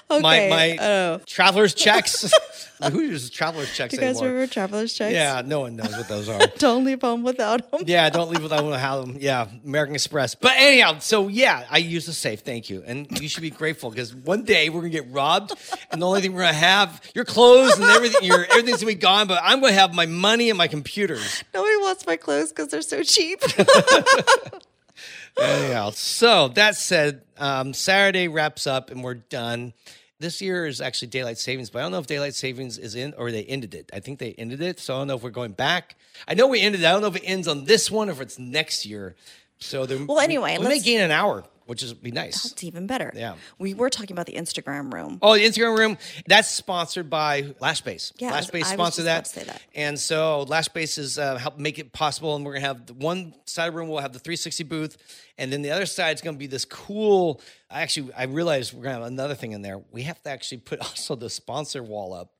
my 0.09 0.17
Okay, 0.17 0.49
my 0.49 0.77
oh. 0.85 1.21
traveler's 1.25 1.73
checks. 1.73 2.31
Who 2.91 3.01
uses 3.01 3.31
traveler's 3.31 3.73
checks 3.73 3.91
Do 3.91 3.97
you 3.97 4.01
guys 4.01 4.17
anymore? 4.17 4.33
remember 4.33 4.53
traveler's 4.53 4.93
checks? 4.93 5.13
Yeah, 5.13 5.41
no 5.43 5.61
one 5.61 5.75
knows 5.75 5.97
what 5.97 6.07
those 6.07 6.29
are. 6.29 6.39
Don't 6.59 6.83
leave 6.83 7.01
home 7.01 7.23
without 7.23 7.71
them. 7.71 7.81
Yeah, 7.87 8.09
don't 8.11 8.29
leave 8.29 8.43
without 8.43 8.61
them. 8.61 9.17
Yeah, 9.19 9.47
American 9.65 9.95
Express. 9.95 10.35
But 10.35 10.53
anyhow, 10.55 10.99
so 10.99 11.27
yeah, 11.27 11.65
I 11.71 11.79
use 11.79 12.05
the 12.05 12.13
safe. 12.13 12.41
Thank 12.41 12.69
you, 12.69 12.83
and 12.85 13.19
you 13.19 13.27
should 13.29 13.41
be 13.41 13.49
grateful 13.49 13.89
because 13.89 14.13
one 14.13 14.43
day 14.43 14.69
we're 14.69 14.81
gonna 14.81 14.91
get 14.91 15.11
robbed, 15.11 15.53
and 15.91 16.01
the 16.01 16.05
only 16.05 16.21
thing 16.21 16.33
we're 16.33 16.41
gonna 16.41 16.53
have 16.53 17.01
your 17.15 17.25
clothes 17.25 17.73
and 17.79 17.85
everything. 17.85 18.23
Your 18.23 18.45
everything's 18.45 18.81
gonna 18.81 18.91
be 18.91 18.95
gone, 18.95 19.27
but 19.27 19.39
I'm 19.43 19.59
gonna 19.59 19.73
have 19.73 19.93
my 19.93 20.05
money 20.05 20.49
and 20.49 20.57
my 20.57 20.67
computers. 20.67 21.43
Nobody 21.53 21.77
wants 21.77 22.05
my 22.05 22.15
clothes 22.15 22.49
because 22.49 22.67
they're 22.67 22.81
so 22.83 23.01
cheap. 23.01 23.41
Anyhow, 25.39 25.91
so 25.91 26.47
that 26.49 26.75
said, 26.75 27.21
um, 27.37 27.73
Saturday 27.73 28.27
wraps 28.27 28.65
up 28.67 28.89
and 28.89 29.03
we're 29.03 29.15
done. 29.15 29.73
This 30.19 30.41
year 30.41 30.65
is 30.65 30.81
actually 30.81 31.09
daylight 31.09 31.37
savings, 31.37 31.69
but 31.69 31.79
I 31.79 31.81
don't 31.83 31.91
know 31.91 31.99
if 31.99 32.07
daylight 32.07 32.33
savings 32.33 32.79
is 32.79 32.95
in 32.95 33.13
or 33.17 33.31
they 33.31 33.43
ended 33.43 33.75
it. 33.75 33.89
I 33.93 33.99
think 33.99 34.17
they 34.17 34.33
ended 34.33 34.61
it, 34.61 34.79
so 34.79 34.95
I 34.95 34.97
don't 34.99 35.07
know 35.07 35.15
if 35.15 35.21
we're 35.21 35.29
going 35.29 35.51
back. 35.51 35.95
I 36.27 36.33
know 36.33 36.47
we 36.47 36.59
ended 36.61 36.81
it. 36.81 36.85
I 36.85 36.91
don't 36.91 37.01
know 37.01 37.07
if 37.07 37.15
it 37.17 37.23
ends 37.23 37.47
on 37.47 37.65
this 37.65 37.91
one 37.91 38.09
or 38.09 38.13
if 38.13 38.21
it's 38.21 38.39
next 38.39 38.85
year. 38.85 39.15
So 39.59 39.85
there, 39.85 40.03
Well, 40.03 40.19
anyway, 40.19 40.53
we, 40.53 40.57
we 40.59 40.63
may 40.63 40.69
let's- 40.71 40.83
gain 40.85 41.01
an 41.01 41.11
hour, 41.11 41.43
which 41.67 41.83
is 41.83 41.93
be 41.93 42.09
nice. 42.09 42.51
It's 42.51 42.63
even 42.63 42.87
better. 42.87 43.11
Yeah. 43.15 43.35
We 43.59 43.75
were 43.75 43.91
talking 43.91 44.13
about 44.13 44.25
the 44.25 44.33
Instagram 44.33 44.91
room. 44.91 45.19
Oh, 45.21 45.35
the 45.35 45.45
Instagram 45.45 45.77
room 45.77 45.97
that's 46.25 46.47
sponsored 46.49 47.11
by 47.11 47.43
Lashbase. 47.61 48.13
Yeah, 48.17 48.31
Lashbase 48.31 48.59
was 48.59 48.67
sponsored 48.69 49.05
that. 49.05 49.15
about 49.17 49.25
to 49.25 49.29
say 49.31 49.43
that. 49.43 49.61
and 49.75 49.99
so 49.99 50.45
Lashbase 50.47 50.97
is 50.97 51.19
uh, 51.19 51.37
help 51.37 51.59
make 51.59 51.77
it 51.77 51.91
possible. 51.93 52.35
And 52.35 52.43
we're 52.43 52.53
gonna 52.53 52.65
have 52.65 52.89
one 52.97 53.35
side 53.45 53.67
of 53.67 53.73
the 53.73 53.79
room 53.79 53.89
will 53.89 53.99
have 53.99 54.13
the 54.13 54.19
360 54.19 54.63
booth, 54.63 54.97
and 55.37 55.51
then 55.51 55.61
the 55.61 55.71
other 55.71 55.85
side 55.85 56.15
is 56.15 56.21
gonna 56.21 56.37
be 56.37 56.47
this 56.47 56.65
cool. 56.65 57.41
Actually, 57.69 58.13
I 58.13 58.23
realized 58.23 58.73
we're 58.73 58.83
gonna 58.83 58.95
have 58.95 59.07
another 59.07 59.35
thing 59.35 59.51
in 59.51 59.61
there. 59.61 59.79
We 59.91 60.03
have 60.03 60.21
to 60.23 60.29
actually 60.29 60.59
put 60.59 60.79
also 60.81 61.15
the 61.15 61.29
sponsor 61.29 61.83
wall 61.83 62.13
up. 62.13 62.31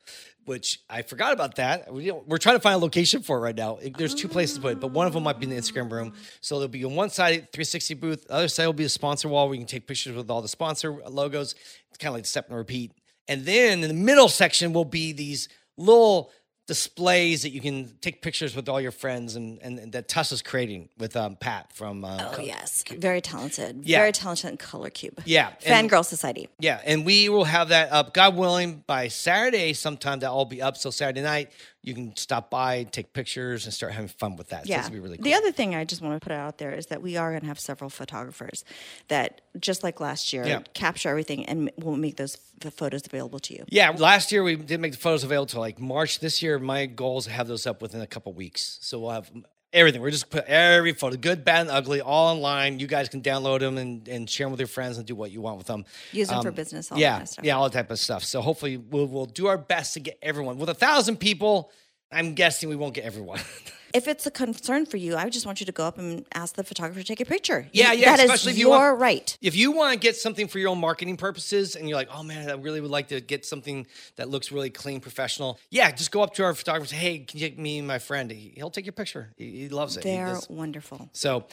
Which 0.45 0.79
I 0.89 1.01
forgot 1.01 1.33
about 1.33 1.55
that. 1.57 1.93
We, 1.93 2.10
we're 2.10 2.38
trying 2.38 2.55
to 2.55 2.62
find 2.62 2.75
a 2.75 2.77
location 2.77 3.21
for 3.21 3.38
it 3.38 3.41
right 3.41 3.55
now. 3.55 3.79
There's 3.97 4.15
two 4.15 4.29
places 4.29 4.55
to 4.55 4.62
put 4.62 4.71
it, 4.71 4.79
but 4.79 4.91
one 4.91 5.05
of 5.05 5.12
them 5.12 5.23
might 5.23 5.39
be 5.39 5.43
in 5.43 5.49
the 5.49 5.57
Instagram 5.57 5.91
room. 5.91 6.13
So 6.39 6.55
there'll 6.55 6.69
be 6.69 6.86
on 6.86 6.95
one 6.95 7.10
side 7.10 7.51
360 7.51 7.93
booth, 7.95 8.27
the 8.27 8.33
other 8.33 8.47
side 8.47 8.65
will 8.65 8.71
be 8.71 8.83
the 8.83 8.89
sponsor 8.89 9.27
wall 9.27 9.47
where 9.49 9.55
you 9.55 9.60
can 9.60 9.67
take 9.67 9.88
pictures 9.88 10.15
with 10.15 10.31
all 10.31 10.41
the 10.41 10.47
sponsor 10.47 10.93
logos. 11.10 11.53
It's 11.89 11.97
kind 11.97 12.12
of 12.12 12.13
like 12.13 12.25
step 12.25 12.47
and 12.47 12.57
repeat. 12.57 12.93
And 13.27 13.43
then 13.43 13.83
in 13.83 13.89
the 13.89 13.93
middle 13.93 14.29
section 14.29 14.71
will 14.71 14.86
be 14.86 15.12
these 15.12 15.49
little 15.75 16.31
displays 16.67 17.41
that 17.43 17.49
you 17.51 17.62
can 17.62 17.89
take 18.01 18.21
pictures 18.21 18.56
with 18.56 18.67
all 18.69 18.80
your 18.80 18.91
friends 18.91 19.36
and, 19.36 19.58
and, 19.62 19.80
and 19.80 19.91
that 19.93 20.08
Tuss 20.08 20.32
is 20.32 20.41
creating 20.41 20.89
with 20.97 21.15
um, 21.15 21.36
Pat 21.38 21.71
from 21.73 22.03
uh, 22.03 22.17
Oh, 22.19 22.36
Co- 22.36 22.41
yes. 22.43 22.84
Very 22.89 23.21
talented. 23.21 23.82
Yeah. 23.86 23.99
Very 23.99 24.12
talented 24.12 24.49
in 24.51 24.58
Color 24.58 24.89
Cube. 24.89 25.21
Yeah, 25.25 25.51
Fangirl 25.65 26.06
Society. 26.06 26.49
Yeah, 26.60 26.82
and 26.86 27.06
we 27.06 27.30
will 27.30 27.45
have 27.45 27.69
that 27.69 27.91
up, 27.91 28.13
God 28.13 28.36
willing, 28.36 28.84
by 28.86 29.08
Saturday 29.08 29.73
sometime. 29.73 30.19
That'll 30.19 30.36
all 30.38 30.45
be 30.45 30.62
up. 30.62 30.75
So 30.77 30.89
Saturday 30.91 31.21
night, 31.21 31.51
you 31.88 31.93
can 31.93 32.15
stop 32.17 32.50
by, 32.52 32.84
take 32.84 33.13
pictures, 33.13 33.63
and 33.65 33.73
start 33.73 33.93
having 33.93 34.10
fun 34.10 34.36
with 34.36 34.50
that. 34.50 34.67
Yeah. 34.67 34.88
be 34.89 35.00
really 35.00 35.17
cool. 35.17 35.23
The 35.23 35.34
other 35.34 35.52
thing 35.52 35.73
I 35.73 35.86
just 35.86 36.02
want 36.02 36.19
to 36.19 36.23
put 36.23 36.34
out 36.34 36.58
there 36.58 36.71
is 36.73 36.88
that 36.88 37.02
we 37.02 37.15
are 37.15 37.30
going 37.32 37.41
to 37.41 37.47
have 37.47 37.60
several 37.60 37.89
photographers 37.89 38.65
that, 39.08 39.41
just 39.60 39.84
like 39.84 40.00
last 40.02 40.34
year, 40.34 40.45
Yeah. 40.45 40.60
capture 40.73 41.10
everything 41.10 41.45
and 41.45 41.71
we'll 41.78 41.95
make 41.95 42.17
those 42.17 42.38
f- 42.63 42.73
photos 42.73 43.06
available 43.06 43.39
to 43.39 43.54
you. 43.54 43.63
Yeah, 43.69 43.91
last 43.91 44.32
year 44.32 44.43
we 44.43 44.56
didn't 44.58 44.82
make 44.82 44.91
the 44.91 44.97
photos 44.97 45.23
available 45.23 45.47
to 45.47 45.60
like 45.62 45.80
March. 45.80 46.19
This 46.19 46.41
year, 46.43 46.60
my 46.60 46.86
goal 46.88 47.19
is 47.19 47.26
to 47.26 47.32
have 47.32 47.47
those 47.47 47.65
up 47.65 47.82
within 47.82 48.02
a 48.02 48.08
couple 48.08 48.34
weeks. 48.34 48.80
So 48.82 49.00
we'll 49.00 49.12
have 49.12 49.32
everything. 49.77 50.01
We're 50.01 50.11
just 50.11 50.29
put 50.29 50.45
every 50.45 50.93
photo, 50.93 51.15
good, 51.15 51.45
bad, 51.45 51.61
and 51.61 51.69
ugly, 51.69 52.01
all 52.01 52.35
online. 52.35 52.79
You 52.79 52.87
guys 52.87 53.09
can 53.09 53.21
download 53.21 53.59
them 53.59 53.77
and, 53.77 54.07
and 54.07 54.29
share 54.29 54.45
them 54.45 54.51
with 54.51 54.59
your 54.59 54.67
friends 54.67 54.97
and 54.97 55.05
do 55.05 55.15
what 55.15 55.31
you 55.31 55.41
want 55.41 55.57
with 55.57 55.67
them. 55.67 55.85
Use 56.11 56.29
them 56.29 56.41
for 56.41 56.49
um, 56.49 56.55
business, 56.55 56.91
all 56.91 56.97
yeah, 56.97 57.25
yeah, 57.41 57.55
all 57.55 57.69
that 57.69 57.73
type 57.73 57.91
of 57.91 57.99
stuff. 57.99 58.23
So 58.23 58.41
hopefully 58.41 58.77
we'll 58.77 59.07
we'll 59.07 59.25
do 59.25 59.47
our 59.47 59.57
best 59.57 59.93
to 59.93 59.99
get 59.99 60.17
everyone. 60.21 60.57
With 60.57 60.69
a 60.69 60.73
thousand 60.73 61.17
people, 61.17 61.71
I'm 62.12 62.34
guessing 62.36 62.70
we 62.70 62.76
won't 62.76 62.93
get 62.93 63.06
everyone. 63.06 63.39
If 63.93 64.10
it's 64.10 64.28
a 64.28 64.32
concern 64.32 64.86
for 64.86 64.98
you, 64.98 65.15
I 65.15 65.30
just 65.30 65.46
want 65.46 65.62
you 65.62 65.65
to 65.65 65.72
go 65.72 65.86
up 65.86 65.98
and 65.98 66.26
ask 66.34 66.56
the 66.56 66.63
photographer 66.63 67.00
to 67.00 67.06
take 67.08 67.22
a 67.22 67.26
picture. 67.26 67.67
Yeah, 67.72 67.93
yeah, 67.93 68.17
That 68.17 68.20
is 68.20 68.26
especially 68.26 68.52
if 68.52 68.58
you 68.60 68.67
your 68.67 68.91
want- 68.93 69.00
right. 69.02 69.38
if 69.41 69.56
you 69.56 69.72
want 69.72 69.93
to 69.93 69.98
get 70.00 70.17
something 70.17 70.50
for 70.50 70.60
your 70.60 70.70
own 70.70 70.80
marketing 70.80 71.15
purposes 71.15 71.74
and 71.78 71.88
you're 71.88 71.98
like, 71.98 72.10
oh 72.13 72.22
man, 72.22 72.50
I 72.50 72.54
really 72.56 72.82
would 72.82 72.91
like 72.91 73.08
to 73.08 73.22
get 73.22 73.46
something 73.46 73.88
that 74.17 74.28
looks 74.30 74.52
really 74.52 74.70
clean, 74.70 75.00
professional. 75.00 75.58
Yeah, 75.72 75.89
just 75.91 76.12
go 76.12 76.22
up 76.22 76.34
to 76.34 76.43
our 76.43 76.54
photographer 76.54 76.82
and 76.84 76.89
say, 76.89 76.96
hey, 76.98 77.20
can 77.20 77.39
you 77.39 77.48
take 77.48 77.58
me 77.58 77.78
and 77.80 77.88
my 77.88 77.98
friend? 77.98 78.30
He- 78.30 78.52
He'll 78.58 78.70
take 78.70 78.86
your 78.86 78.91
picture. 78.91 79.30
He, 79.38 79.52
he 79.62 79.70
loves 79.70 79.96
it. 79.96 80.04
He 80.04 80.10
They're 80.12 80.38
wonderful. 80.50 81.10
So, 81.13 81.46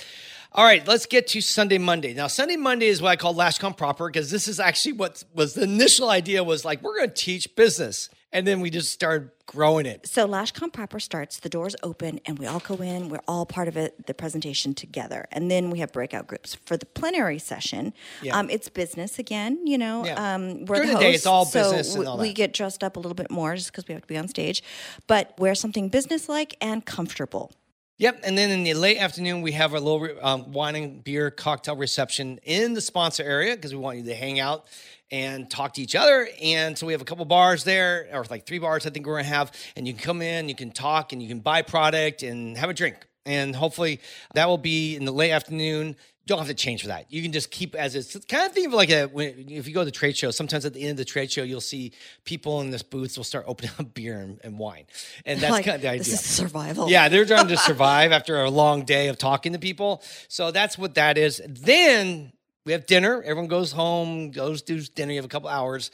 all 0.53 0.65
right, 0.65 0.87
let's 0.89 1.07
get 1.07 1.29
to 1.29 1.41
Sunday, 1.41 1.79
Monday. 1.79 2.15
Now, 2.15 2.27
Sunday, 2.27 2.57
Monday 2.57 2.89
is 2.89 3.01
what 3.01 3.11
I 3.11 3.17
call 3.17 3.33
LashCon 3.33 3.77
proper 3.77 4.09
because 4.09 4.33
this 4.33 4.49
is 4.49 4.59
actually 4.59 4.95
what 4.95 5.23
was 5.35 5.55
the 5.55 5.63
initial 5.63 6.11
idea 6.11 6.43
was 6.43 6.65
like, 6.65 6.83
we're 6.83 6.97
going 6.97 7.11
to 7.11 7.15
teach 7.15 7.55
business. 7.55 8.11
And 8.35 8.47
then 8.47 8.61
we 8.61 8.69
just 8.69 8.93
started 8.93 9.31
growing 9.47 9.87
it. 9.87 10.07
So 10.09 10.27
LashCon 10.27 10.73
proper 10.73 10.99
starts, 10.99 11.39
the 11.39 11.49
doors 11.49 11.77
open, 11.85 12.19
and 12.27 12.37
we 12.39 12.47
all 12.47 12.59
go 12.59 12.75
in. 12.83 13.09
We're 13.09 13.21
all 13.29 13.47
part 13.47 13.69
of 13.69 13.77
it, 13.77 14.07
the 14.07 14.13
presentation 14.15 14.75
together. 14.75 15.27
And 15.31 15.51
then 15.51 15.71
we 15.71 15.79
have 15.79 15.93
breakout 15.93 16.27
groups. 16.27 16.57
For 16.67 16.77
the 16.77 16.85
plenary 16.87 17.39
session, 17.39 17.95
Yeah. 18.23 18.37
um, 18.37 18.51
it's 18.51 18.69
business 18.69 19.19
again, 19.21 19.65
you 19.67 19.79
know. 19.79 20.05
Yeah. 20.05 20.35
Um, 20.35 20.65
we're 20.67 20.77
During 20.77 20.89
the 20.89 20.95
the 20.95 21.01
day, 21.01 21.05
hosts, 21.13 21.17
it's 21.21 21.27
all 21.27 21.45
so 21.45 21.63
business 21.63 21.95
and 21.95 22.01
we- 22.01 22.07
all 22.07 22.19
we 22.19 22.33
get 22.33 22.53
dressed 22.53 22.83
up 22.83 22.97
a 22.97 22.99
little 22.99 23.15
bit 23.15 23.31
more 23.31 23.55
just 23.55 23.71
because 23.71 23.87
we 23.87 23.95
have 23.95 24.03
to 24.03 24.09
be 24.09 24.19
on 24.19 24.27
stage, 24.29 24.63
but 25.07 25.39
wear 25.39 25.55
something 25.55 25.89
business-like 25.89 26.57
and 26.61 26.85
comfortable. 26.85 27.53
Yep. 27.99 28.23
And 28.25 28.37
then 28.37 28.51
in 28.51 28.65
the 28.65 28.75
late 28.75 28.99
afternoon, 28.99 29.41
we 29.41 29.53
have 29.53 29.73
a 29.73 29.79
little 29.79 30.09
um, 30.21 30.51
wine 30.51 30.75
and 30.75 31.05
beer 31.05 31.31
cocktail 31.31 31.77
reception 31.77 32.41
in 32.43 32.75
the 32.75 32.81
sponsor 32.81 33.23
area 33.23 33.55
because 33.55 33.73
we 33.73 33.79
want 33.79 33.99
you 33.99 34.05
to 34.05 34.15
hang 34.15 34.41
out 34.41 34.67
and 35.13 35.49
talk 35.49 35.75
to 35.75 35.83
each 35.83 35.95
other. 35.95 36.29
And 36.43 36.77
so 36.77 36.87
we 36.87 36.93
have 36.93 37.03
a 37.03 37.05
couple 37.05 37.25
bars 37.25 37.63
there, 37.63 38.09
or 38.13 38.25
like 38.29 38.47
three 38.47 38.59
bars, 38.59 38.85
I 38.85 38.91
think 38.91 39.07
we're 39.07 39.13
going 39.13 39.25
to 39.25 39.31
have. 39.31 39.53
And 39.77 39.87
you 39.87 39.95
can 39.95 40.03
come 40.03 40.23
in, 40.23 40.49
you 40.49 40.57
can 40.57 40.73
talk, 40.73 41.13
and 41.13 41.23
you 41.23 41.29
can 41.29 41.39
buy 41.39 41.63
product 41.63 42.25
and 42.25 42.59
have 42.59 42.69
a 42.69 42.75
drink. 42.75 42.97
And 43.27 43.55
hopefully 43.55 44.01
that 44.35 44.49
will 44.49 44.59
be 44.59 44.97
in 44.97 45.05
the 45.05 45.13
late 45.13 45.31
afternoon. 45.31 45.95
Don't 46.27 46.39
have 46.39 46.49
to 46.49 46.55
change 46.55 46.83
for 46.83 46.89
that. 46.89 47.13
You 47.13 47.23
can 47.23 47.33
just 47.33 47.51
keep 47.51 47.75
as 47.75 47.95
is. 47.95 48.15
It's 48.17 48.25
kind 48.25 48.47
of 48.47 48.53
think 48.53 48.69
of 48.69 48.73
like 48.73 48.91
a 48.91 49.07
when, 49.07 49.47
if 49.49 49.69
you 49.69 49.75
go 49.75 49.81
to 49.81 49.85
the 49.85 49.91
trade 49.91 50.17
show. 50.17 50.31
Sometimes 50.31 50.65
at 50.65 50.73
the 50.73 50.81
end 50.81 50.93
of 50.93 50.97
the 50.97 51.05
trade 51.05 51.31
show, 51.31 51.43
you'll 51.43 51.61
see 51.61 51.93
people 52.25 52.61
in 52.63 52.71
this 52.71 52.83
booths 52.83 53.17
will 53.17 53.25
start 53.25 53.45
opening 53.47 53.71
up 53.79 53.93
beer 53.93 54.19
and, 54.21 54.41
and 54.43 54.59
wine, 54.59 54.85
and 55.27 55.41
that's 55.41 55.53
like, 55.53 55.65
kind 55.67 55.77
of 55.77 55.83
the 55.83 55.89
idea. 55.89 55.99
this 55.99 56.13
is 56.15 56.21
survival. 56.21 56.89
Yeah, 56.89 57.09
they're 57.09 57.27
trying 57.27 57.49
to 57.49 57.57
survive 57.59 58.13
after 58.13 58.41
a 58.41 58.51
long 58.51 58.85
day 58.85 59.09
of 59.09 59.19
talking 59.19 59.53
to 59.53 59.59
people. 59.59 60.03
So 60.29 60.51
that's 60.51 60.79
what 60.79 60.95
that 60.95 61.19
is. 61.19 61.43
Then 61.47 62.33
we 62.65 62.73
have 62.73 62.87
dinner. 62.87 63.23
Everyone 63.23 63.49
goes 63.49 63.73
home, 63.73 64.31
goes 64.31 64.63
to 64.63 64.81
dinner. 64.81 65.13
You 65.13 65.19
have 65.19 65.25
a 65.27 65.29
couple 65.29 65.49
hours. 65.49 65.91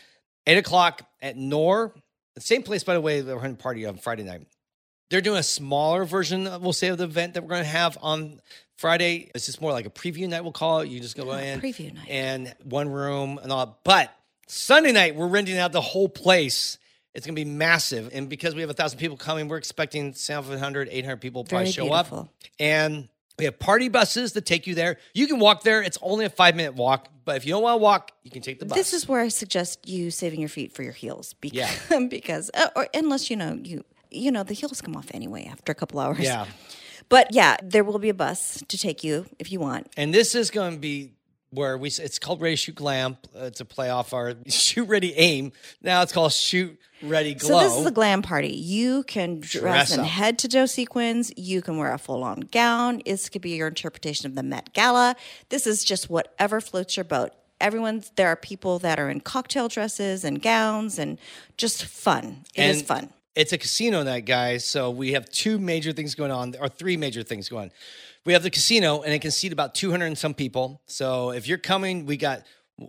Eight 0.46 0.58
o'clock 0.58 1.02
at 1.20 1.36
Nor, 1.36 1.92
the 2.34 2.40
same 2.40 2.62
place, 2.62 2.84
by 2.84 2.94
the 2.94 3.00
way, 3.00 3.22
we're 3.22 3.34
having 3.36 3.52
a 3.52 3.56
party 3.56 3.84
on 3.84 3.98
Friday 3.98 4.22
night. 4.22 4.46
They're 5.10 5.20
doing 5.20 5.38
a 5.38 5.44
smaller 5.44 6.04
version, 6.04 6.44
we'll 6.60 6.72
say, 6.72 6.88
of 6.88 6.98
the 6.98 7.04
event 7.04 7.34
that 7.34 7.42
we're 7.42 7.48
going 7.48 7.64
to 7.64 7.68
have 7.68 7.98
on 8.00 8.40
Friday. 8.80 9.30
It's 9.34 9.46
just 9.46 9.60
more 9.60 9.72
like 9.72 9.86
a 9.86 9.90
preview 9.90 10.26
night, 10.28 10.40
we'll 10.42 10.52
call 10.52 10.80
it. 10.80 10.88
You 10.88 11.00
just 11.00 11.16
go 11.16 11.30
in. 11.32 11.60
preview 11.60 11.94
night. 11.94 12.08
And 12.08 12.54
one 12.64 12.88
room 12.88 13.38
and 13.42 13.52
all. 13.52 13.78
But 13.84 14.10
Sunday 14.46 14.92
night, 14.92 15.14
we're 15.14 15.28
renting 15.28 15.58
out 15.58 15.72
the 15.72 15.80
whole 15.82 16.08
place. 16.08 16.78
It's 17.14 17.26
going 17.26 17.34
to 17.36 17.44
be 17.44 17.50
massive. 17.50 18.10
And 18.12 18.28
because 18.28 18.54
we 18.54 18.60
have 18.62 18.70
a 18.70 18.74
thousand 18.74 18.98
people 18.98 19.16
coming, 19.16 19.48
we're 19.48 19.58
expecting 19.58 20.14
700, 20.14 20.88
800 20.90 21.16
people 21.18 21.44
probably 21.44 21.64
Very 21.66 21.72
show 21.72 21.88
beautiful. 21.88 22.18
up. 22.20 22.28
And 22.58 23.08
we 23.38 23.44
have 23.46 23.58
party 23.58 23.88
buses 23.88 24.32
that 24.34 24.46
take 24.46 24.66
you 24.66 24.74
there. 24.74 24.96
You 25.12 25.26
can 25.26 25.40
walk 25.40 25.62
there. 25.62 25.82
It's 25.82 25.98
only 26.02 26.24
a 26.24 26.30
five 26.30 26.56
minute 26.56 26.74
walk. 26.74 27.08
But 27.24 27.36
if 27.36 27.44
you 27.46 27.52
don't 27.52 27.62
want 27.62 27.74
to 27.80 27.82
walk, 27.82 28.12
you 28.22 28.30
can 28.30 28.42
take 28.42 28.60
the 28.60 28.64
bus. 28.66 28.76
This 28.78 28.92
is 28.94 29.06
where 29.08 29.20
I 29.20 29.28
suggest 29.28 29.86
you 29.88 30.10
saving 30.10 30.40
your 30.40 30.48
feet 30.48 30.72
for 30.72 30.82
your 30.82 30.92
heels. 30.92 31.34
Because, 31.40 31.56
Yeah. 31.90 32.06
because 32.08 32.50
uh, 32.54 32.68
or 32.76 32.88
unless 32.94 33.28
you 33.30 33.36
know 33.36 33.58
you 33.62 33.84
you 34.10 34.30
know 34.32 34.42
the 34.42 34.54
heels 34.54 34.80
come 34.80 34.96
off 34.96 35.06
anyway 35.14 35.46
after 35.50 35.70
a 35.70 35.74
couple 35.74 36.00
hours. 36.00 36.18
Yeah. 36.20 36.46
But 37.10 37.34
yeah, 37.34 37.56
there 37.62 37.84
will 37.84 37.98
be 37.98 38.08
a 38.08 38.14
bus 38.14 38.62
to 38.68 38.78
take 38.78 39.04
you 39.04 39.26
if 39.38 39.52
you 39.52 39.60
want. 39.60 39.88
And 39.98 40.14
this 40.14 40.34
is 40.34 40.50
going 40.50 40.72
to 40.74 40.78
be 40.80 41.12
where 41.50 41.76
we, 41.76 41.88
it's 41.88 42.18
called 42.20 42.40
Ready 42.40 42.54
Shoot 42.56 42.76
Glam. 42.76 43.18
Uh, 43.36 43.46
It's 43.46 43.60
a 43.60 43.64
play 43.64 43.90
off 43.90 44.14
our 44.14 44.34
Shoot 44.48 44.88
Ready 44.88 45.12
Aim. 45.16 45.50
Now 45.82 46.00
it's 46.02 46.12
called 46.12 46.32
Shoot 46.32 46.78
Ready 47.02 47.34
Glow. 47.34 47.58
So 47.58 47.68
this 47.68 47.76
is 47.78 47.86
a 47.86 47.90
glam 47.90 48.22
party. 48.22 48.54
You 48.54 49.02
can 49.02 49.40
dress, 49.40 49.60
Dress 49.60 49.94
in 49.94 50.00
up. 50.00 50.06
head 50.06 50.38
to 50.38 50.48
toe 50.48 50.66
sequins. 50.66 51.32
You 51.36 51.60
can 51.62 51.76
wear 51.76 51.92
a 51.92 51.98
full 51.98 52.22
on 52.22 52.40
gown. 52.52 53.02
This 53.04 53.28
could 53.28 53.42
be 53.42 53.50
your 53.56 53.66
interpretation 53.68 54.26
of 54.26 54.36
the 54.36 54.44
Met 54.44 54.72
Gala. 54.72 55.16
This 55.48 55.66
is 55.66 55.82
just 55.82 56.08
whatever 56.08 56.60
floats 56.60 56.96
your 56.96 57.04
boat. 57.04 57.32
Everyone's 57.60 58.12
there 58.16 58.28
are 58.28 58.36
people 58.36 58.78
that 58.78 59.00
are 59.00 59.10
in 59.10 59.20
cocktail 59.20 59.66
dresses 59.68 60.24
and 60.24 60.40
gowns 60.40 60.98
and 60.98 61.18
just 61.56 61.84
fun. 61.84 62.44
It 62.54 62.62
is 62.70 62.78
And 62.78 62.86
fun. 62.86 63.12
It's 63.36 63.52
a 63.52 63.58
casino 63.58 64.02
night, 64.02 64.24
guys. 64.24 64.64
So 64.64 64.90
we 64.90 65.12
have 65.12 65.30
two 65.30 65.58
major 65.58 65.92
things 65.92 66.14
going 66.14 66.30
on, 66.32 66.54
or 66.60 66.68
three 66.68 66.96
major 66.96 67.22
things 67.22 67.48
going 67.48 67.64
on. 67.64 67.72
We 68.24 68.32
have 68.32 68.42
the 68.42 68.50
casino, 68.50 69.02
and 69.02 69.12
it 69.12 69.20
can 69.20 69.30
seat 69.30 69.52
about 69.52 69.74
200 69.74 70.06
and 70.06 70.18
some 70.18 70.34
people. 70.34 70.82
So 70.86 71.30
if 71.30 71.46
you're 71.48 71.58
coming, 71.58 72.06
we 72.06 72.16
got 72.16 72.42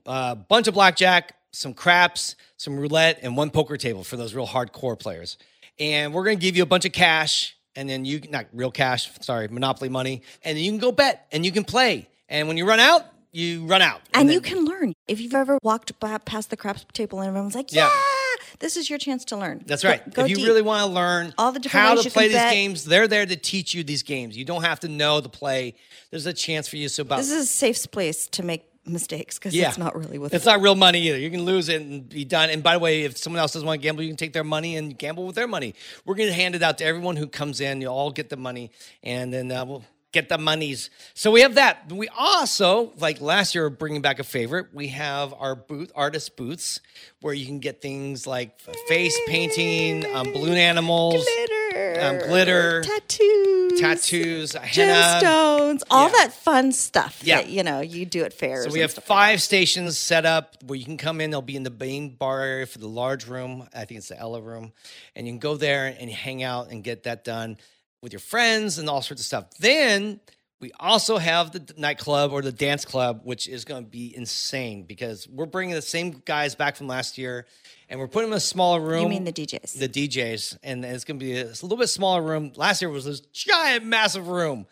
a 0.06 0.36
bunch 0.36 0.68
of 0.68 0.74
blackjack, 0.74 1.36
some 1.52 1.74
craps, 1.74 2.36
some 2.58 2.78
roulette, 2.78 3.20
and 3.22 3.38
one 3.38 3.50
poker 3.50 3.78
table 3.78 4.04
for 4.04 4.18
those 4.18 4.34
real 4.34 4.48
hardcore 4.48 4.98
players. 5.00 5.38
And 5.80 6.14
we're 6.14 6.24
going 6.26 6.38
to 6.38 6.42
give 6.42 6.58
you 6.58 6.64
a 6.64 6.68
bunch 6.68 6.86
of 6.86 6.92
cash, 6.92 7.56
and 7.76 7.90
then 7.90 8.04
you, 8.04 8.20
not 8.30 8.48
real 8.52 8.72
cash, 8.72 9.10
sorry, 9.22 9.48
monopoly 9.48 9.90
money, 9.90 10.24
and 10.44 10.58
then 10.58 10.64
you 10.64 10.72
can 10.72 10.80
go 10.80 10.92
bet 10.92 11.28
and 11.32 11.46
you 11.46 11.52
can 11.52 11.64
play. 11.64 12.08
And 12.28 12.48
when 12.48 12.58
you 12.58 12.66
run 12.68 12.80
out, 12.80 13.06
you 13.32 13.66
run 13.66 13.82
out. 13.82 14.02
And 14.14 14.28
then- 14.28 14.34
you 14.34 14.42
can 14.42 14.66
learn. 14.66 14.94
If 15.08 15.20
you've 15.22 15.34
ever 15.34 15.58
walked 15.64 15.98
past 16.00 16.50
the 16.50 16.58
craps 16.58 16.86
table 16.94 17.20
and 17.20 17.28
everyone's 17.30 17.56
like, 17.56 17.72
Yeah. 17.72 17.88
yeah, 17.88 18.21
this 18.60 18.78
is 18.78 18.90
your 18.90 19.00
chance 19.00 19.26
to 19.26 19.38
learn. 19.38 19.64
That's 19.66 19.84
right. 19.84 20.02
Go 20.14 20.24
if 20.24 20.30
you 20.30 20.38
deep. 20.38 20.48
really 20.48 20.62
want 20.62 20.88
to 20.88 20.94
learn 20.94 21.34
All 21.38 21.52
the 21.52 21.60
different 21.60 21.86
how 21.86 21.96
ways 21.96 22.04
to 22.06 22.12
play 22.12 22.28
these 22.28 22.36
bet. 22.38 22.54
games, 22.54 22.86
they're 22.86 23.08
there 23.08 23.26
to 23.26 23.36
teach 23.36 23.74
you 23.74 23.84
these 23.84 24.04
games. 24.04 24.38
You 24.38 24.46
don't 24.46 24.64
have 24.64 24.80
to 24.82 24.88
know 24.88 25.22
the 25.22 25.30
play. 25.30 25.76
There's 26.10 26.26
a 26.26 26.34
chance 26.34 26.68
for 26.68 26.78
you. 26.78 26.90
So 26.90 27.02
about 27.02 27.18
This 27.18 27.32
is 27.32 27.44
a 27.44 27.46
safe 27.46 27.90
place 27.92 28.28
to 28.28 28.44
make 28.44 28.66
mistakes 28.86 29.38
because 29.38 29.56
yeah, 29.56 29.68
it's 29.70 29.78
not 29.78 29.96
really 29.96 30.18
with 30.18 30.34
it's 30.34 30.46
not 30.46 30.60
real 30.60 30.76
money 30.76 31.08
either. 31.08 31.18
You 31.20 31.30
can 31.30 31.44
lose 31.44 31.70
it 31.70 31.82
and 31.82 32.08
be 32.10 32.26
done. 32.26 32.50
And 32.50 32.64
by 32.64 32.74
the 32.74 32.80
way, 32.80 33.04
if 33.04 33.18
someone 33.18 33.40
else 33.40 33.54
doesn't 33.54 33.66
want 33.66 33.80
to 33.80 33.84
gamble, 33.84 34.04
you 34.04 34.10
can 34.10 34.18
take 34.18 34.34
their 34.34 34.44
money 34.44 34.76
and 34.76 34.98
gamble 34.98 35.26
with 35.26 35.36
their 35.36 35.48
money. 35.48 35.76
We're 36.06 36.16
going 36.16 36.30
to 36.30 36.36
hand 36.36 36.56
it 36.56 36.64
out 36.64 36.80
to 36.80 36.86
everyone 36.86 37.16
who 37.16 37.28
comes 37.28 37.62
in. 37.62 37.82
You 37.82 37.88
all 37.88 38.12
get 38.12 38.30
the 38.30 38.38
money, 38.38 38.72
and 39.04 39.34
then 39.34 39.52
uh, 39.52 39.66
we'll 39.66 39.84
get 40.12 40.28
the 40.30 40.38
monies. 40.38 40.90
So 41.14 41.32
we 41.32 41.42
have 41.42 41.56
that. 41.56 41.92
We 41.92 42.08
also, 42.10 42.92
like 42.98 43.22
last 43.22 43.56
year, 43.56 43.70
bringing 43.70 44.02
back 44.02 44.20
a 44.20 44.24
favorite. 44.24 44.68
We 44.74 44.90
have 44.90 45.34
our 45.34 45.56
booth, 45.56 45.92
artist 45.96 46.36
booths, 46.36 46.82
where 47.22 47.34
you 47.34 47.46
can 47.46 47.60
get 47.60 47.82
things 47.82 48.28
like 48.28 48.60
face 48.88 49.18
painting, 49.28 50.06
um, 50.14 50.32
balloon 50.34 50.58
animals, 50.58 51.26
glitter, 51.72 52.02
um, 52.02 52.18
glitter, 52.28 52.82
tattoos, 52.82 53.80
tattoos, 53.80 54.54
henna. 54.54 54.94
gemstones, 55.22 55.82
all 55.90 56.08
Yeah. 56.08 56.14
that 56.18 56.34
fun 56.34 56.72
stuff 56.74 57.22
Yeah. 57.24 57.38
that 57.38 57.50
you 57.50 57.64
know 57.64 57.80
you 57.80 58.06
do 58.06 58.24
at 58.26 58.34
fairs. 58.34 58.66
So 58.66 58.72
we 58.74 58.80
have 58.82 58.92
stuff 58.92 59.10
like 59.10 59.18
five 59.18 59.42
stations 59.42 59.98
set 59.98 60.26
up 60.26 60.58
where 60.66 60.78
you 60.78 60.84
can 60.86 60.98
come 60.98 61.22
in. 61.22 61.32
They'll 61.32 61.42
be 61.42 61.56
in 61.56 61.64
the 61.64 61.70
main 61.70 62.10
bar 62.10 62.42
area 62.42 62.66
for 62.66 62.80
the 62.80 62.88
large 62.90 63.28
room. 63.28 63.70
I 63.74 63.86
think 63.86 64.00
it's 64.00 64.10
the 64.10 64.20
Ella 64.20 64.42
room. 64.42 64.74
And 65.16 65.26
you 65.26 65.32
can 65.34 65.40
go 65.40 65.56
there 65.56 65.96
and 65.98 66.10
hang 66.12 66.44
out 66.44 66.70
and 66.70 66.84
get 66.84 67.04
that 67.04 67.24
done 67.24 67.58
with 68.02 68.14
your 68.14 68.20
friends 68.20 68.78
and 68.78 68.90
all 68.90 69.02
sorts 69.02 69.22
of 69.22 69.26
stuff. 69.26 69.46
Then 69.60 70.20
we 70.60 70.72
also 70.80 71.18
have 71.18 71.52
the 71.52 71.74
nightclub 71.78 72.32
or 72.32 72.42
the 72.42 72.52
dance 72.52 72.86
club, 72.86 73.22
which 73.24 73.48
is 73.48 73.66
going 73.66 73.84
to 73.84 73.90
be 73.90 74.16
insane 74.16 74.84
because 74.84 75.28
we're 75.28 75.46
bringing 75.46 75.76
the 75.76 75.82
same 75.82 76.22
guys 76.26 76.56
back 76.56 76.76
from 76.76 76.88
last 76.88 77.18
year 77.18 77.48
and 77.90 78.00
we're 78.00 78.08
putting 78.08 78.30
them 78.30 78.34
in 78.34 78.38
a 78.38 78.42
smaller 78.42 78.80
room. 78.80 79.04
You 79.04 79.10
mean 79.10 79.24
the 79.24 79.34
DJs? 79.34 79.80
The 79.80 79.90
DJs. 79.90 80.58
And 80.64 80.86
it's 80.86 81.04
going 81.04 81.20
to 81.20 81.26
be 81.26 81.38
a, 81.38 81.46
a 81.46 81.62
little 81.64 81.78
bit 81.78 81.88
smaller 81.88 82.22
room. 82.22 82.52
Last 82.56 82.82
year 82.82 82.90
was 82.90 83.06
this 83.06 83.22
giant, 83.22 83.86
massive 83.86 84.28
room 84.28 84.68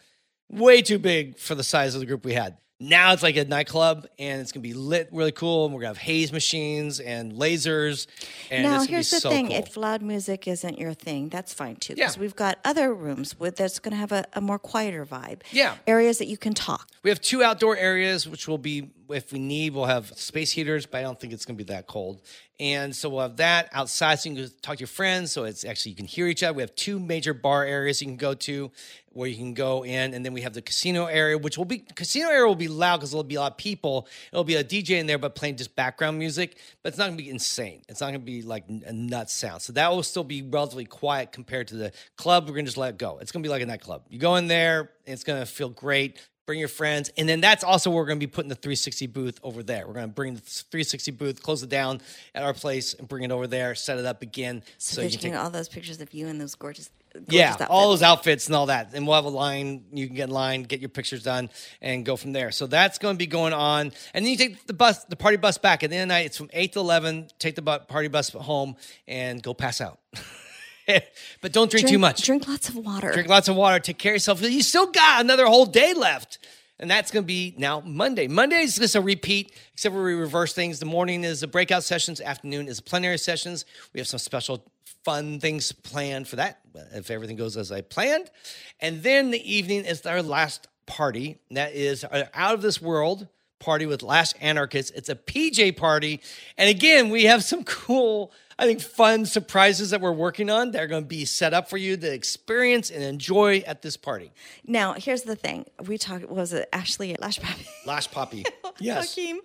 way 0.49 0.81
too 0.81 0.99
big 0.99 1.37
for 1.37 1.55
the 1.55 1.63
size 1.63 1.95
of 1.95 2.01
the 2.01 2.05
group 2.05 2.25
we 2.25 2.33
had. 2.33 2.57
Now 2.79 3.11
it's 3.11 3.23
like 3.23 3.35
a 3.35 3.43
nightclub 3.43 4.07
and 4.17 4.39
it's 4.39 4.53
gonna 4.53 4.61
be 4.61 4.73
lit 4.73 5.09
really 5.11 5.33
cool. 5.33 5.65
And 5.65 5.73
we're 5.73 5.81
gonna 5.81 5.89
have 5.89 5.97
haze 5.97 6.31
machines 6.31 6.99
and 6.99 7.33
lasers. 7.33 8.07
And 8.49 8.63
now 8.63 8.83
here's 8.83 9.11
be 9.11 9.17
the 9.17 9.21
so 9.21 9.29
thing: 9.29 9.47
cool. 9.47 9.57
if 9.57 9.75
loud 9.75 10.01
music 10.01 10.47
isn't 10.47 10.77
your 10.79 10.93
thing, 10.93 11.27
that's 11.29 11.53
fine 11.53 11.75
too. 11.75 11.95
Yeah. 11.97 12.05
Because 12.05 12.17
we've 12.17 12.35
got 12.35 12.59
other 12.63 12.93
rooms 12.93 13.37
with 13.37 13.57
that's 13.57 13.79
to 13.91 13.97
have 13.97 14.11
a, 14.13 14.25
a 14.33 14.39
more 14.41 14.59
quieter 14.59 15.05
vibe. 15.05 15.41
Yeah. 15.51 15.75
areas 15.87 16.19
that 16.19 16.27
you 16.27 16.37
can 16.37 16.53
talk. 16.53 16.87
we 17.03 17.09
have 17.09 17.19
two 17.19 17.43
outdoor 17.43 17.75
areas, 17.75 18.27
which 18.27 18.47
will 18.47 18.57
be 18.57 18.91
if 19.11 19.31
we 19.31 19.39
need, 19.39 19.73
we'll 19.73 19.85
have 19.85 20.07
space 20.17 20.51
heaters, 20.51 20.85
but 20.85 20.99
I 20.99 21.01
don't 21.01 21.19
think 21.19 21.33
it's 21.33 21.45
going 21.45 21.57
to 21.57 21.63
be 21.63 21.73
that 21.73 21.87
cold. 21.87 22.21
And 22.59 22.93
so 22.93 23.07
we'll 23.09 23.21
have 23.21 23.37
that 23.37 23.69
outside 23.71 24.19
so 24.19 24.29
you 24.29 24.35
can 24.35 24.51
talk 24.61 24.75
to 24.75 24.81
your 24.81 24.87
friends. 24.87 25.31
So 25.31 25.45
it's 25.45 25.63
actually, 25.63 25.91
you 25.91 25.95
can 25.95 26.05
hear 26.05 26.27
each 26.27 26.43
other. 26.43 26.53
We 26.53 26.61
have 26.61 26.75
two 26.75 26.99
major 26.99 27.33
bar 27.33 27.63
areas 27.63 28.01
you 28.01 28.07
can 28.07 28.17
go 28.17 28.33
to 28.33 28.69
where 29.13 29.29
you 29.29 29.37
can 29.37 29.53
go 29.53 29.85
in. 29.85 30.13
And 30.13 30.25
then 30.25 30.33
we 30.33 30.41
have 30.41 30.53
the 30.53 30.61
casino 30.61 31.05
area, 31.05 31.37
which 31.37 31.57
will 31.57 31.65
be, 31.65 31.79
casino 31.79 32.27
area 32.27 32.45
will 32.45 32.55
be 32.55 32.67
loud 32.67 32.97
because 32.97 33.11
there'll 33.11 33.23
be 33.23 33.35
a 33.35 33.39
lot 33.39 33.53
of 33.53 33.57
people. 33.57 34.07
It'll 34.33 34.43
be 34.43 34.55
a 34.55 34.63
DJ 34.63 34.99
in 34.99 35.07
there, 35.07 35.17
but 35.17 35.35
playing 35.35 35.55
just 35.55 35.73
background 35.75 36.19
music. 36.19 36.57
But 36.83 36.89
it's 36.89 36.97
not 36.97 37.05
going 37.05 37.17
to 37.17 37.23
be 37.23 37.29
insane. 37.29 37.81
It's 37.87 38.01
not 38.01 38.07
going 38.07 38.19
to 38.19 38.25
be 38.25 38.41
like 38.41 38.65
a 38.67 38.91
nuts 38.91 39.33
sound. 39.33 39.61
So 39.61 39.71
that 39.73 39.89
will 39.89 40.03
still 40.03 40.25
be 40.25 40.41
relatively 40.41 40.85
quiet 40.85 41.31
compared 41.31 41.69
to 41.69 41.75
the 41.75 41.93
club. 42.17 42.43
We're 42.43 42.55
going 42.55 42.65
to 42.65 42.69
just 42.69 42.77
let 42.77 42.89
it 42.89 42.97
go. 42.97 43.19
It's 43.19 43.31
going 43.31 43.41
to 43.41 43.47
be 43.47 43.51
like 43.51 43.61
a 43.61 43.65
nightclub. 43.65 44.03
You 44.09 44.19
go 44.19 44.35
in 44.35 44.47
there, 44.47 44.91
it's 45.05 45.23
going 45.23 45.39
to 45.39 45.45
feel 45.45 45.69
great 45.69 46.19
bring 46.49 46.59
your 46.59 46.67
friends. 46.67 47.11
And 47.15 47.29
then 47.29 47.41
that's 47.41 47.63
also 47.63 47.91
where 47.91 47.97
we're 47.97 48.07
going 48.07 48.19
to 48.19 48.25
be 48.25 48.31
putting 48.31 48.49
the 48.49 48.55
360 48.55 49.05
booth 49.05 49.39
over 49.43 49.61
there. 49.61 49.85
We're 49.85 49.93
going 49.93 50.07
to 50.07 50.11
bring 50.11 50.33
the 50.33 50.41
360 50.41 51.11
booth, 51.11 51.43
close 51.43 51.61
it 51.61 51.69
down 51.69 52.01
at 52.33 52.41
our 52.41 52.55
place, 52.55 52.95
and 52.95 53.07
bring 53.07 53.21
it 53.21 53.31
over 53.31 53.45
there, 53.45 53.75
set 53.75 53.99
it 53.99 54.05
up 54.07 54.23
again. 54.23 54.63
So, 54.79 55.01
that 55.01 55.11
you 55.11 55.19
can 55.19 55.29
take 55.33 55.39
all 55.39 55.51
those 55.51 55.69
pictures 55.69 56.01
of 56.01 56.11
you 56.11 56.27
and 56.27 56.41
those 56.41 56.55
gorgeous. 56.55 56.89
gorgeous 57.13 57.31
yeah, 57.31 57.51
outfits. 57.51 57.69
all 57.69 57.89
those 57.91 58.01
outfits 58.01 58.47
and 58.47 58.55
all 58.55 58.65
that. 58.65 58.95
And 58.95 59.05
we'll 59.05 59.15
have 59.15 59.25
a 59.25 59.29
line. 59.29 59.83
You 59.93 60.07
can 60.07 60.15
get 60.15 60.29
in 60.29 60.33
line, 60.33 60.63
get 60.63 60.79
your 60.79 60.89
pictures 60.89 61.21
done, 61.21 61.51
and 61.83 62.03
go 62.03 62.15
from 62.15 62.33
there. 62.33 62.49
So 62.49 62.65
that's 62.65 62.97
going 62.97 63.13
to 63.13 63.19
be 63.19 63.27
going 63.27 63.53
on. 63.53 63.91
And 64.15 64.25
then 64.25 64.31
you 64.31 64.35
take 64.35 64.65
the 64.65 64.73
bus, 64.73 65.03
the 65.03 65.15
party 65.15 65.37
bus 65.37 65.59
back. 65.59 65.83
At 65.83 65.91
the 65.91 65.97
end 65.97 66.03
of 66.03 66.07
the 66.09 66.15
night, 66.15 66.25
it's 66.25 66.37
from 66.37 66.49
8 66.51 66.73
to 66.73 66.79
11. 66.79 67.27
Take 67.37 67.57
the 67.57 67.61
party 67.61 68.07
bus 68.07 68.31
home 68.31 68.75
and 69.07 69.43
go 69.43 69.53
pass 69.53 69.81
out. 69.81 69.99
but 71.41 71.51
don't 71.51 71.69
drink, 71.69 71.87
too 71.87 71.99
much. 71.99 72.23
Drink 72.23 72.47
lots 72.47 72.69
of 72.69 72.75
water. 72.75 73.11
Drink 73.11 73.29
lots 73.29 73.47
of 73.47 73.55
water. 73.55 73.79
Take 73.79 73.97
care 73.97 74.13
of 74.13 74.15
yourself. 74.15 74.41
You 74.41 74.63
still 74.63 74.91
got 74.91 75.21
another 75.21 75.45
whole 75.45 75.65
day 75.65 75.93
left. 75.93 76.39
And 76.81 76.89
that's 76.89 77.11
going 77.11 77.23
to 77.23 77.27
be 77.27 77.53
now 77.57 77.81
Monday. 77.81 78.27
Monday 78.27 78.61
is 78.61 78.77
just 78.77 78.95
a 78.95 79.01
repeat, 79.01 79.51
except 79.73 79.93
we 79.93 80.13
reverse 80.13 80.53
things. 80.53 80.79
The 80.79 80.85
morning 80.85 81.25
is 81.25 81.41
the 81.41 81.47
breakout 81.47 81.83
sessions, 81.83 82.21
afternoon 82.21 82.69
is 82.69 82.79
plenary 82.79 83.17
sessions. 83.17 83.65
We 83.93 83.99
have 83.99 84.07
some 84.07 84.19
special 84.19 84.63
fun 85.03 85.39
things 85.41 85.71
planned 85.73 86.27
for 86.27 86.37
that, 86.37 86.59
if 86.93 87.11
everything 87.11 87.35
goes 87.35 87.57
as 87.57 87.71
I 87.71 87.81
planned. 87.81 88.31
And 88.79 89.03
then 89.03 89.31
the 89.31 89.53
evening 89.53 89.83
is 89.83 90.05
our 90.05 90.23
last 90.23 90.67
party. 90.85 91.37
That 91.51 91.73
is 91.73 92.05
our 92.05 92.29
out 92.33 92.53
of 92.53 92.61
this 92.61 92.81
world 92.81 93.27
party 93.59 93.85
with 93.85 94.01
Last 94.01 94.35
Anarchists. 94.39 94.91
It's 94.91 95.09
a 95.09 95.15
PJ 95.15 95.75
party. 95.75 96.21
And 96.57 96.69
again, 96.69 97.09
we 97.09 97.25
have 97.25 97.43
some 97.43 97.63
cool 97.65 98.31
I 98.59 98.65
think, 98.65 98.81
fun 98.81 99.25
surprises 99.25 99.91
that 99.91 100.01
we're 100.01 100.11
working 100.11 100.49
on 100.49 100.71
that 100.71 100.83
are 100.83 100.87
going 100.87 101.03
to 101.03 101.07
be 101.07 101.23
set 101.23 101.53
up 101.53 101.69
for 101.69 101.77
you 101.77 101.95
to 101.95 102.13
experience 102.13 102.89
and 102.91 103.01
enjoy 103.01 103.59
at 103.65 103.81
this 103.81 103.95
party. 103.95 104.31
Now, 104.67 104.93
here's 104.93 105.21
the 105.21 105.35
thing. 105.37 105.65
We 105.87 105.97
talked, 105.97 106.29
was 106.29 106.51
it 106.51 106.67
Ashley 106.73 107.13
at 107.13 107.21
Lash 107.21 107.39
Poppy? 107.39 107.65
Lash 107.85 108.11
Poppy. 108.11 108.45
yes. 108.79 109.15
Hakeem. 109.15 109.39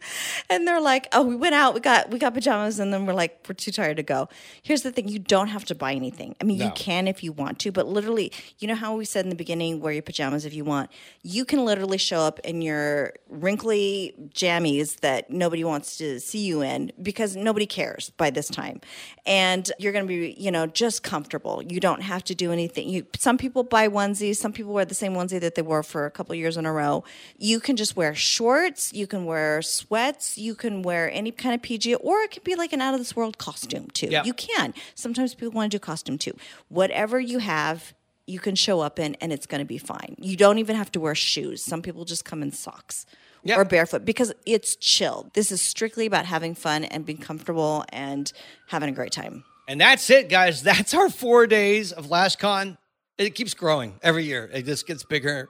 And 0.51 0.67
they're 0.67 0.81
like, 0.81 1.07
oh, 1.13 1.23
we 1.23 1.37
went 1.37 1.55
out, 1.55 1.75
we 1.75 1.81
got 1.81 2.11
we 2.11 2.19
got 2.19 2.35
pajamas, 2.35 2.81
and 2.81 2.93
then 2.93 3.07
we're 3.07 3.15
like, 3.15 3.47
we're 3.49 3.55
too 3.55 3.71
tired 3.71 3.97
to 3.99 4.03
go. 4.03 4.29
Here's 4.63 4.83
the 4.83 4.91
thing, 4.91 5.09
you 5.09 5.21
don't 5.21 5.49
have 5.49 5.65
to 5.67 5.75
buy 5.77 5.93
anything. 5.95 6.35
I 6.41 6.45
mean, 6.45 6.59
No. 6.59 6.67
you 6.67 6.73
can 6.73 7.07
if 7.07 7.23
you 7.23 7.33
want 7.33 7.61
to, 7.61 7.71
but 7.73 7.87
literally, 7.87 8.33
you 8.59 8.67
know 8.67 8.75
how 8.75 8.97
we 8.97 9.05
said 9.05 9.25
in 9.25 9.31
the 9.31 9.37
beginning, 9.37 9.81
wear 9.81 9.93
your 9.93 10.03
pajamas 10.03 10.45
if 10.45 10.55
you 10.55 10.65
want. 10.65 10.91
You 11.23 11.45
can 11.45 11.65
literally 11.65 11.99
show 11.99 12.19
up 12.21 12.41
in 12.41 12.63
your 12.63 13.13
wrinkly 13.29 14.15
jammies 14.35 15.01
that 15.01 15.31
nobody 15.31 15.63
wants 15.63 15.97
to 15.99 16.19
see 16.19 16.41
you 16.45 16.63
in 16.63 16.91
because 17.01 17.37
nobody 17.37 17.67
cares 17.67 18.11
by 18.17 18.31
this 18.31 18.49
time. 18.49 18.81
And 19.27 19.71
you're 19.79 19.93
gonna 19.93 20.07
be, 20.07 20.35
you 20.39 20.51
know, 20.51 20.67
just 20.67 21.03
comfortable. 21.03 21.63
You 21.63 21.81
don't 21.81 22.03
have 22.03 22.25
to 22.25 22.35
do 22.35 22.53
anything. 22.53 22.89
You 22.89 23.07
some 23.17 23.39
people 23.39 23.63
buy 23.63 23.89
onesies, 23.89 24.37
some 24.37 24.53
people 24.53 24.73
wear 24.73 24.85
the 24.85 24.95
same 24.95 25.15
onesie 25.15 25.41
that 25.41 25.55
they 25.55 25.63
wore 25.63 25.83
for 25.83 26.07
a 26.07 26.11
couple 26.11 26.35
years 26.35 26.57
in 26.57 26.67
a 26.67 26.73
row. 26.73 27.05
You 27.39 27.61
can 27.61 27.77
just 27.77 27.97
wear 27.97 28.15
shorts, 28.15 28.93
you 28.93 29.07
can 29.07 29.25
wear 29.25 29.63
sweats, 29.63 30.37
you 30.39 30.55
can 30.55 30.83
wear 30.83 31.11
any 31.13 31.31
kind 31.31 31.55
of 31.55 31.63
PG, 31.63 31.95
or 31.97 32.21
it 32.21 32.31
could 32.31 32.45
be 32.45 32.55
like 32.55 32.73
an 32.73 32.81
out 32.81 32.95
of 32.95 33.01
this 33.01 33.17
world 33.17 33.39
costume 33.39 33.89
too. 33.93 34.09
Yeah. 34.09 34.25
You 34.25 34.35
can. 34.35 34.75
Sometimes 34.95 35.35
people 35.35 35.53
want 35.53 35.73
to 35.73 35.79
do 35.79 35.81
costume 35.81 36.19
too. 36.19 36.37
Whatever 36.69 37.19
you 37.21 37.39
have, 37.39 37.95
you 38.27 38.39
can 38.39 38.55
show 38.55 38.81
up 38.81 38.99
in 38.99 39.17
and 39.17 39.33
it's 39.33 39.47
going 39.47 39.61
to 39.61 39.67
be 39.67 39.79
fine. 39.79 40.17
You 40.19 40.37
don't 40.37 40.59
even 40.59 40.77
have 40.77 40.91
to 40.93 41.01
wear 41.01 41.15
shoes. 41.15 41.63
Some 41.63 41.83
people 41.83 42.05
just 42.05 42.25
come 42.25 42.43
in 42.43 42.53
socks 42.53 43.07
Yeah. 43.45 43.57
or 43.59 43.65
barefoot 43.65 44.05
because 44.05 44.33
it's 44.47 44.77
chill. 44.77 45.31
This 45.35 45.53
is 45.53 45.61
strictly 45.61 46.07
about 46.07 46.25
having 46.27 46.55
fun 46.55 46.85
and 46.85 47.05
being 47.05 47.19
comfortable 47.19 47.85
and 47.91 48.33
having 48.69 48.89
a 48.89 48.93
great 48.93 49.13
time. 49.13 49.45
And 49.69 49.81
that's 49.81 50.11
it, 50.11 50.29
guys. 50.29 50.63
That's 50.71 50.93
our 50.95 51.09
four 51.11 51.47
days 51.47 51.93
of 51.93 52.07
LashCon. 52.09 52.77
It 53.17 53.35
keeps 53.35 53.55
growing 53.55 53.95
every 54.03 54.25
year. 54.25 54.51
It 54.53 54.65
just 54.67 54.87
gets 54.87 55.05
bigger, 55.05 55.49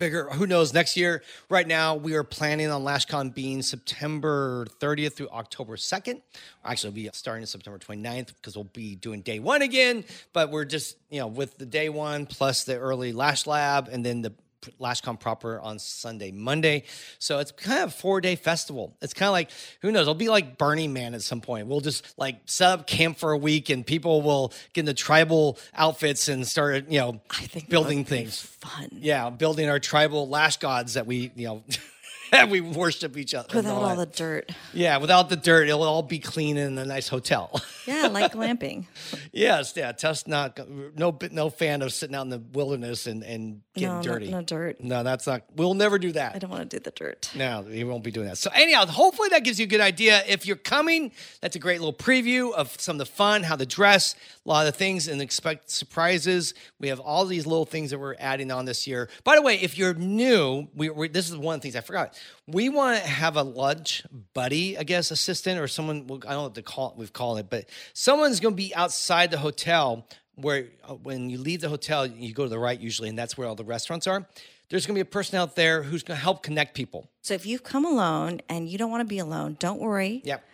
bigger. 0.00 0.28
Who 0.30 0.46
knows? 0.46 0.72
Next 0.72 0.96
year, 0.96 1.22
right 1.50 1.66
now, 1.66 1.94
we 1.94 2.14
are 2.14 2.24
planning 2.24 2.70
on 2.70 2.82
LashCon 2.82 3.34
being 3.34 3.62
September 3.62 4.66
30th 4.80 5.12
through 5.12 5.28
October 5.28 5.76
2nd. 5.76 6.22
Actually, 6.64 6.88
it'll 6.88 6.94
be 6.94 7.10
starting 7.12 7.46
September 7.46 7.78
29th 7.78 8.28
because 8.28 8.56
we'll 8.56 8.64
be 8.64 8.96
doing 8.96 9.20
day 9.20 9.38
one 9.38 9.62
again. 9.62 10.04
But 10.32 10.50
we're 10.50 10.64
just, 10.64 10.96
you 11.10 11.20
know, 11.20 11.26
with 11.26 11.58
the 11.58 11.66
day 11.66 11.90
one 11.90 12.26
plus 12.26 12.64
the 12.64 12.76
early 12.76 13.12
Lash 13.12 13.46
Lab 13.46 13.88
and 13.92 14.04
then 14.04 14.22
the 14.22 14.32
LashCon 14.80 15.18
proper 15.18 15.60
on 15.60 15.78
Sunday, 15.78 16.30
Monday. 16.30 16.84
So 17.18 17.38
it's 17.38 17.52
kind 17.52 17.82
of 17.82 17.88
a 17.88 17.92
four 17.92 18.20
day 18.20 18.36
festival. 18.36 18.96
It's 19.00 19.14
kind 19.14 19.28
of 19.28 19.32
like, 19.32 19.50
who 19.80 19.92
knows? 19.92 20.02
It'll 20.02 20.14
be 20.14 20.28
like 20.28 20.58
Burning 20.58 20.92
Man 20.92 21.14
at 21.14 21.22
some 21.22 21.40
point. 21.40 21.66
We'll 21.66 21.80
just 21.80 22.18
like 22.18 22.40
set 22.46 22.70
up 22.70 22.86
camp 22.86 23.18
for 23.18 23.32
a 23.32 23.38
week 23.38 23.70
and 23.70 23.86
people 23.86 24.22
will 24.22 24.52
get 24.72 24.80
into 24.80 24.94
tribal 24.94 25.58
outfits 25.74 26.28
and 26.28 26.46
start, 26.46 26.88
you 26.88 26.98
know, 26.98 27.20
I 27.30 27.44
think 27.46 27.68
building 27.68 28.04
things. 28.04 28.40
fun. 28.40 28.88
Yeah, 28.92 29.30
building 29.30 29.68
our 29.68 29.78
tribal 29.78 30.28
lash 30.28 30.58
gods 30.58 30.94
that 30.94 31.06
we, 31.06 31.30
you 31.36 31.46
know, 31.46 31.62
that 32.34 32.50
we 32.50 32.60
worship 32.60 33.16
each 33.16 33.34
other. 33.34 33.48
Without 33.56 33.82
all 33.82 33.96
the 33.96 34.06
dirt. 34.06 34.50
Yeah, 34.72 34.98
without 34.98 35.28
the 35.28 35.36
dirt, 35.36 35.68
it'll 35.68 35.82
all 35.82 36.02
be 36.02 36.18
clean 36.18 36.56
in 36.56 36.76
a 36.78 36.84
nice 36.84 37.08
hotel. 37.08 37.60
Yeah, 37.86 38.06
like 38.06 38.32
glamping. 38.32 38.86
yes, 39.30 39.74
yeah. 39.76 39.92
Tess 39.92 40.26
not 40.26 40.58
no 40.96 41.18
no 41.32 41.50
fan 41.50 41.82
of 41.82 41.92
sitting 41.92 42.16
out 42.16 42.22
in 42.22 42.30
the 42.30 42.38
wilderness 42.38 43.06
and 43.06 43.22
and 43.22 43.60
getting 43.74 43.88
No, 43.90 43.96
no- 43.96 44.02
dirty. 44.02 44.30
no 44.30 44.40
dirt. 44.40 44.80
No, 44.82 45.02
that's 45.02 45.26
not. 45.26 45.42
We'll 45.54 45.74
never 45.74 45.98
do 45.98 46.10
that. 46.12 46.34
I 46.34 46.38
don't 46.38 46.48
want 46.50 46.70
to 46.70 46.78
do 46.78 46.82
the 46.82 46.92
dirt. 46.92 47.30
No, 47.34 47.62
he 47.62 47.84
won't 47.84 48.02
be 48.02 48.10
doing 48.10 48.26
that. 48.28 48.38
So 48.38 48.50
anyhow, 48.54 48.86
hopefully 48.86 49.28
that 49.32 49.44
gives 49.44 49.60
you 49.60 49.64
a 49.64 49.68
good 49.68 49.82
idea. 49.82 50.22
If 50.26 50.46
you're 50.46 50.56
coming, 50.56 51.12
that's 51.42 51.56
a 51.56 51.58
great 51.58 51.78
little 51.78 51.92
preview 51.92 52.54
of 52.54 52.74
some 52.80 52.94
of 52.94 53.00
the 53.00 53.12
fun, 53.12 53.42
how 53.42 53.56
to 53.56 53.66
dress, 53.66 54.14
a 54.46 54.48
lot 54.48 54.66
of 54.66 54.74
things, 54.76 55.06
and 55.06 55.20
expect 55.20 55.68
surprises. 55.70 56.54
We 56.80 56.88
have 56.88 57.00
all 57.00 57.26
these 57.26 57.46
little 57.46 57.66
things 57.66 57.90
that 57.90 57.98
we're 57.98 58.16
adding 58.18 58.50
on 58.50 58.64
this 58.64 58.86
year. 58.86 59.10
By 59.24 59.36
the 59.36 59.42
way, 59.42 59.56
if 59.60 59.76
you're 59.76 59.92
new, 59.92 60.68
we, 60.74 60.88
we 60.88 61.08
this 61.08 61.28
is 61.28 61.36
one 61.36 61.56
of 61.56 61.60
the 61.60 61.64
things 61.64 61.76
I 61.76 61.82
forgot. 61.82 62.18
We 62.46 62.68
want 62.68 63.00
to 63.02 63.08
have 63.08 63.36
a 63.36 63.42
lunch 63.42 64.04
buddy, 64.34 64.76
I 64.78 64.82
guess, 64.84 65.10
assistant 65.10 65.58
or 65.60 65.66
someone. 65.68 66.04
I 66.04 66.06
don't 66.06 66.24
know 66.24 66.42
what 66.44 66.54
to 66.56 66.62
call 66.62 66.90
it. 66.90 66.96
We've 66.96 67.12
called 67.12 67.38
it, 67.38 67.48
but 67.50 67.68
someone's 67.92 68.40
going 68.40 68.54
to 68.54 68.56
be 68.56 68.74
outside 68.74 69.30
the 69.30 69.38
hotel 69.38 70.06
where 70.36 70.66
uh, 70.88 70.94
when 70.94 71.30
you 71.30 71.38
leave 71.38 71.60
the 71.60 71.68
hotel, 71.68 72.06
you 72.06 72.34
go 72.34 72.42
to 72.44 72.48
the 72.50 72.58
right 72.58 72.78
usually, 72.80 73.08
and 73.08 73.18
that's 73.18 73.38
where 73.38 73.46
all 73.48 73.54
the 73.54 73.64
restaurants 73.64 74.06
are. 74.06 74.26
There's 74.68 74.86
going 74.86 74.94
to 74.94 74.98
be 74.98 75.08
a 75.08 75.10
person 75.10 75.38
out 75.38 75.54
there 75.56 75.82
who's 75.82 76.02
going 76.02 76.16
to 76.16 76.22
help 76.22 76.42
connect 76.42 76.74
people. 76.74 77.08
So 77.22 77.34
if 77.34 77.46
you've 77.46 77.62
come 77.62 77.84
alone 77.84 78.40
and 78.48 78.68
you 78.68 78.76
don't 78.78 78.90
want 78.90 79.02
to 79.02 79.06
be 79.06 79.18
alone, 79.18 79.56
don't 79.60 79.78
worry. 79.80 80.22
Yep. 80.24 80.44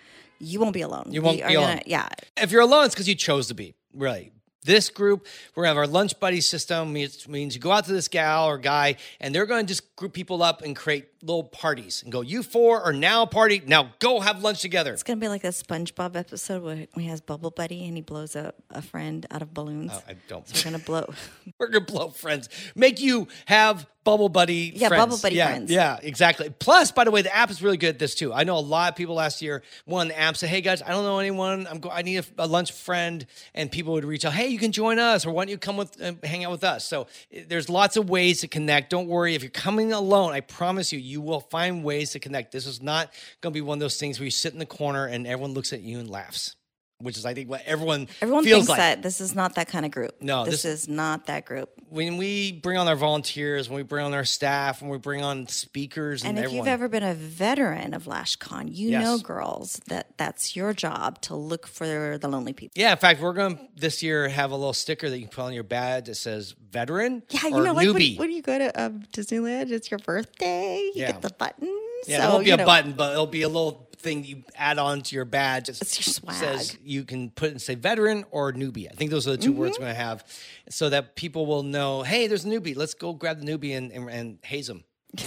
You 0.40 0.58
won't 0.60 0.74
be 0.74 0.82
alone. 0.82 1.08
You 1.10 1.22
won't 1.22 1.36
We 1.36 1.46
be 1.48 1.54
alone. 1.54 1.68
gonna- 1.68 1.82
Yeah. 1.86 2.08
If 2.36 2.50
you're 2.50 2.60
alone, 2.62 2.86
it's 2.86 2.94
because 2.94 3.08
you 3.08 3.14
chose 3.14 3.48
to 3.48 3.54
be. 3.54 3.74
Really. 3.94 4.32
This 4.62 4.90
group, 4.90 5.26
we're 5.54 5.62
gonna 5.62 5.70
have 5.70 5.78
our 5.78 5.86
lunch 5.86 6.20
buddy 6.20 6.42
system. 6.42 6.92
Means 6.92 7.26
means 7.26 7.54
you 7.54 7.60
go 7.60 7.72
out 7.72 7.86
to 7.86 7.92
this 7.92 8.08
gal 8.08 8.46
or 8.46 8.58
guy, 8.58 8.96
and 9.18 9.34
they're 9.34 9.46
gonna 9.46 9.64
just 9.64 9.96
group 9.96 10.12
people 10.12 10.42
up 10.42 10.60
and 10.60 10.76
create 10.76 11.06
little 11.22 11.44
parties 11.44 12.02
and 12.02 12.12
go, 12.12 12.20
you 12.20 12.42
four 12.42 12.82
are 12.82 12.92
now 12.92 13.24
party. 13.24 13.62
Now 13.64 13.94
go 14.00 14.20
have 14.20 14.42
lunch 14.42 14.60
together. 14.60 14.92
It's 14.92 15.02
gonna 15.02 15.20
be 15.20 15.28
like 15.28 15.42
that 15.42 15.54
SpongeBob 15.54 16.14
episode 16.14 16.62
where 16.62 16.86
he 16.94 17.06
has 17.06 17.22
Bubble 17.22 17.50
Buddy 17.50 17.86
and 17.86 17.96
he 17.96 18.02
blows 18.02 18.36
up 18.36 18.56
a 18.70 18.82
friend 18.82 19.26
out 19.30 19.40
of 19.40 19.54
balloons. 19.54 19.92
Oh, 19.94 20.02
I 20.06 20.16
don't. 20.28 20.46
So 20.46 20.56
we're 20.68 20.72
gonna 20.72 20.84
blow. 20.84 21.14
We're 21.58 21.68
gonna 21.68 21.84
blow 21.84 22.08
friends. 22.08 22.48
Make 22.74 23.00
you 23.00 23.28
have 23.46 23.86
bubble 24.04 24.28
buddy. 24.28 24.72
Yeah, 24.74 24.88
friends. 24.88 25.04
bubble 25.04 25.18
buddy 25.18 25.36
yeah, 25.36 25.46
friends. 25.46 25.70
Yeah, 25.70 25.98
exactly. 26.02 26.50
Plus, 26.50 26.92
by 26.92 27.04
the 27.04 27.10
way, 27.10 27.22
the 27.22 27.34
app 27.34 27.50
is 27.50 27.62
really 27.62 27.76
good 27.76 27.90
at 27.90 27.98
this 27.98 28.14
too. 28.14 28.32
I 28.32 28.44
know 28.44 28.56
a 28.56 28.60
lot 28.60 28.90
of 28.90 28.96
people 28.96 29.14
last 29.14 29.42
year 29.42 29.62
won 29.86 30.08
the 30.08 30.18
app. 30.18 30.36
said, 30.36 30.48
hey 30.48 30.60
guys, 30.60 30.82
I 30.82 30.88
don't 30.90 31.04
know 31.04 31.18
anyone. 31.18 31.66
I'm 31.66 31.80
go- 31.80 31.90
I 31.90 32.02
need 32.02 32.18
a, 32.18 32.24
a 32.44 32.46
lunch 32.46 32.72
friend, 32.72 33.26
and 33.54 33.70
people 33.70 33.92
would 33.94 34.04
reach 34.04 34.24
out. 34.24 34.32
Hey, 34.32 34.48
you 34.48 34.58
can 34.58 34.72
join 34.72 34.98
us, 34.98 35.26
or 35.26 35.30
why 35.30 35.44
don't 35.44 35.50
you 35.50 35.58
come 35.58 35.76
with 35.76 36.00
uh, 36.00 36.12
hang 36.22 36.44
out 36.44 36.52
with 36.52 36.64
us? 36.64 36.86
So 36.86 37.06
there's 37.48 37.68
lots 37.68 37.96
of 37.96 38.08
ways 38.08 38.40
to 38.40 38.48
connect. 38.48 38.90
Don't 38.90 39.08
worry 39.08 39.34
if 39.34 39.42
you're 39.42 39.50
coming 39.50 39.92
alone. 39.92 40.32
I 40.32 40.40
promise 40.40 40.92
you, 40.92 40.98
you 40.98 41.20
will 41.20 41.40
find 41.40 41.84
ways 41.84 42.10
to 42.12 42.18
connect. 42.18 42.52
This 42.52 42.66
is 42.66 42.82
not 42.82 43.12
going 43.40 43.52
to 43.52 43.56
be 43.56 43.60
one 43.60 43.76
of 43.76 43.80
those 43.80 43.96
things 43.98 44.18
where 44.18 44.24
you 44.24 44.30
sit 44.30 44.52
in 44.52 44.58
the 44.58 44.66
corner 44.66 45.06
and 45.06 45.26
everyone 45.26 45.52
looks 45.52 45.72
at 45.72 45.82
you 45.82 45.98
and 45.98 46.08
laughs. 46.08 46.56
Which 47.00 47.16
is, 47.16 47.24
I 47.26 47.34
think, 47.34 47.48
what 47.48 47.62
everyone 47.66 48.08
Everyone 48.20 48.44
feels 48.44 48.58
thinks 48.66 48.68
like 48.68 48.78
that 48.78 49.02
this 49.02 49.20
is 49.20 49.34
not 49.34 49.54
that 49.54 49.68
kind 49.68 49.84
of 49.86 49.90
group. 49.90 50.20
No, 50.20 50.44
this, 50.44 50.62
this- 50.62 50.82
is 50.82 50.88
not 50.88 51.26
that 51.26 51.44
group. 51.46 51.70
when 51.88 52.16
we 52.18 52.52
bring 52.52 52.76
on 52.78 52.86
our 52.88 52.94
volunteers, 52.96 53.68
when 53.68 53.76
we 53.78 53.82
bring 53.82 54.04
on 54.04 54.12
our 54.14 54.24
staff, 54.24 54.82
when 54.82 54.90
we 54.90 54.98
bring 54.98 55.22
on 55.24 55.48
speakers, 55.48 56.22
and, 56.22 56.30
And 56.30 56.38
if 56.38 56.44
everyone, 56.44 56.66
you've 56.66 56.72
ever 56.72 56.88
been 56.88 57.02
a 57.02 57.14
veteran 57.14 57.94
of 57.94 58.04
LashCon, 58.04 58.68
you 58.74 58.90
Yes. 58.90 59.02
know, 59.04 59.18
girls, 59.18 59.80
that 59.88 60.16
that's 60.18 60.54
your 60.54 60.72
job 60.74 61.20
to 61.22 61.34
look 61.34 61.66
for 61.66 62.18
the 62.18 62.28
lonely 62.28 62.52
people. 62.52 62.72
yeah, 62.80 62.92
in 62.92 62.98
fact, 62.98 63.20
we're 63.20 63.32
going 63.32 63.56
to 63.56 63.62
this 63.76 64.02
year 64.02 64.28
have 64.28 64.50
a 64.50 64.56
little 64.56 64.72
sticker 64.74 65.08
that 65.08 65.16
you 65.18 65.24
can 65.24 65.30
put 65.32 65.42
on 65.42 65.52
your 65.52 65.64
badge 65.64 66.06
that 66.06 66.16
says 66.16 66.54
veteran 66.70 67.22
Yeah, 67.30 67.46
you 67.48 67.54
or 67.56 67.62
know, 67.64 67.72
like 67.72 67.86
when, 67.92 68.16
when 68.16 68.30
you 68.30 68.42
go 68.42 68.58
to 68.58 68.82
um, 68.82 69.02
Disneyland, 69.12 69.70
it's 69.70 69.90
your 69.90 69.98
birthday. 69.98 70.76
You 70.78 70.92
Yeah. 70.96 71.12
get 71.12 71.22
the 71.22 71.30
button. 71.30 71.68
Yeah, 72.06 72.22
so, 72.22 72.28
it 72.28 72.32
won't 72.32 72.44
be 72.44 72.50
a 72.50 72.56
know, 72.56 72.64
button, 72.66 72.92
but 72.92 73.12
it'll 73.12 73.26
be 73.26 73.42
a 73.42 73.48
little 73.48 73.88
thing 73.98 74.24
you 74.24 74.42
add 74.56 74.78
on 74.78 75.02
to 75.02 75.14
your 75.14 75.26
badge. 75.26 75.68
It 75.68 75.80
It's 75.80 75.98
your 76.06 76.12
swag. 76.32 76.34
says 76.36 76.76
you 76.82 77.04
can 77.04 77.30
put 77.30 77.50
and 77.50 77.60
say 77.60 77.74
veteran 77.74 78.24
or 78.30 78.52
newbie. 78.52 78.86
I 78.90 78.94
think 78.94 79.10
those 79.10 79.28
are 79.28 79.32
the 79.32 79.36
2 79.38 79.52
words 79.52 79.74
Mm-hmm. 79.74 79.82
we're 79.82 79.88
gonna 79.90 79.94
have, 80.02 80.24
so 80.70 80.88
that 80.88 81.16
people 81.16 81.44
will 81.46 81.62
know. 81.62 82.02
Hey, 82.02 82.26
there's 82.26 82.44
a 82.44 82.48
newbie. 82.48 82.74
Let's 82.76 82.94
go 82.94 83.12
grab 83.12 83.40
the 83.40 83.46
newbie 83.46 83.76
and 83.76 83.92
and, 83.92 84.08
and 84.10 84.38
haze 84.42 84.66
them. 84.68 84.84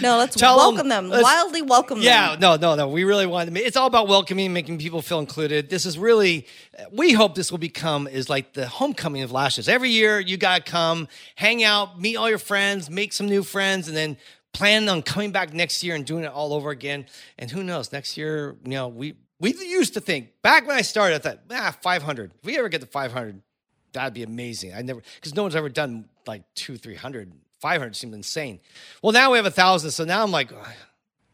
No, 0.00 0.18
let's 0.18 0.34
Tell 0.36 0.56
welcome 0.56 0.88
them. 0.88 1.08
let's- 1.08 1.22
Wildly 1.22 1.62
welcome 1.62 2.00
Yeah, 2.00 2.30
them. 2.32 2.42
Yeah, 2.42 2.56
no, 2.56 2.56
no, 2.56 2.74
no. 2.76 2.88
We 2.88 3.04
really 3.04 3.26
want 3.26 3.52
to. 3.54 3.60
It's 3.60 3.76
all 3.76 3.86
about 3.86 4.08
welcoming, 4.08 4.52
making 4.52 4.78
people 4.78 5.02
feel 5.02 5.18
included. 5.18 5.68
This 5.68 5.84
is 5.86 5.98
really. 5.98 6.46
We 6.90 7.12
hope 7.12 7.34
this 7.34 7.50
will 7.50 7.58
become 7.58 8.08
is 8.08 8.28
like 8.28 8.54
the 8.54 8.66
homecoming 8.66 9.22
of 9.22 9.30
lashes. 9.32 9.68
Every 9.68 9.90
year, 9.90 10.18
you 10.18 10.36
gotta 10.38 10.62
come, 10.62 11.08
hang 11.36 11.62
out, 11.62 12.00
meet 12.00 12.16
all 12.16 12.28
your 12.28 12.38
friends, 12.38 12.88
make 12.90 13.12
some 13.12 13.26
new 13.28 13.42
friends, 13.42 13.86
and 13.86 13.96
then 13.96 14.16
plan 14.52 14.88
on 14.88 15.02
coming 15.02 15.32
back 15.32 15.52
next 15.52 15.82
year 15.82 15.94
and 15.94 16.04
doing 16.04 16.24
it 16.24 16.32
all 16.32 16.52
over 16.52 16.70
again. 16.70 17.06
And 17.38 17.50
who 17.50 17.62
knows? 17.62 17.92
Next 17.92 18.16
year, 18.16 18.56
you 18.64 18.70
know, 18.72 18.88
we 18.88 19.14
we 19.38 19.52
used 19.52 19.94
to 19.94 20.00
think 20.00 20.42
back 20.42 20.66
when 20.66 20.76
I 20.76 20.82
started, 20.82 21.16
I 21.16 21.18
thought, 21.18 21.40
ah, 21.50 21.76
five 21.82 22.02
hundred. 22.02 22.32
If 22.38 22.44
we 22.44 22.58
ever 22.58 22.68
get 22.68 22.80
to 22.80 22.86
five 22.86 23.12
hundred, 23.12 23.40
that'd 23.92 24.14
be 24.14 24.22
amazing. 24.22 24.74
I 24.74 24.82
never 24.82 25.02
because 25.16 25.34
no 25.34 25.42
one's 25.42 25.56
ever 25.56 25.68
done 25.68 26.08
like 26.26 26.42
two, 26.54 26.76
three 26.76 26.94
hundred. 26.96 27.32
500 27.60 27.94
seemed 27.94 28.14
insane. 28.14 28.58
Well, 29.02 29.12
now 29.12 29.32
we 29.32 29.36
have 29.36 29.44
a 29.44 29.50
thousand, 29.50 29.90
so 29.90 30.06
now 30.06 30.22
I'm 30.22 30.30
like, 30.30 30.50
oh, 30.50 30.72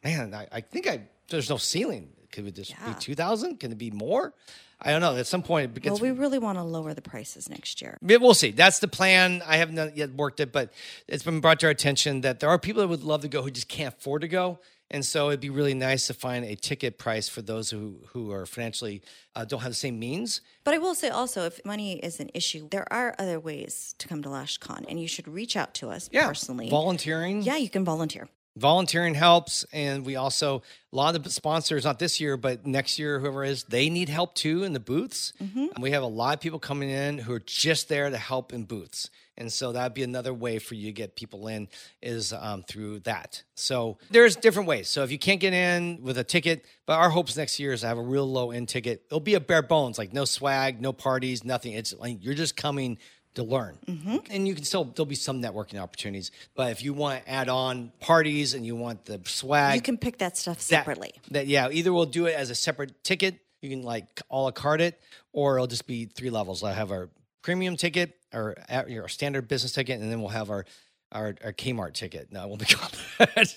man, 0.03 0.35
I, 0.35 0.49
I 0.51 0.61
think 0.61 0.89
I 0.89 1.03
there's 1.29 1.49
no 1.49 1.57
ceiling. 1.57 2.09
Could 2.33 2.49
it 2.49 2.57
just 2.57 2.71
Yeah. 2.73 2.89
be 2.93 2.99
two 2.99 3.15
thousand? 3.15 3.61
Can 3.61 3.71
it 3.71 3.79
be 3.79 3.93
more? 3.93 4.35
I 4.81 4.91
don't 4.93 5.01
know. 5.01 5.17
At 5.17 5.27
some 5.27 5.43
point, 5.43 5.77
it 5.77 5.85
Well, 5.87 5.99
we 5.99 6.11
really 6.11 6.39
want 6.39 6.59
to 6.59 6.63
lower 6.63 6.93
the 6.93 7.01
prices 7.03 7.49
next 7.49 7.81
year. 7.81 7.97
Yeah, 8.03 8.19
We'll 8.19 8.35
see. 8.35 8.51
That's 8.51 8.79
the 8.79 8.89
plan. 8.89 9.43
I 9.47 9.57
haven't 9.57 9.97
yet 9.97 10.11
worked 10.15 10.39
it, 10.41 10.53
but 10.53 10.73
it's 11.09 11.23
been 11.25 11.41
brought 11.41 11.61
to 11.61 11.67
our 11.67 11.73
attention 11.73 12.21
that 12.21 12.41
there 12.41 12.51
are 12.51 12.59
people 12.59 12.83
that 12.83 12.89
would 12.89 13.03
love 13.03 13.23
to 13.23 13.29
go 13.29 13.43
who 13.43 13.51
just 13.51 13.69
can't 13.69 13.95
afford 13.95 14.21
to 14.23 14.29
go, 14.29 14.59
and 14.91 15.03
so 15.05 15.29
it'd 15.29 15.41
be 15.41 15.49
really 15.51 15.73
nice 15.75 16.07
to 16.09 16.15
find 16.15 16.45
a 16.45 16.55
ticket 16.57 16.99
price 16.99 17.27
for 17.29 17.41
those 17.43 17.71
who 17.71 18.01
who 18.13 18.31
are 18.33 18.45
financially 18.45 19.01
uh, 19.35 19.45
don't 19.47 19.61
have 19.61 19.71
the 19.71 19.75
same 19.75 19.99
means. 19.99 20.43
But 20.63 20.75
I 20.75 20.79
will 20.79 20.95
say 20.95 21.09
also, 21.09 21.47
if 21.47 21.65
money 21.65 21.99
is 21.99 22.21
an 22.21 22.31
issue, 22.35 22.69
there 22.71 22.87
are 22.93 23.15
other 23.19 23.41
ways 23.41 23.95
to 23.99 24.07
come 24.07 24.23
to 24.25 24.29
LashCon, 24.29 24.85
and 24.89 25.01
you 25.01 25.09
should 25.09 25.27
reach 25.27 25.57
out 25.57 25.73
to 25.75 25.89
us 25.89 26.11
Yeah, 26.13 26.29
personally. 26.29 26.69
volunteering. 26.69 27.43
yeah, 27.43 27.57
you 27.57 27.71
can 27.71 27.85
volunteer. 27.85 28.29
Volunteering 28.57 29.15
helps 29.15 29.65
and 29.73 30.05
we 30.05 30.17
also 30.17 30.63
a 30.93 30.97
lot 30.97 31.15
of 31.15 31.23
the 31.23 31.31
sponsors 31.31 31.85
not 31.85 31.99
this 31.99 32.21
year 32.21 32.37
but 32.37 32.67
next 32.67 32.99
year 32.99 33.21
whoever 33.21 33.45
is 33.45 33.65
they 33.65 33.91
need 33.91 34.09
help 34.09 34.35
too 34.35 34.65
in 34.65 34.73
the 34.73 34.81
booths. 34.81 35.33
Mm-hmm. 35.43 35.67
and 35.75 35.83
we 35.83 35.91
have 35.91 36.03
a 36.03 36.07
lot 36.07 36.35
of 36.35 36.41
people 36.41 36.59
coming 36.59 36.91
in 36.91 37.19
who 37.19 37.33
are 37.35 37.43
just 37.45 37.89
there 37.89 38.09
to 38.09 38.17
help 38.17 38.53
in 38.53 38.65
booths. 38.65 39.11
And 39.39 39.53
so 39.53 39.73
that'd 39.73 39.93
be 39.93 40.03
another 40.03 40.33
way 40.33 40.59
for 40.59 40.75
you 40.75 40.87
to 40.87 40.93
get 40.93 41.15
people 41.15 41.47
in 41.49 41.69
is 42.01 42.33
um, 42.33 42.63
through 42.63 43.01
that. 43.01 43.43
So 43.55 43.99
there's 44.11 44.35
different 44.35 44.67
ways. 44.67 44.89
So 44.89 45.03
if 45.03 45.11
you 45.11 45.19
can't 45.19 45.41
get 45.41 45.53
in 45.53 45.99
with 46.03 46.17
a 46.17 46.25
ticket 46.25 46.65
but 46.87 46.95
our 46.95 47.11
hopes 47.11 47.37
next 47.37 47.59
year 47.59 47.73
is 47.73 47.81
to 47.81 47.89
have 47.89 47.99
a 47.99 48.03
real 48.03 48.31
low 48.31 48.53
end 48.53 48.69
ticket. 48.69 49.03
It'll 49.07 49.21
be 49.21 49.35
a 49.35 49.41
bare 49.41 49.63
bones 49.63 49.99
like 49.99 50.13
no 50.13 50.25
swag 50.25 50.81
no 50.81 50.93
parties 50.93 51.45
nothing. 51.45 51.73
It's 51.73 51.93
like 51.93 52.25
you're 52.25 52.35
just 52.35 52.57
coming 52.57 52.99
to 53.37 53.45
learn. 53.45 53.79
Mm-hmm. 53.87 54.17
And 54.31 54.47
you 54.47 54.55
can 54.55 54.65
still, 54.65 54.85
there'll 54.85 55.07
be 55.07 55.15
some 55.15 55.41
networking 55.41 55.81
opportunities. 55.81 56.31
But 56.55 56.73
if 56.73 56.83
you 56.83 56.93
want 56.93 57.25
to 57.25 57.31
add 57.31 57.49
on 57.49 57.93
parties 58.01 58.53
and 58.55 58.67
you 58.67 58.77
want 58.77 59.05
the 59.05 59.21
swag, 59.25 59.77
You 59.77 59.83
can 59.83 59.97
pick 59.97 60.19
that 60.19 60.37
stuff 60.37 60.61
separately. 60.61 61.15
That, 61.31 61.47
yeah, 61.47 61.69
either 61.71 61.93
we'll 61.93 62.07
do 62.07 62.27
it 62.27 62.35
as 62.35 62.51
a 62.51 62.55
separate 62.55 63.03
ticket. 63.05 63.39
You 63.63 63.71
can 63.71 63.83
like 63.83 64.21
a 64.31 64.37
la 64.37 64.51
carte 64.51 64.81
it, 64.81 65.01
or 65.33 65.57
it'll 65.57 65.67
just 65.67 65.87
be 65.87 66.05
three 66.07 66.31
levels. 66.31 66.63
I'll 66.63 66.75
have 66.75 66.91
our 66.91 67.09
premium 67.43 67.77
ticket, 67.77 68.17
or 68.35 68.57
our, 68.69 68.87
our 69.03 69.09
standard 69.09 69.49
business 69.49 69.73
ticket, 69.73 70.01
and 70.01 70.11
then 70.11 70.21
we'll 70.21 70.31
have 70.31 70.51
our 70.51 70.67
our, 71.13 71.35
our 71.45 71.53
Kmart 71.53 71.95
ticket. 71.95 72.33
No, 72.33 72.43
it 72.45 72.49
won't 72.49 72.61
be 72.61 72.67
called. 72.75 72.93
that. 73.19 73.55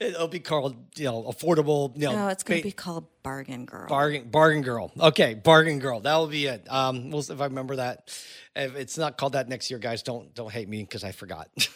it'll 0.00 0.28
be 0.28 0.40
called 0.40 0.76
you 0.96 1.04
know 1.06 1.24
affordable. 1.24 1.92
You 1.96 2.06
know, 2.06 2.12
No, 2.12 2.28
it's 2.28 2.42
going 2.42 2.58
ba- 2.58 2.62
to 2.62 2.68
be 2.68 2.72
called 2.72 3.06
Bargain 3.22 3.64
Girl. 3.64 3.88
Bargain, 3.88 4.28
bargain 4.30 4.62
girl. 4.62 4.92
Okay, 4.98 5.34
bargain 5.34 5.78
girl. 5.78 6.00
That 6.00 6.16
will 6.16 6.28
be 6.28 6.46
it. 6.46 6.66
Um, 6.70 7.10
we'll, 7.10 7.20
if 7.20 7.40
I 7.40 7.44
remember 7.44 7.76
that. 7.76 8.16
If 8.54 8.74
it's 8.76 8.96
not 8.96 9.18
called 9.18 9.32
that 9.34 9.48
next 9.48 9.70
year, 9.70 9.78
guys, 9.78 10.02
don't 10.02 10.34
don't 10.34 10.50
hate 10.52 10.68
me 10.68 10.82
because 10.82 11.04
I 11.04 11.12
forgot. 11.12 11.48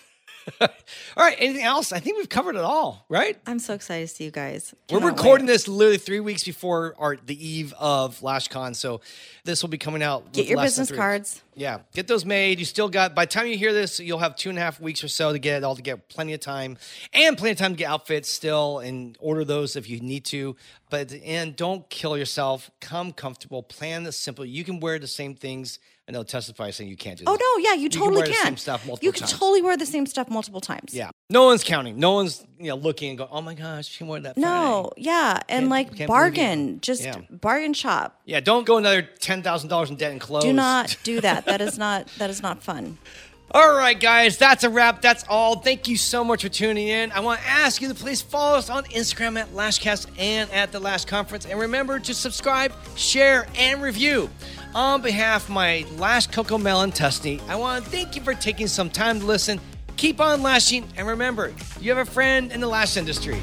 all 0.60 0.68
right. 1.16 1.36
Anything 1.38 1.64
else? 1.64 1.92
I 1.92 2.00
think 2.00 2.16
we've 2.16 2.28
covered 2.28 2.56
it 2.56 2.62
all. 2.62 3.04
Right. 3.08 3.38
I'm 3.46 3.58
so 3.58 3.74
excited 3.74 4.08
to 4.08 4.14
see 4.14 4.24
you 4.24 4.30
guys. 4.30 4.74
We're 4.90 5.00
recording 5.00 5.46
wait. 5.46 5.52
this 5.52 5.68
literally 5.68 5.98
three 5.98 6.20
weeks 6.20 6.44
before 6.44 6.94
our 6.98 7.16
the 7.16 7.46
eve 7.46 7.74
of 7.78 8.20
LashCon, 8.20 8.74
so 8.76 9.00
this 9.44 9.62
will 9.62 9.70
be 9.70 9.78
coming 9.78 10.02
out. 10.02 10.32
Get 10.32 10.46
your 10.46 10.60
business 10.60 10.90
cards. 10.90 11.42
Yeah, 11.54 11.80
get 11.92 12.06
those 12.06 12.24
made. 12.24 12.58
You 12.58 12.64
still 12.64 12.88
got. 12.88 13.14
By 13.14 13.26
the 13.26 13.30
time 13.30 13.46
you 13.46 13.58
hear 13.58 13.72
this, 13.72 14.00
you'll 14.00 14.18
have 14.18 14.36
two 14.36 14.50
and 14.50 14.58
a 14.58 14.62
half 14.62 14.80
weeks 14.80 15.04
or 15.04 15.08
so 15.08 15.32
to 15.32 15.38
get 15.38 15.58
it 15.58 15.64
all 15.64 15.76
to 15.76 15.82
get 15.82 16.08
plenty 16.08 16.32
of 16.32 16.40
time 16.40 16.78
and 17.12 17.36
plenty 17.36 17.52
of 17.52 17.58
time 17.58 17.72
to 17.72 17.76
get 17.76 17.90
outfits 17.90 18.30
still 18.30 18.78
and 18.78 19.16
order 19.20 19.44
those 19.44 19.76
if 19.76 19.88
you 19.88 20.00
need 20.00 20.24
to. 20.26 20.56
But 20.88 21.00
at 21.02 21.08
the 21.10 21.18
end, 21.18 21.56
don't 21.56 21.88
kill 21.90 22.16
yourself. 22.16 22.70
Come 22.80 23.12
comfortable. 23.12 23.62
Plan 23.62 24.04
the 24.04 24.12
simple. 24.12 24.44
You 24.44 24.64
can 24.64 24.80
wear 24.80 24.98
the 24.98 25.06
same 25.06 25.34
things. 25.34 25.78
I 26.10 26.12
know 26.12 26.24
testify 26.24 26.70
saying 26.70 26.90
you 26.90 26.96
can't 26.96 27.16
do. 27.18 27.24
Oh, 27.28 27.36
that. 27.36 27.40
Oh 27.40 27.56
this. 27.60 27.64
no, 27.64 27.70
yeah, 27.70 27.80
you, 27.80 27.88
can 27.88 28.00
totally 28.00 28.16
wear 28.22 28.26
the 28.26 28.32
can. 28.32 28.44
same 28.46 28.56
stuff 28.56 28.84
multiple 28.84 29.06
you 29.06 29.12
can 29.12 29.20
times. 29.20 29.32
totally 29.32 29.62
wear 29.62 29.76
the 29.76 29.86
same 29.86 30.06
stuff 30.06 30.28
multiple 30.28 30.60
times. 30.60 30.92
Yeah, 30.92 31.10
no 31.28 31.44
one's 31.44 31.62
counting. 31.62 32.00
No 32.00 32.14
one's 32.14 32.44
you 32.58 32.66
know 32.66 32.74
looking 32.74 33.10
and 33.10 33.18
going, 33.18 33.30
"Oh 33.32 33.40
my 33.40 33.54
gosh, 33.54 33.86
she 33.86 34.02
wore 34.02 34.18
that." 34.18 34.36
No, 34.36 34.90
Friday." 34.96 35.06
yeah, 35.06 35.38
and 35.48 35.60
Can't- 35.60 35.70
like 35.70 35.94
can't 35.94 36.08
bargain, 36.08 36.80
just 36.80 37.04
Yeah. 37.04 37.18
bargain 37.30 37.74
shop. 37.74 38.20
Yeah, 38.24 38.40
don't 38.40 38.66
go 38.66 38.76
another 38.78 39.02
ten 39.02 39.44
thousand 39.44 39.68
dollars 39.68 39.90
in 39.90 39.94
debt 39.96 40.10
and 40.10 40.20
clothes. 40.20 40.42
Do 40.42 40.52
not 40.52 40.96
do 41.04 41.20
that. 41.20 41.44
That 41.44 41.60
is 41.60 41.78
not 41.78 42.08
that 42.18 42.28
is 42.28 42.42
not 42.42 42.60
fun. 42.60 42.98
All 43.52 43.72
right, 43.74 43.98
guys, 43.98 44.36
that's 44.38 44.62
a 44.62 44.70
wrap. 44.70 45.02
That's 45.02 45.24
all. 45.28 45.56
Thank 45.56 45.88
you 45.88 45.96
so 45.96 46.22
much 46.22 46.42
for 46.42 46.48
tuning 46.48 46.86
in. 46.86 47.10
I 47.10 47.18
want 47.20 47.40
to 47.40 47.46
ask 47.48 47.82
you 47.82 47.88
to 47.88 47.94
please 47.94 48.22
follow 48.22 48.56
us 48.56 48.70
on 48.70 48.84
Instagram 48.84 49.40
at 49.40 49.52
Lashcast 49.52 50.06
and 50.18 50.48
at 50.52 50.70
the 50.70 50.78
Lash 50.78 51.04
Conference. 51.04 51.46
And 51.46 51.58
remember 51.58 51.98
to 51.98 52.14
subscribe, 52.14 52.72
share, 52.94 53.48
and 53.58 53.82
review. 53.82 54.30
On 54.72 55.02
behalf 55.02 55.44
of 55.44 55.50
my 55.50 55.84
last 55.96 56.30
Coco 56.30 56.56
Melon 56.56 56.92
Tusney, 56.92 57.40
I 57.48 57.56
want 57.56 57.84
to 57.84 57.90
thank 57.90 58.14
you 58.14 58.22
for 58.22 58.34
taking 58.34 58.68
some 58.68 58.88
time 58.88 59.18
to 59.18 59.26
listen. 59.26 59.60
Keep 59.96 60.20
on 60.20 60.42
lashing, 60.42 60.86
and 60.96 61.08
remember, 61.08 61.52
you 61.80 61.92
have 61.92 62.06
a 62.06 62.08
friend 62.08 62.52
in 62.52 62.60
the 62.60 62.68
lash 62.68 62.96
industry. 62.96 63.42